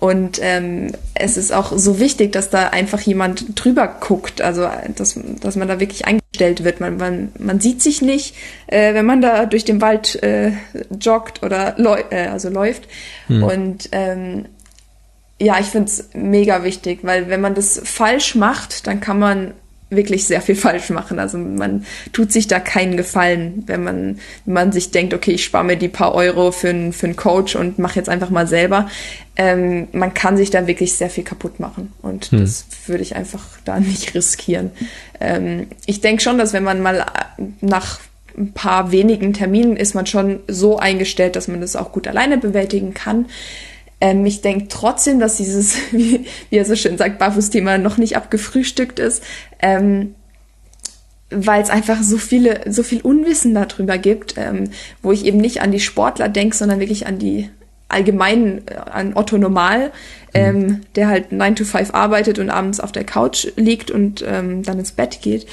[0.00, 5.18] Und ähm, es ist auch so wichtig, dass da einfach jemand drüber guckt, also dass,
[5.40, 6.80] dass man da wirklich eingestellt wird.
[6.80, 8.34] Man, man, man sieht sich nicht,
[8.66, 10.52] äh, wenn man da durch den Wald äh,
[10.98, 12.88] joggt oder läu äh, also läuft.
[13.28, 13.42] Hm.
[13.44, 14.46] Und ähm,
[15.40, 19.54] ja, ich finde es mega wichtig, weil wenn man das falsch macht, dann kann man
[19.94, 21.18] wirklich sehr viel falsch machen.
[21.18, 25.44] Also man tut sich da keinen Gefallen, wenn man, wenn man sich denkt, okay, ich
[25.44, 28.46] spare mir die paar Euro für einen für einen Coach und mache jetzt einfach mal
[28.46, 28.88] selber.
[29.36, 32.40] Ähm, man kann sich da wirklich sehr viel kaputt machen und hm.
[32.40, 34.70] das würde ich einfach da nicht riskieren.
[35.20, 37.06] Ähm, ich denke schon, dass wenn man mal
[37.60, 38.00] nach
[38.36, 42.38] ein paar wenigen Terminen ist man schon so eingestellt, dass man das auch gut alleine
[42.38, 43.26] bewältigen kann.
[44.02, 48.16] Ähm, ich denke trotzdem, dass dieses, wie, wie er so schön sagt, Barfuß-Thema noch nicht
[48.16, 49.22] abgefrühstückt ist,
[49.60, 50.16] ähm,
[51.30, 54.70] weil es einfach so viele, so viel Unwissen darüber gibt, ähm,
[55.02, 57.48] wo ich eben nicht an die Sportler denke, sondern wirklich an die
[57.86, 59.90] allgemeinen, äh, an Otto Normal, mhm.
[60.34, 64.64] ähm, der halt 9 to 5 arbeitet und abends auf der Couch liegt und ähm,
[64.64, 65.46] dann ins Bett geht.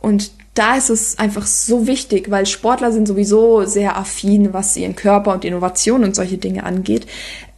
[0.00, 4.96] Und da ist es einfach so wichtig, weil Sportler sind sowieso sehr affin, was ihren
[4.96, 7.06] Körper und Innovation und solche Dinge angeht.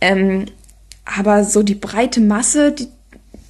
[0.01, 0.47] Ähm,
[1.05, 2.89] aber so die breite Masse, die,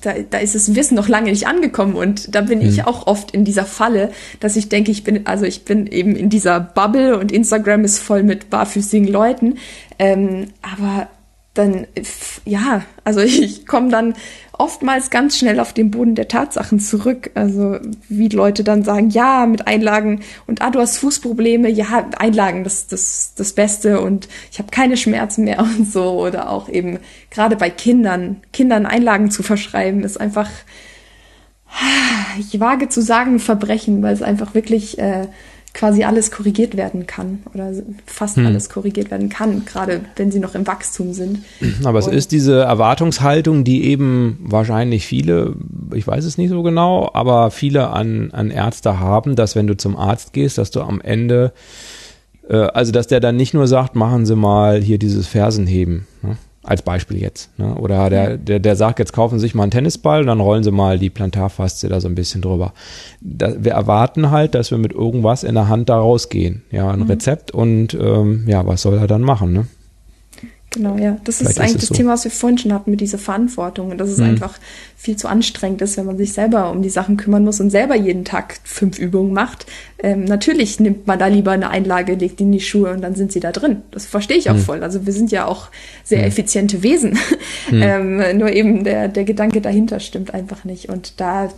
[0.03, 2.67] da, da ist das Wissen noch lange nicht angekommen und da bin mhm.
[2.67, 6.15] ich auch oft in dieser Falle, dass ich denke, ich bin, also ich bin eben
[6.15, 9.57] in dieser Bubble und Instagram ist voll mit barfüßigen Leuten,
[9.99, 11.09] ähm, aber
[11.59, 11.87] dann,
[12.45, 14.15] ja, also ich komme dann
[14.53, 17.31] oftmals ganz schnell auf den Boden der Tatsachen zurück.
[17.35, 17.79] Also
[18.09, 22.89] wie Leute dann sagen, ja, mit Einlagen und ah, du hast Fußprobleme, ja, Einlagen, das
[22.89, 26.21] das das Beste und ich habe keine Schmerzen mehr und so.
[26.21, 26.99] Oder auch eben
[27.31, 30.51] gerade bei Kindern, Kindern Einlagen zu verschreiben, ist einfach,
[32.39, 35.29] ich wage zu sagen, Verbrechen, weil es einfach wirklich äh,
[35.79, 37.71] quasi alles korrigiert werden kann oder
[38.05, 38.47] fast hm.
[38.47, 41.45] alles korrigiert werden kann, gerade wenn sie noch im Wachstum sind.
[41.85, 45.55] Aber es ist diese Erwartungshaltung, die eben wahrscheinlich viele,
[45.95, 49.77] ich weiß es nicht so genau, aber viele an, an Ärzte haben, dass wenn du
[49.77, 51.53] zum Arzt gehst, dass du am Ende,
[52.49, 56.09] äh, also dass der dann nicht nur sagt, machen Sie mal hier dieses Fersenheben.
[56.23, 56.37] Ne?
[56.69, 57.49] Als Beispiel jetzt.
[57.59, 57.77] Ne?
[57.77, 60.71] Oder der, der, der sagt, jetzt kaufen Sie sich mal einen Tennisball, dann rollen Sie
[60.71, 62.75] mal die Plantarfaszie da so ein bisschen drüber.
[63.23, 66.65] Da, wir erwarten halt, dass wir mit irgendwas in der Hand da rausgehen.
[66.71, 67.07] Ja, ein mhm.
[67.07, 69.55] Rezept und ähm, ja, was soll er dann machen?
[69.55, 69.67] Ne?
[70.71, 71.17] Genau, ja.
[71.25, 71.95] Das Vielleicht ist eigentlich ist das so.
[71.95, 74.27] Thema, was wir vorhin schon hatten mit dieser Verantwortung und dass es hm.
[74.27, 74.59] einfach
[74.97, 77.95] viel zu anstrengend ist, wenn man sich selber um die Sachen kümmern muss und selber
[77.95, 79.65] jeden Tag fünf Übungen macht.
[80.03, 83.15] Ähm, natürlich nimmt man da lieber eine Einlage, legt die in die Schuhe und dann
[83.15, 83.83] sind sie da drin.
[83.93, 84.63] Das verstehe ich auch hm.
[84.63, 84.83] voll.
[84.83, 85.69] Also wir sind ja auch
[86.05, 86.29] sehr hm.
[86.29, 87.19] effiziente Wesen.
[87.69, 87.83] Hm.
[88.21, 90.91] ähm, nur eben der, der Gedanke dahinter stimmt einfach nicht.
[90.91, 91.49] Und da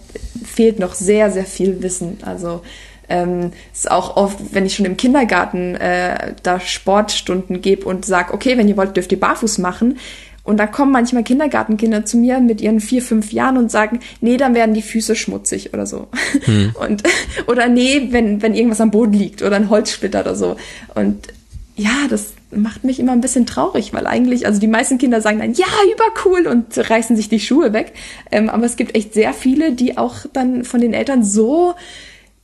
[0.44, 2.18] fehlt noch sehr, sehr viel Wissen.
[2.22, 2.62] Also
[3.10, 8.32] ähm, ist auch oft, wenn ich schon im Kindergarten äh, da Sportstunden gebe und sage,
[8.32, 9.98] okay, wenn ihr wollt, dürft ihr barfuß machen.
[10.42, 14.36] Und da kommen manchmal Kindergartenkinder zu mir mit ihren vier, fünf Jahren und sagen, nee,
[14.36, 16.08] dann werden die Füße schmutzig oder so.
[16.44, 16.74] Hm.
[16.80, 17.02] Und,
[17.46, 20.56] oder nee, wenn, wenn irgendwas am Boden liegt oder ein Holzsplitter oder so.
[20.94, 21.28] Und
[21.76, 25.38] ja, das macht mich immer ein bisschen traurig, weil eigentlich, also die meisten Kinder sagen
[25.38, 27.92] dann, ja, übercool und reißen sich die Schuhe weg.
[28.30, 31.74] Ähm, aber es gibt echt sehr viele, die auch dann von den Eltern so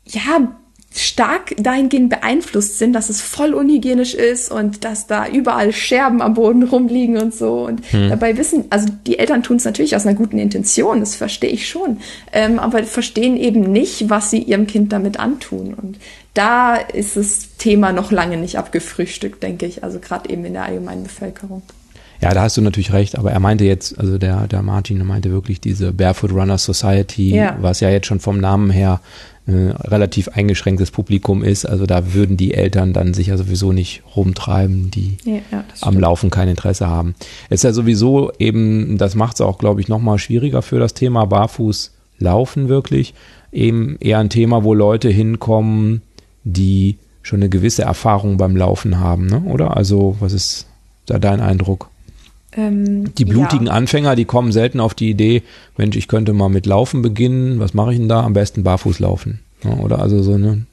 [0.07, 0.49] ja,
[0.99, 6.35] stark dahingehend beeinflusst sind, dass es voll unhygienisch ist und dass da überall Scherben am
[6.35, 7.67] Boden rumliegen und so.
[7.67, 8.09] Und hm.
[8.09, 11.69] dabei wissen, also die Eltern tun es natürlich aus einer guten Intention, das verstehe ich
[11.69, 11.99] schon,
[12.33, 15.75] ähm, aber verstehen eben nicht, was sie ihrem Kind damit antun.
[15.75, 15.99] Und
[16.35, 20.65] da ist das Thema noch lange nicht abgefrühstückt, denke ich, also gerade eben in der
[20.65, 21.63] allgemeinen Bevölkerung.
[22.23, 25.31] Ja, da hast du natürlich recht, aber er meinte jetzt, also der, der Martin meinte
[25.31, 27.59] wirklich diese Barefoot Runner Society, ja.
[27.61, 29.03] was ja jetzt schon vom Namen her
[29.47, 31.67] äh, relativ eingeschränktes Publikum ist.
[31.67, 36.31] Also da würden die Eltern dann sicher sowieso nicht rumtreiben, die ja, ja, am Laufen
[36.31, 37.15] kein Interesse haben.
[37.49, 41.27] Ist ja sowieso eben, das macht es auch, glaube ich, nochmal schwieriger für das Thema
[41.27, 43.15] Barfuß laufen wirklich.
[43.53, 46.03] Eben eher ein Thema, wo Leute hinkommen,
[46.45, 49.43] die schon eine gewisse Erfahrung beim Laufen haben, ne?
[49.43, 49.77] oder?
[49.77, 50.67] Also was ist
[51.07, 51.89] da dein Eindruck?
[52.57, 53.73] Ähm, Die blutigen ja.
[53.73, 55.43] Anfänger, die kommen selten auf die Idee,
[55.77, 57.61] Mensch, ich könnte mal mit Laufen beginnen.
[57.61, 58.23] Was mache ich denn da?
[58.23, 59.41] Am besten barfuß laufen.
[59.63, 60.67] Ja, oder also so eine.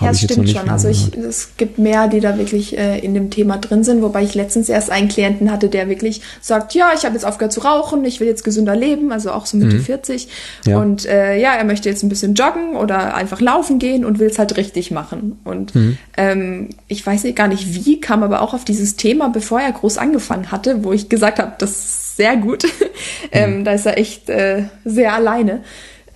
[0.00, 0.68] Ja, das stimmt schon.
[0.68, 4.22] Also ich, es gibt mehr, die da wirklich äh, in dem Thema drin sind, wobei
[4.22, 7.60] ich letztens erst einen Klienten hatte, der wirklich sagt, ja, ich habe jetzt aufgehört zu
[7.60, 10.26] rauchen, ich will jetzt gesünder leben, also auch so Mitte 40.
[10.64, 10.70] Mhm.
[10.70, 10.78] Ja.
[10.78, 14.28] Und äh, ja, er möchte jetzt ein bisschen joggen oder einfach laufen gehen und will
[14.28, 15.38] es halt richtig machen.
[15.44, 15.98] Und Mhm.
[16.16, 19.72] ähm, ich weiß nicht, gar nicht wie, kam aber auch auf dieses Thema, bevor er
[19.72, 22.64] groß angefangen hatte, wo ich gesagt habe, das ist sehr gut.
[23.32, 25.62] ähm, da ist er echt äh, sehr alleine.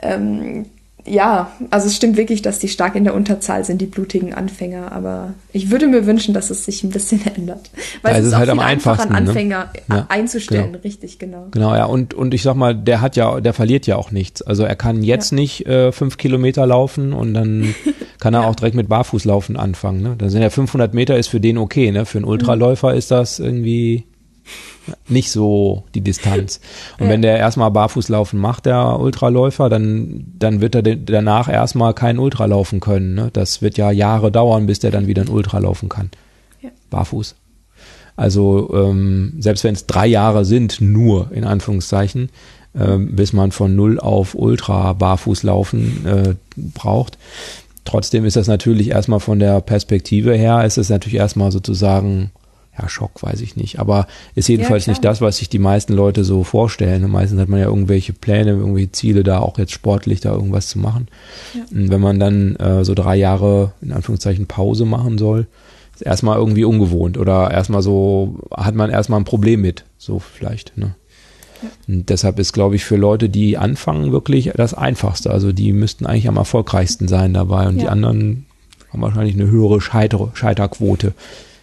[0.03, 0.67] Ähm,
[1.07, 4.93] ja, also es stimmt wirklich, dass die stark in der Unterzahl sind, die blutigen Anfänger.
[4.93, 7.71] Aber ich würde mir wünschen, dass es sich ein bisschen ändert.
[8.03, 9.31] Weil Ja, es ist, ist halt am einfachsten, einen ne?
[9.31, 10.73] Anfänger Ja, einzustellen.
[10.73, 10.83] genau.
[10.85, 11.47] Richtig, genau.
[11.51, 14.43] Genau, ja, und, und ich sag mal, der hat ja, der verliert ja auch nichts.
[14.43, 15.37] Also er kann jetzt Ja.
[15.37, 17.75] nicht äh, fünf Kilometer laufen und dann
[18.21, 20.03] kann er auch direkt mit Barfußlaufen anfangen.
[20.03, 20.15] Ne?
[20.19, 22.05] Da sind ja 500 Meter ist für den okay, ne?
[22.07, 24.05] Für einen Ultraläufer ist das irgendwie
[25.09, 26.61] nicht so die Distanz.
[26.99, 27.13] Und Ja.
[27.13, 32.47] wenn der erstmal Barfußlaufen macht, der Ultraläufer, dann, dann wird er danach erstmal kein Ultra
[32.47, 33.15] laufen können.
[33.15, 33.31] Ne?
[33.33, 36.11] Das wird ja Jahre dauern, bis der dann wieder ein Ultra laufen kann.
[36.61, 36.71] Ja.
[36.91, 37.35] Barfuß.
[38.17, 42.29] Also ähm, selbst wenn es drei Jahre sind, nur in Anführungszeichen,
[42.79, 47.19] ähm, bis man von null auf Ultra barfuß laufen äh, braucht.
[47.85, 52.31] Trotzdem ist das natürlich erstmal von der Perspektive her, ist es natürlich erstmal sozusagen,
[52.81, 54.93] ja, Schock, weiß ich nicht, aber ist jedenfalls klar.
[54.93, 57.05] nicht das, was sich die meisten Leute so vorstellen.
[57.05, 60.69] Und meistens hat man ja irgendwelche Pläne, irgendwelche Ziele, da auch jetzt sportlich da irgendwas
[60.69, 61.09] zu machen.
[61.71, 65.47] Und wenn man dann äh, so drei Jahre in Anführungszeichen Pause machen soll,
[65.95, 70.77] ist erstmal irgendwie ungewohnt oder erstmal so, hat man erstmal ein Problem mit, so vielleicht.
[70.79, 70.95] Ne?
[71.89, 75.31] Und deshalb ist, glaube ich, für Leute, die anfangen, wirklich das Einfachste.
[75.31, 77.91] Also die müssten eigentlich am erfolgreichsten sein dabei und die Ja.
[77.91, 78.47] anderen
[78.93, 81.13] haben wahrscheinlich eine höhere Scheiter Scheiterquote.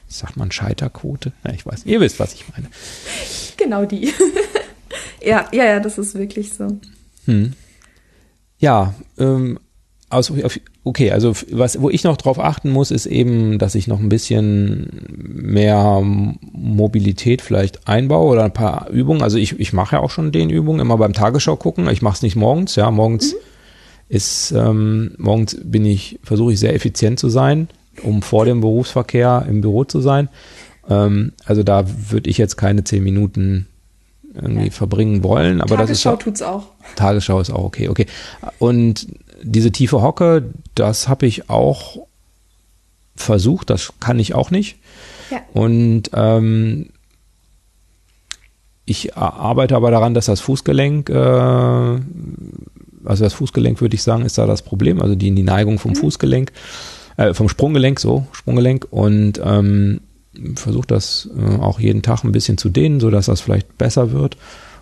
[0.08, 1.34] Sagt man Scheiterquote?
[1.46, 1.86] Ja, ich weiß.
[1.86, 2.68] Ihr wisst, was ich meine.
[3.58, 4.14] Genau die.
[5.26, 6.78] ja, ja, ja, das ist wirklich so.
[7.26, 7.54] Hm.
[8.60, 9.60] Ja, ähm,
[10.10, 13.88] also, auf- okay, also was, wo ich noch drauf achten muss, ist eben, dass ich
[13.88, 19.22] noch ein bisschen mehr Mobilität vielleicht einbaue oder ein paar Übungen.
[19.22, 21.90] Also ich, ich mache ja auch schon den Übungen immer beim Tagesschau gucken.
[21.90, 23.36] Ich mache es nicht morgens, ja, morgens
[24.08, 27.68] ist, ähm, morgens bin ich, versuche ich sehr effizient zu sein,
[28.04, 30.30] um vor dem Berufsverkehr im Büro zu sein.
[30.90, 33.68] Ähm, also da würde ich jetzt keine zehn Minuten
[34.34, 34.72] irgendwie Ja.
[34.72, 36.68] verbringen wollen, aber das ist Tagesschau tut's auch.
[36.96, 38.06] Tagesschau ist auch okay, okay.
[38.60, 39.08] Und
[39.42, 41.98] diese tiefe Hocke, das habe ich auch
[43.16, 44.78] versucht, das kann ich auch nicht.
[45.32, 45.40] Ja.
[45.54, 46.90] Und ähm,
[48.86, 52.04] ich arbeite aber daran, dass das Fußgelenk, äh, also
[53.24, 56.52] das Fußgelenk würde ich sagen, ist da das Problem, also die, die Neigung vom Fußgelenk,
[57.18, 60.02] äh, vom Sprunggelenk, so, Sprunggelenk und ähm,
[60.56, 64.38] versuche das äh, auch jeden Tag ein bisschen zu dehnen, sodass das vielleicht besser wird.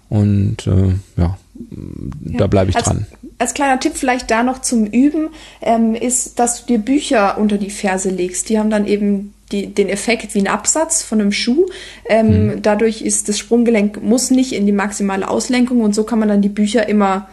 [0.09, 2.47] Und äh, ja, da Ja.
[2.47, 3.05] bleibe ich als, dran.
[3.39, 5.29] Als kleiner Tipp vielleicht da noch zum Üben,
[5.61, 8.49] ähm, ist, dass du dir Bücher unter die Ferse legst.
[8.49, 11.65] Die haben dann eben die, den Effekt wie ein Absatz von einem Schuh.
[12.09, 12.61] Ähm, Mhm.
[12.61, 16.41] Dadurch ist das Sprunggelenk muss nicht in die maximale Auslenkung und so kann man dann
[16.41, 17.27] die Bücher immer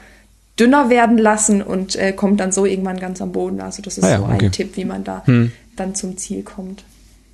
[0.59, 3.61] dünner werden lassen und äh, kommt dann so irgendwann ganz am Boden.
[3.61, 4.47] Also das ist Ah ja, so okay.
[4.47, 5.53] ein Tipp, wie man da Hm.
[5.77, 6.85] dann zum Ziel kommt.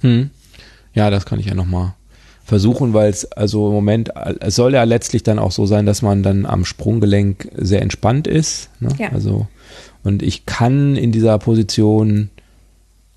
[0.01, 0.31] Hm.
[0.95, 1.95] Ja, das kann ich ja nochmal
[2.45, 6.01] versuchen, weil es also im Moment, es soll ja letztlich dann auch so sein, dass
[6.01, 8.71] man dann am Sprunggelenk sehr entspannt ist.
[8.81, 8.89] Ne?
[8.99, 9.11] Ja.
[9.13, 9.47] Also,
[10.03, 12.31] und ich kann in dieser Position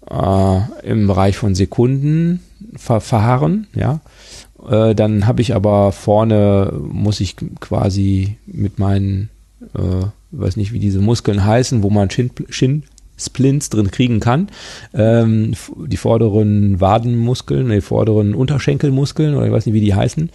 [0.10, 2.42] äh, im Bereich von Sekunden
[2.76, 4.02] ver verharren, ja.
[4.70, 9.30] Äh, dann habe ich aber vorne, muss ich quasi mit meinen,
[9.76, 12.84] äh, weiß nicht, wie diese Muskeln heißen, wo man Shin, Shin
[13.18, 14.50] Splints drin kriegen kann.
[14.94, 15.54] Ähm,
[15.86, 20.30] die vorderen Wadenmuskeln, die vorderen Unterschenkelmuskeln oder ich weiß nicht, wie die heißen.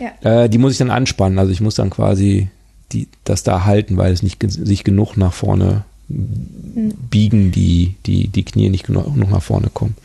[0.00, 0.44] Ja.
[0.44, 1.38] Äh, die muss ich dann anspannen.
[1.38, 2.48] Also ich muss dann quasi
[2.92, 8.42] die, das da halten, weil es nicht sich genug nach vorne biegen, die, die, die
[8.42, 9.96] Knie nicht genug genug nach vorne kommen.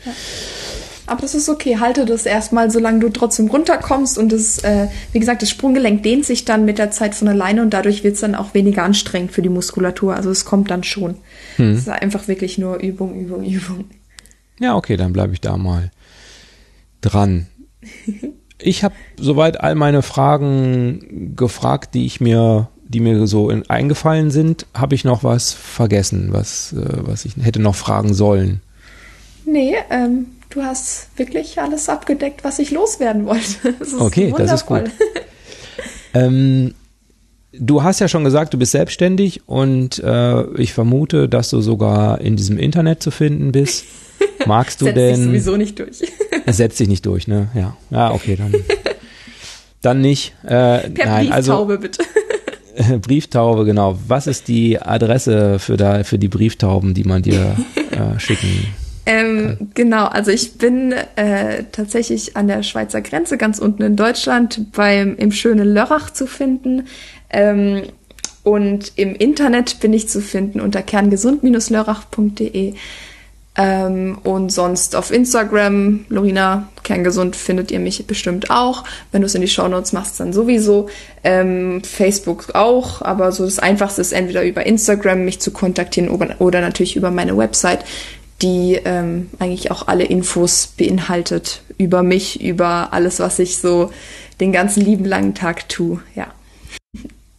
[1.08, 5.20] Aber das ist okay, halte das erstmal, solange du trotzdem runterkommst und das, äh, wie
[5.20, 8.22] gesagt, das Sprunggelenk dehnt sich dann mit der Zeit von alleine und dadurch wird es
[8.22, 10.16] dann auch weniger anstrengend für die Muskulatur.
[10.16, 11.16] Also es kommt dann schon.
[11.58, 13.86] Es ist einfach wirklich nur Übung, Übung, Übung.
[14.60, 15.92] Ja, okay, dann bleibe ich da mal
[17.02, 17.48] dran.
[18.58, 24.32] Ich habe soweit all meine Fragen gefragt, die ich mir, die mir so in, eingefallen
[24.32, 24.66] sind.
[24.74, 28.62] Habe ich noch was vergessen, was, äh, was ich hätte noch fragen sollen?
[29.46, 33.74] Nee, ähm, du hast wirklich alles abgedeckt, was ich loswerden wollte.
[33.80, 34.84] Das ist Okay, das ist gut.
[36.18, 36.74] Ähm,
[37.52, 42.22] du hast ja schon gesagt, du bist selbstständig und äh, ich vermute, dass du sogar
[42.22, 43.84] in diesem Internet zu finden bist.
[44.46, 45.24] Magst du Setzt sich denn?
[45.26, 46.04] sowieso nicht durch.
[46.46, 47.50] Es setzt sich nicht durch, ne?
[47.54, 47.76] Ja.
[47.90, 48.54] Ja, okay, dann.
[49.82, 50.36] dann nicht.
[50.44, 52.04] Äh, Per nein, also Brieftaube bitte.
[53.02, 54.00] Brieftaube, genau.
[54.08, 57.58] Was ist die Adresse für da für die Brieftauben, die man dir
[57.92, 58.68] äh, schicken?
[59.06, 64.72] Ähm, genau, also ich bin äh, tatsächlich an der Schweizer Grenze, ganz unten in Deutschland,
[64.72, 66.88] beim im schönen Lörrach zu finden.
[67.30, 67.84] Ähm,
[68.44, 72.74] und im Internet bin ich zu finden unter kerngesund-lörrach.de.
[73.58, 78.84] Ähm, und sonst auf Instagram, Lorina Kerngesund, findet ihr mich bestimmt auch.
[79.12, 80.90] Wenn du es in die Shownotes machst, dann sowieso.
[81.24, 86.36] Ähm, Facebook auch, aber so das Einfachste ist entweder über Instagram mich zu kontaktieren oder,
[86.40, 87.86] oder natürlich über meine Website,
[88.42, 93.92] die ähm, eigentlich auch alle Infos beinhaltet über mich, über alles, was ich so
[94.40, 96.02] den ganzen lieben langen Tag tue.
[96.16, 96.28] Ja.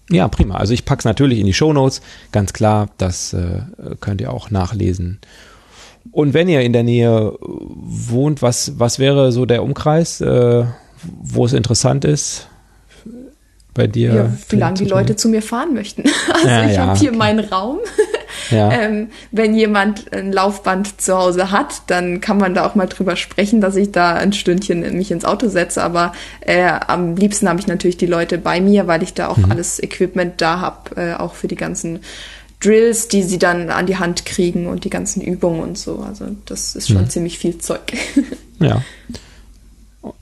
[0.08, 0.56] Ja, prima.
[0.56, 2.00] Also ich pack's natürlich in die Shownotes,
[2.30, 2.88] ganz klar.
[2.96, 3.62] Das äh,
[4.00, 5.18] könnt ihr auch nachlesen.
[6.12, 10.64] Und wenn ihr in der Nähe wohnt, was, was wäre so der Umkreis, äh,
[11.02, 12.48] wo es interessant ist?
[13.76, 14.14] Bei dir?
[14.14, 16.04] Ja, wie lange die Leute zu mir fahren möchten.
[16.32, 17.18] Also Ja, ich ja, habe hier okay.
[17.18, 17.78] meinen Raum.
[18.50, 18.70] Ja.
[18.70, 23.16] Ähm, wenn jemand ein Laufband zu Hause hat, dann kann man da auch mal drüber
[23.16, 25.82] sprechen, dass ich da ein Stündchen mich ins Auto setze.
[25.82, 26.12] Aber
[26.42, 29.82] äh, am liebsten habe ich natürlich die Leute bei mir, weil ich da auch alles
[29.82, 32.00] Equipment da habe, äh, auch für die ganzen
[32.60, 36.04] Drills, die sie dann an die Hand kriegen und die ganzen Übungen und so.
[36.06, 37.80] Also das ist schon ziemlich viel Zeug.
[38.58, 38.82] Ja.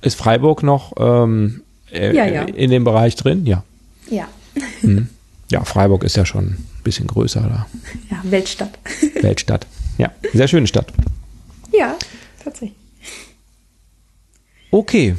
[0.02, 1.62] Ist Freiburg noch ähm,
[1.94, 2.42] äh, Ja, ja.
[2.42, 3.46] in dem Bereich drin?
[3.46, 3.62] Ja.
[4.10, 4.28] ja.
[5.50, 7.66] Ja, Freiburg ist ja schon ein bisschen größer da.
[8.10, 8.78] Ja, Weltstadt.
[9.20, 9.66] Weltstadt.
[9.98, 10.92] Ja, sehr schöne Stadt.
[11.72, 11.96] ja,
[12.42, 12.72] tatsächlich.
[14.70, 15.14] Okay.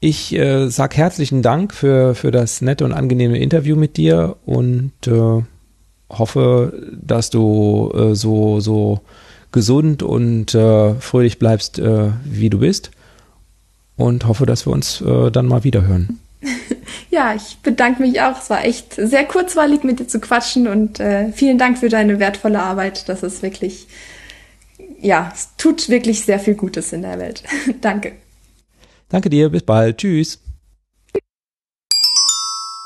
[0.00, 4.92] Ich äh, sag herzlichen Dank für, für das nette und angenehme Interview mit dir und
[5.06, 5.42] äh,
[6.08, 9.00] hoffe, dass du äh, so, so
[9.50, 12.92] gesund und äh, fröhlich bleibst, äh, wie du bist.
[13.98, 16.18] Und hoffe, dass wir uns äh, dann mal wieder hören.
[17.10, 18.38] Ja, ich bedanke mich auch.
[18.38, 22.18] Es war echt sehr kurzweilig mit dir zu quatschen und äh, vielen Dank für deine
[22.18, 23.08] wertvolle Arbeit.
[23.08, 23.88] Das ist wirklich,
[25.00, 27.42] ja, es tut wirklich sehr viel Gutes in der Welt.
[27.80, 28.12] Danke.
[29.08, 29.98] Danke dir, bis bald.
[29.98, 30.38] Tschüss.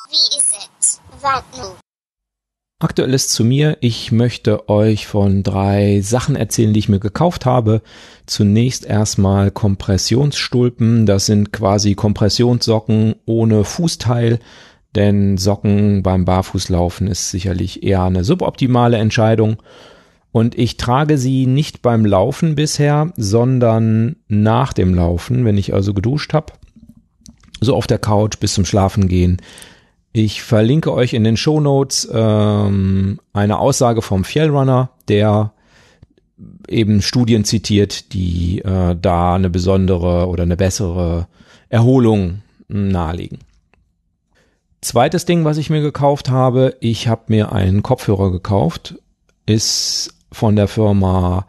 [0.09, 1.01] Wie ist es?
[2.83, 3.79] Aktuelles zu mir.
[3.81, 7.83] Ich möchte euch von drei Sachen erzählen, die ich mir gekauft habe.
[8.27, 11.07] Zunächst erstmal Kompressionsstulpen.
[11.07, 14.41] Das sind quasi Kompressionssocken ohne Fußteil.
[14.95, 19.57] Denn Socken beim Barfußlaufen ist sicherlich eher eine suboptimale Entscheidung.
[20.33, 25.95] Und ich trage sie nicht beim Laufen bisher, sondern nach dem Laufen, wenn ich also
[25.95, 26.53] geduscht habe.
[27.61, 29.41] So auf der Couch bis zum Schlafen gehen.
[30.13, 35.53] Ich verlinke euch in den Shownotes ähm, eine Aussage vom Fjellrunner, der
[36.69, 41.29] eben Studien zitiert, die äh, da eine besondere oder eine bessere
[41.69, 43.39] Erholung mh, nahelegen.
[44.83, 48.97] Zweites Ding, was ich mir gekauft habe, ich habe mir einen Kopfhörer gekauft,
[49.47, 51.47] ist von der Firma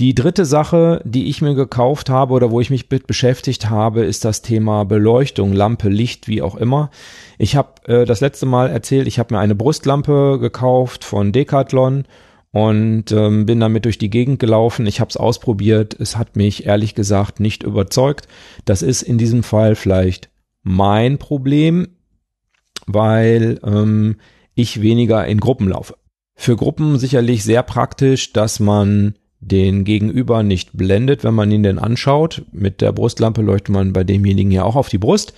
[0.00, 4.04] Die dritte Sache, die ich mir gekauft habe oder wo ich mich mit beschäftigt habe,
[4.04, 6.90] ist das Thema Beleuchtung, Lampe, Licht, wie auch immer.
[7.38, 12.04] Ich habe äh, das letzte Mal erzählt, ich habe mir eine Brustlampe gekauft von Decathlon
[12.52, 14.86] und ähm, bin damit durch die Gegend gelaufen.
[14.86, 15.96] Ich habe es ausprobiert.
[15.98, 18.28] Es hat mich ehrlich gesagt nicht überzeugt.
[18.66, 20.28] Das ist in diesem Fall vielleicht
[20.62, 21.88] mein Problem,
[22.86, 24.16] weil ähm,
[24.54, 25.96] ich weniger in Gruppen laufe.
[26.34, 31.78] Für Gruppen sicherlich sehr praktisch, dass man den Gegenüber nicht blendet, wenn man ihn denn
[31.78, 32.44] anschaut.
[32.52, 35.32] Mit der Brustlampe leuchtet man bei demjenigen ja auch auf die Brust.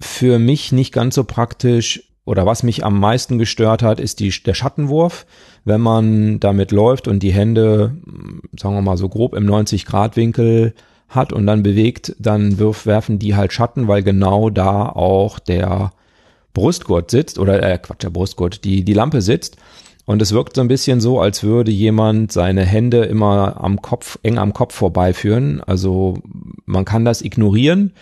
[0.00, 4.30] für mich nicht ganz so praktisch oder was mich am meisten gestört hat, ist die,
[4.30, 5.26] der Schattenwurf.
[5.64, 7.96] Wenn man damit läuft und die Hände,
[8.58, 10.74] sagen wir mal so grob im 90 Grad Winkel
[11.08, 15.92] hat und dann bewegt, dann wirf, werfen die halt Schatten, weil genau da auch der
[16.54, 19.56] Brustgurt sitzt oder äh, Quatsch, der Brustgurt, die, die Lampe sitzt.
[20.04, 24.18] Und es wirkt so ein bisschen so, als würde jemand seine Hände immer am Kopf,
[24.22, 25.62] eng am Kopf vorbeiführen.
[25.64, 26.18] Also
[26.66, 27.92] man kann das ignorieren.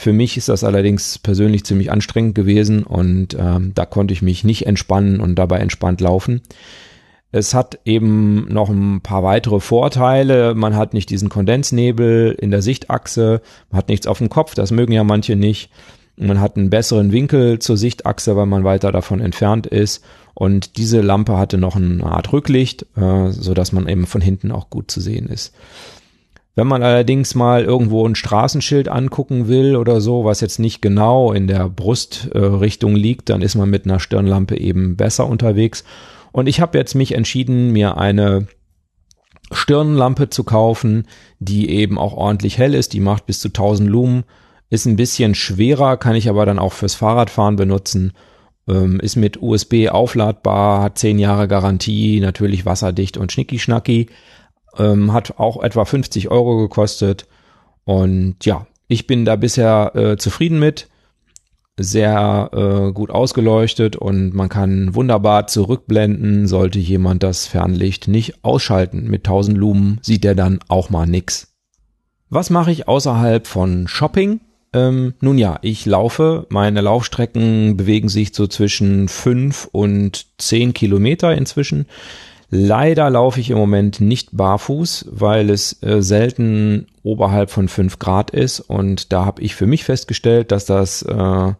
[0.00, 4.44] Für mich ist das allerdings persönlich ziemlich anstrengend gewesen und ähm, da konnte ich mich
[4.44, 6.40] nicht entspannen und dabei entspannt laufen.
[7.32, 10.54] Es hat eben noch ein paar weitere Vorteile.
[10.54, 14.70] Man hat nicht diesen Kondensnebel in der Sichtachse, man hat nichts auf dem Kopf, das
[14.70, 15.70] mögen ja manche nicht.
[16.16, 20.02] Man hat einen besseren Winkel zur Sichtachse, weil man weiter davon entfernt ist.
[20.32, 24.50] Und diese Lampe hatte noch eine Art Rücklicht, äh, so dass man eben von hinten
[24.50, 25.52] auch gut zu sehen ist.
[26.60, 31.32] Wenn man allerdings mal irgendwo ein Straßenschild angucken will oder so, was jetzt nicht genau
[31.32, 35.84] in der Brustrichtung äh, liegt, dann ist man mit einer Stirnlampe eben besser unterwegs.
[36.32, 38.46] Und ich habe jetzt mich entschieden, mir eine
[39.50, 41.06] Stirnlampe zu kaufen,
[41.38, 42.92] die eben auch ordentlich hell ist.
[42.92, 44.24] Die macht bis zu 1000 Lumen,
[44.68, 48.12] ist ein bisschen schwerer, kann ich aber dann auch fürs Fahrradfahren benutzen.
[48.68, 54.08] Ähm, ist mit USB aufladbar, hat 10 Jahre Garantie, natürlich wasserdicht und schnicki-schnacki.
[54.78, 57.26] Ähm, hat auch etwa 50 Euro gekostet.
[57.84, 60.88] Und ja, ich bin da bisher äh, zufrieden mit
[61.82, 69.04] sehr äh, gut ausgeleuchtet und man kann wunderbar zurückblenden, sollte jemand das Fernlicht nicht ausschalten.
[69.04, 71.54] Mit 1000 Lumen sieht er dann auch mal nix.
[72.28, 74.40] Was mache ich außerhalb von Shopping?
[74.72, 76.46] Ähm, nun ja, ich laufe.
[76.48, 81.86] Meine Laufstrecken bewegen sich so zwischen 5 und 10 Kilometer inzwischen.
[82.50, 88.30] Leider laufe ich im Moment nicht barfuß, weil es äh, selten oberhalb von 5 Grad
[88.30, 91.52] ist und da habe ich für mich festgestellt, dass das äh,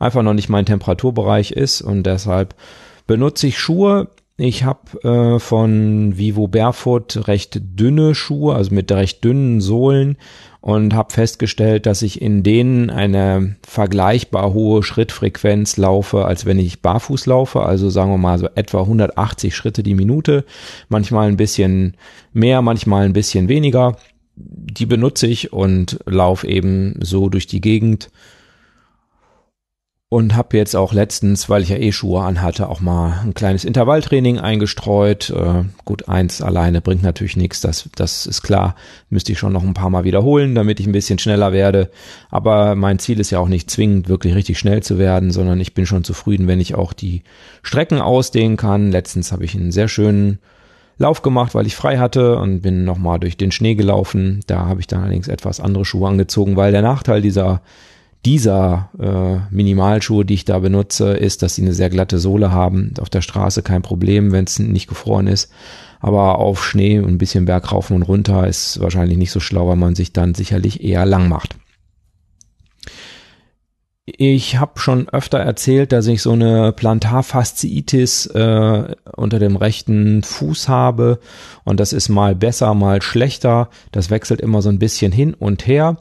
[0.00, 2.56] einfach noch nicht mein Temperaturbereich ist und deshalb
[3.06, 4.08] benutze ich Schuhe.
[4.38, 10.16] Ich habe äh, von Vivo Barefoot recht dünne Schuhe, also mit recht dünnen Sohlen
[10.62, 16.80] und habe festgestellt, dass ich in denen eine vergleichbar hohe Schrittfrequenz laufe, als wenn ich
[16.80, 17.62] barfuß laufe.
[17.62, 20.44] Also sagen wir mal so etwa 180 Schritte die Minute.
[20.88, 21.96] Manchmal ein bisschen
[22.32, 23.96] mehr, manchmal ein bisschen weniger.
[24.36, 28.10] Die benutze ich und laufe eben so durch die Gegend
[30.12, 33.64] und habe jetzt auch letztens, weil ich ja eh Schuhe anhatte, auch mal ein kleines
[33.64, 35.30] Intervalltraining eingestreut.
[35.30, 38.76] Äh, gut, eins alleine bringt natürlich nichts, das, das ist klar.
[39.08, 41.90] Müsste ich schon noch ein paar Mal wiederholen, damit ich ein bisschen schneller werde.
[42.28, 45.72] Aber mein Ziel ist ja auch nicht zwingend, wirklich richtig schnell zu werden, sondern ich
[45.72, 47.22] bin schon zufrieden, wenn ich auch die
[47.62, 48.92] Strecken ausdehnen kann.
[48.92, 50.40] Letztens habe ich einen sehr schönen
[50.98, 54.40] Lauf gemacht, weil ich frei hatte und bin nochmal durch den Schnee gelaufen.
[54.46, 57.62] Da habe ich dann allerdings etwas andere Schuhe angezogen, weil der Nachteil dieser
[58.24, 62.94] dieser äh, Minimalschuhe, die ich da benutze, ist, dass sie eine sehr glatte Sohle haben.
[63.00, 65.50] Auf der Straße kein Problem, wenn es nicht gefroren ist.
[66.00, 69.68] Aber auf Schnee und ein bisschen Berg rauf und runter ist wahrscheinlich nicht so schlau,
[69.68, 71.56] weil man sich dann sicherlich eher lang macht.
[74.04, 80.68] Ich habe schon öfter erzählt, dass ich so eine Plantarfasziitis äh, unter dem rechten Fuß
[80.68, 81.20] habe
[81.62, 83.68] und das ist mal besser, mal schlechter.
[83.92, 85.98] Das wechselt immer so ein bisschen hin und her.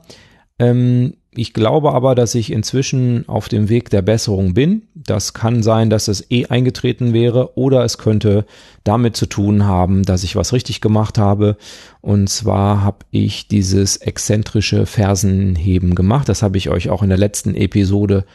[0.57, 4.84] Ähm, ich glaube aber, dass ich inzwischen auf dem Weg der Besserung bin.
[4.94, 8.45] Das kann sein, dass es eh eingetreten wäre oder es könnte
[8.84, 11.56] damit zu tun haben, dass ich was richtig gemacht habe.
[12.02, 16.28] Und zwar habe ich dieses exzentrische Fersenheben gemacht.
[16.28, 18.26] Das habe ich euch auch in der letzten Episode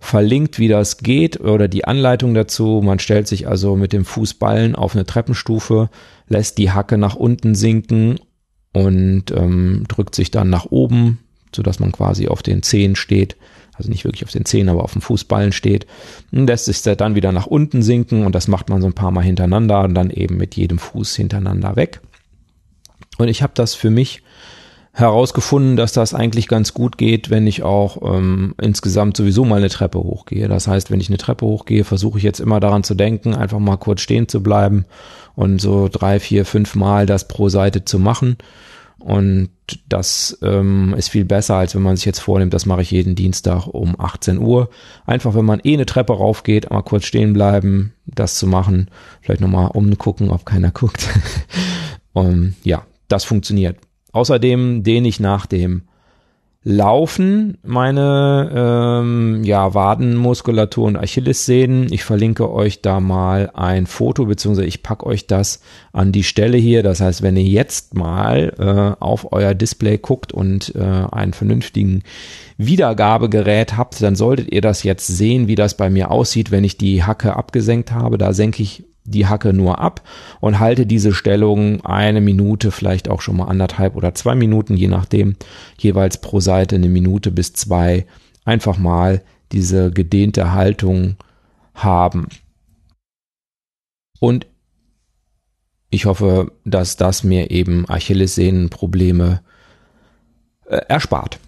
[0.00, 2.80] verlinkt, wie das geht oder die Anleitung dazu.
[2.82, 5.90] Man stellt sich also mit dem Fußballen auf eine Treppenstufe,
[6.26, 8.18] lässt die Hacke nach unten sinken
[8.72, 11.20] und ähm, drückt sich dann nach oben
[11.54, 13.36] so dass man quasi auf den Zehen steht,
[13.74, 15.86] also nicht wirklich auf den Zehen, aber auf dem Fußballen steht,
[16.30, 19.10] und lässt sich dann wieder nach unten sinken und das macht man so ein paar
[19.10, 22.00] Mal hintereinander und dann eben mit jedem Fuß hintereinander weg.
[23.18, 24.22] Und ich habe das für mich
[24.94, 29.70] herausgefunden, dass das eigentlich ganz gut geht, wenn ich auch ähm, insgesamt sowieso mal eine
[29.70, 30.48] Treppe hochgehe.
[30.48, 33.58] Das heißt, wenn ich eine Treppe hochgehe, versuche ich jetzt immer daran zu denken, einfach
[33.58, 34.84] mal kurz stehen zu bleiben
[35.34, 38.36] und so drei, vier, fünf Mal das pro Seite zu machen.
[39.02, 39.50] Und
[39.88, 43.16] das ähm, ist viel besser, als wenn man sich jetzt vornimmt, das mache ich jeden
[43.16, 44.70] Dienstag um 18 Uhr.
[45.06, 48.88] Einfach, wenn man eh eine Treppe raufgeht, mal kurz stehen bleiben, das zu machen,
[49.20, 51.08] vielleicht nochmal umgucken, ob keiner guckt.
[52.12, 53.76] Und ja, das funktioniert.
[54.12, 55.82] Außerdem dehne ich nach dem
[56.64, 61.92] Laufen, meine ähm, ja, Wadenmuskulatur und Achillessehnen.
[61.92, 65.60] Ich verlinke euch da mal ein Foto, beziehungsweise ich packe euch das
[65.92, 66.84] an die Stelle hier.
[66.84, 72.04] Das heißt, wenn ihr jetzt mal äh, auf euer Display guckt und äh, einen vernünftigen
[72.58, 76.78] Wiedergabegerät habt, dann solltet ihr das jetzt sehen, wie das bei mir aussieht, wenn ich
[76.78, 78.18] die Hacke abgesenkt habe.
[78.18, 80.02] Da senke ich die Hacke nur ab
[80.40, 84.88] und halte diese Stellung eine Minute, vielleicht auch schon mal anderthalb oder zwei Minuten, je
[84.88, 85.36] nachdem,
[85.78, 88.06] jeweils pro Seite eine Minute bis zwei,
[88.44, 91.16] einfach mal diese gedehnte Haltung
[91.74, 92.28] haben.
[94.20, 94.46] Und
[95.90, 99.42] ich hoffe, dass das mir eben Achillessehnenprobleme
[100.66, 101.38] äh, erspart.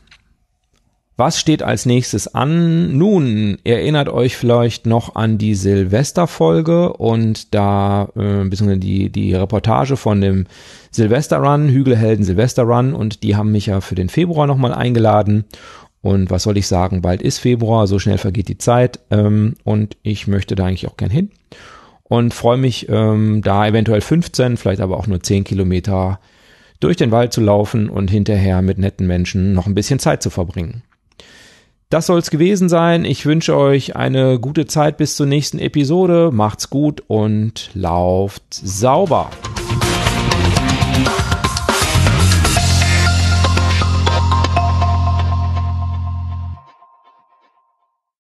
[1.16, 2.98] Was steht als nächstes an?
[2.98, 9.96] Nun, erinnert euch vielleicht noch an die Silvesterfolge und da, äh, beziehungsweise die, die Reportage
[9.96, 10.46] von dem
[10.90, 15.44] Silvesterrun, Hügelhelden Silvesterrun und die haben mich ja für den Februar nochmal eingeladen.
[16.02, 19.96] Und was soll ich sagen, bald ist Februar, so schnell vergeht die Zeit ähm, und
[20.02, 21.30] ich möchte da eigentlich auch gern hin
[22.02, 26.18] und freue mich, ähm, da eventuell 15, vielleicht aber auch nur 10 Kilometer
[26.80, 30.28] durch den Wald zu laufen und hinterher mit netten Menschen noch ein bisschen Zeit zu
[30.28, 30.82] verbringen.
[31.94, 33.04] Das soll es gewesen sein.
[33.04, 36.30] Ich wünsche euch eine gute Zeit bis zur nächsten Episode.
[36.32, 39.30] Macht's gut und lauft sauber.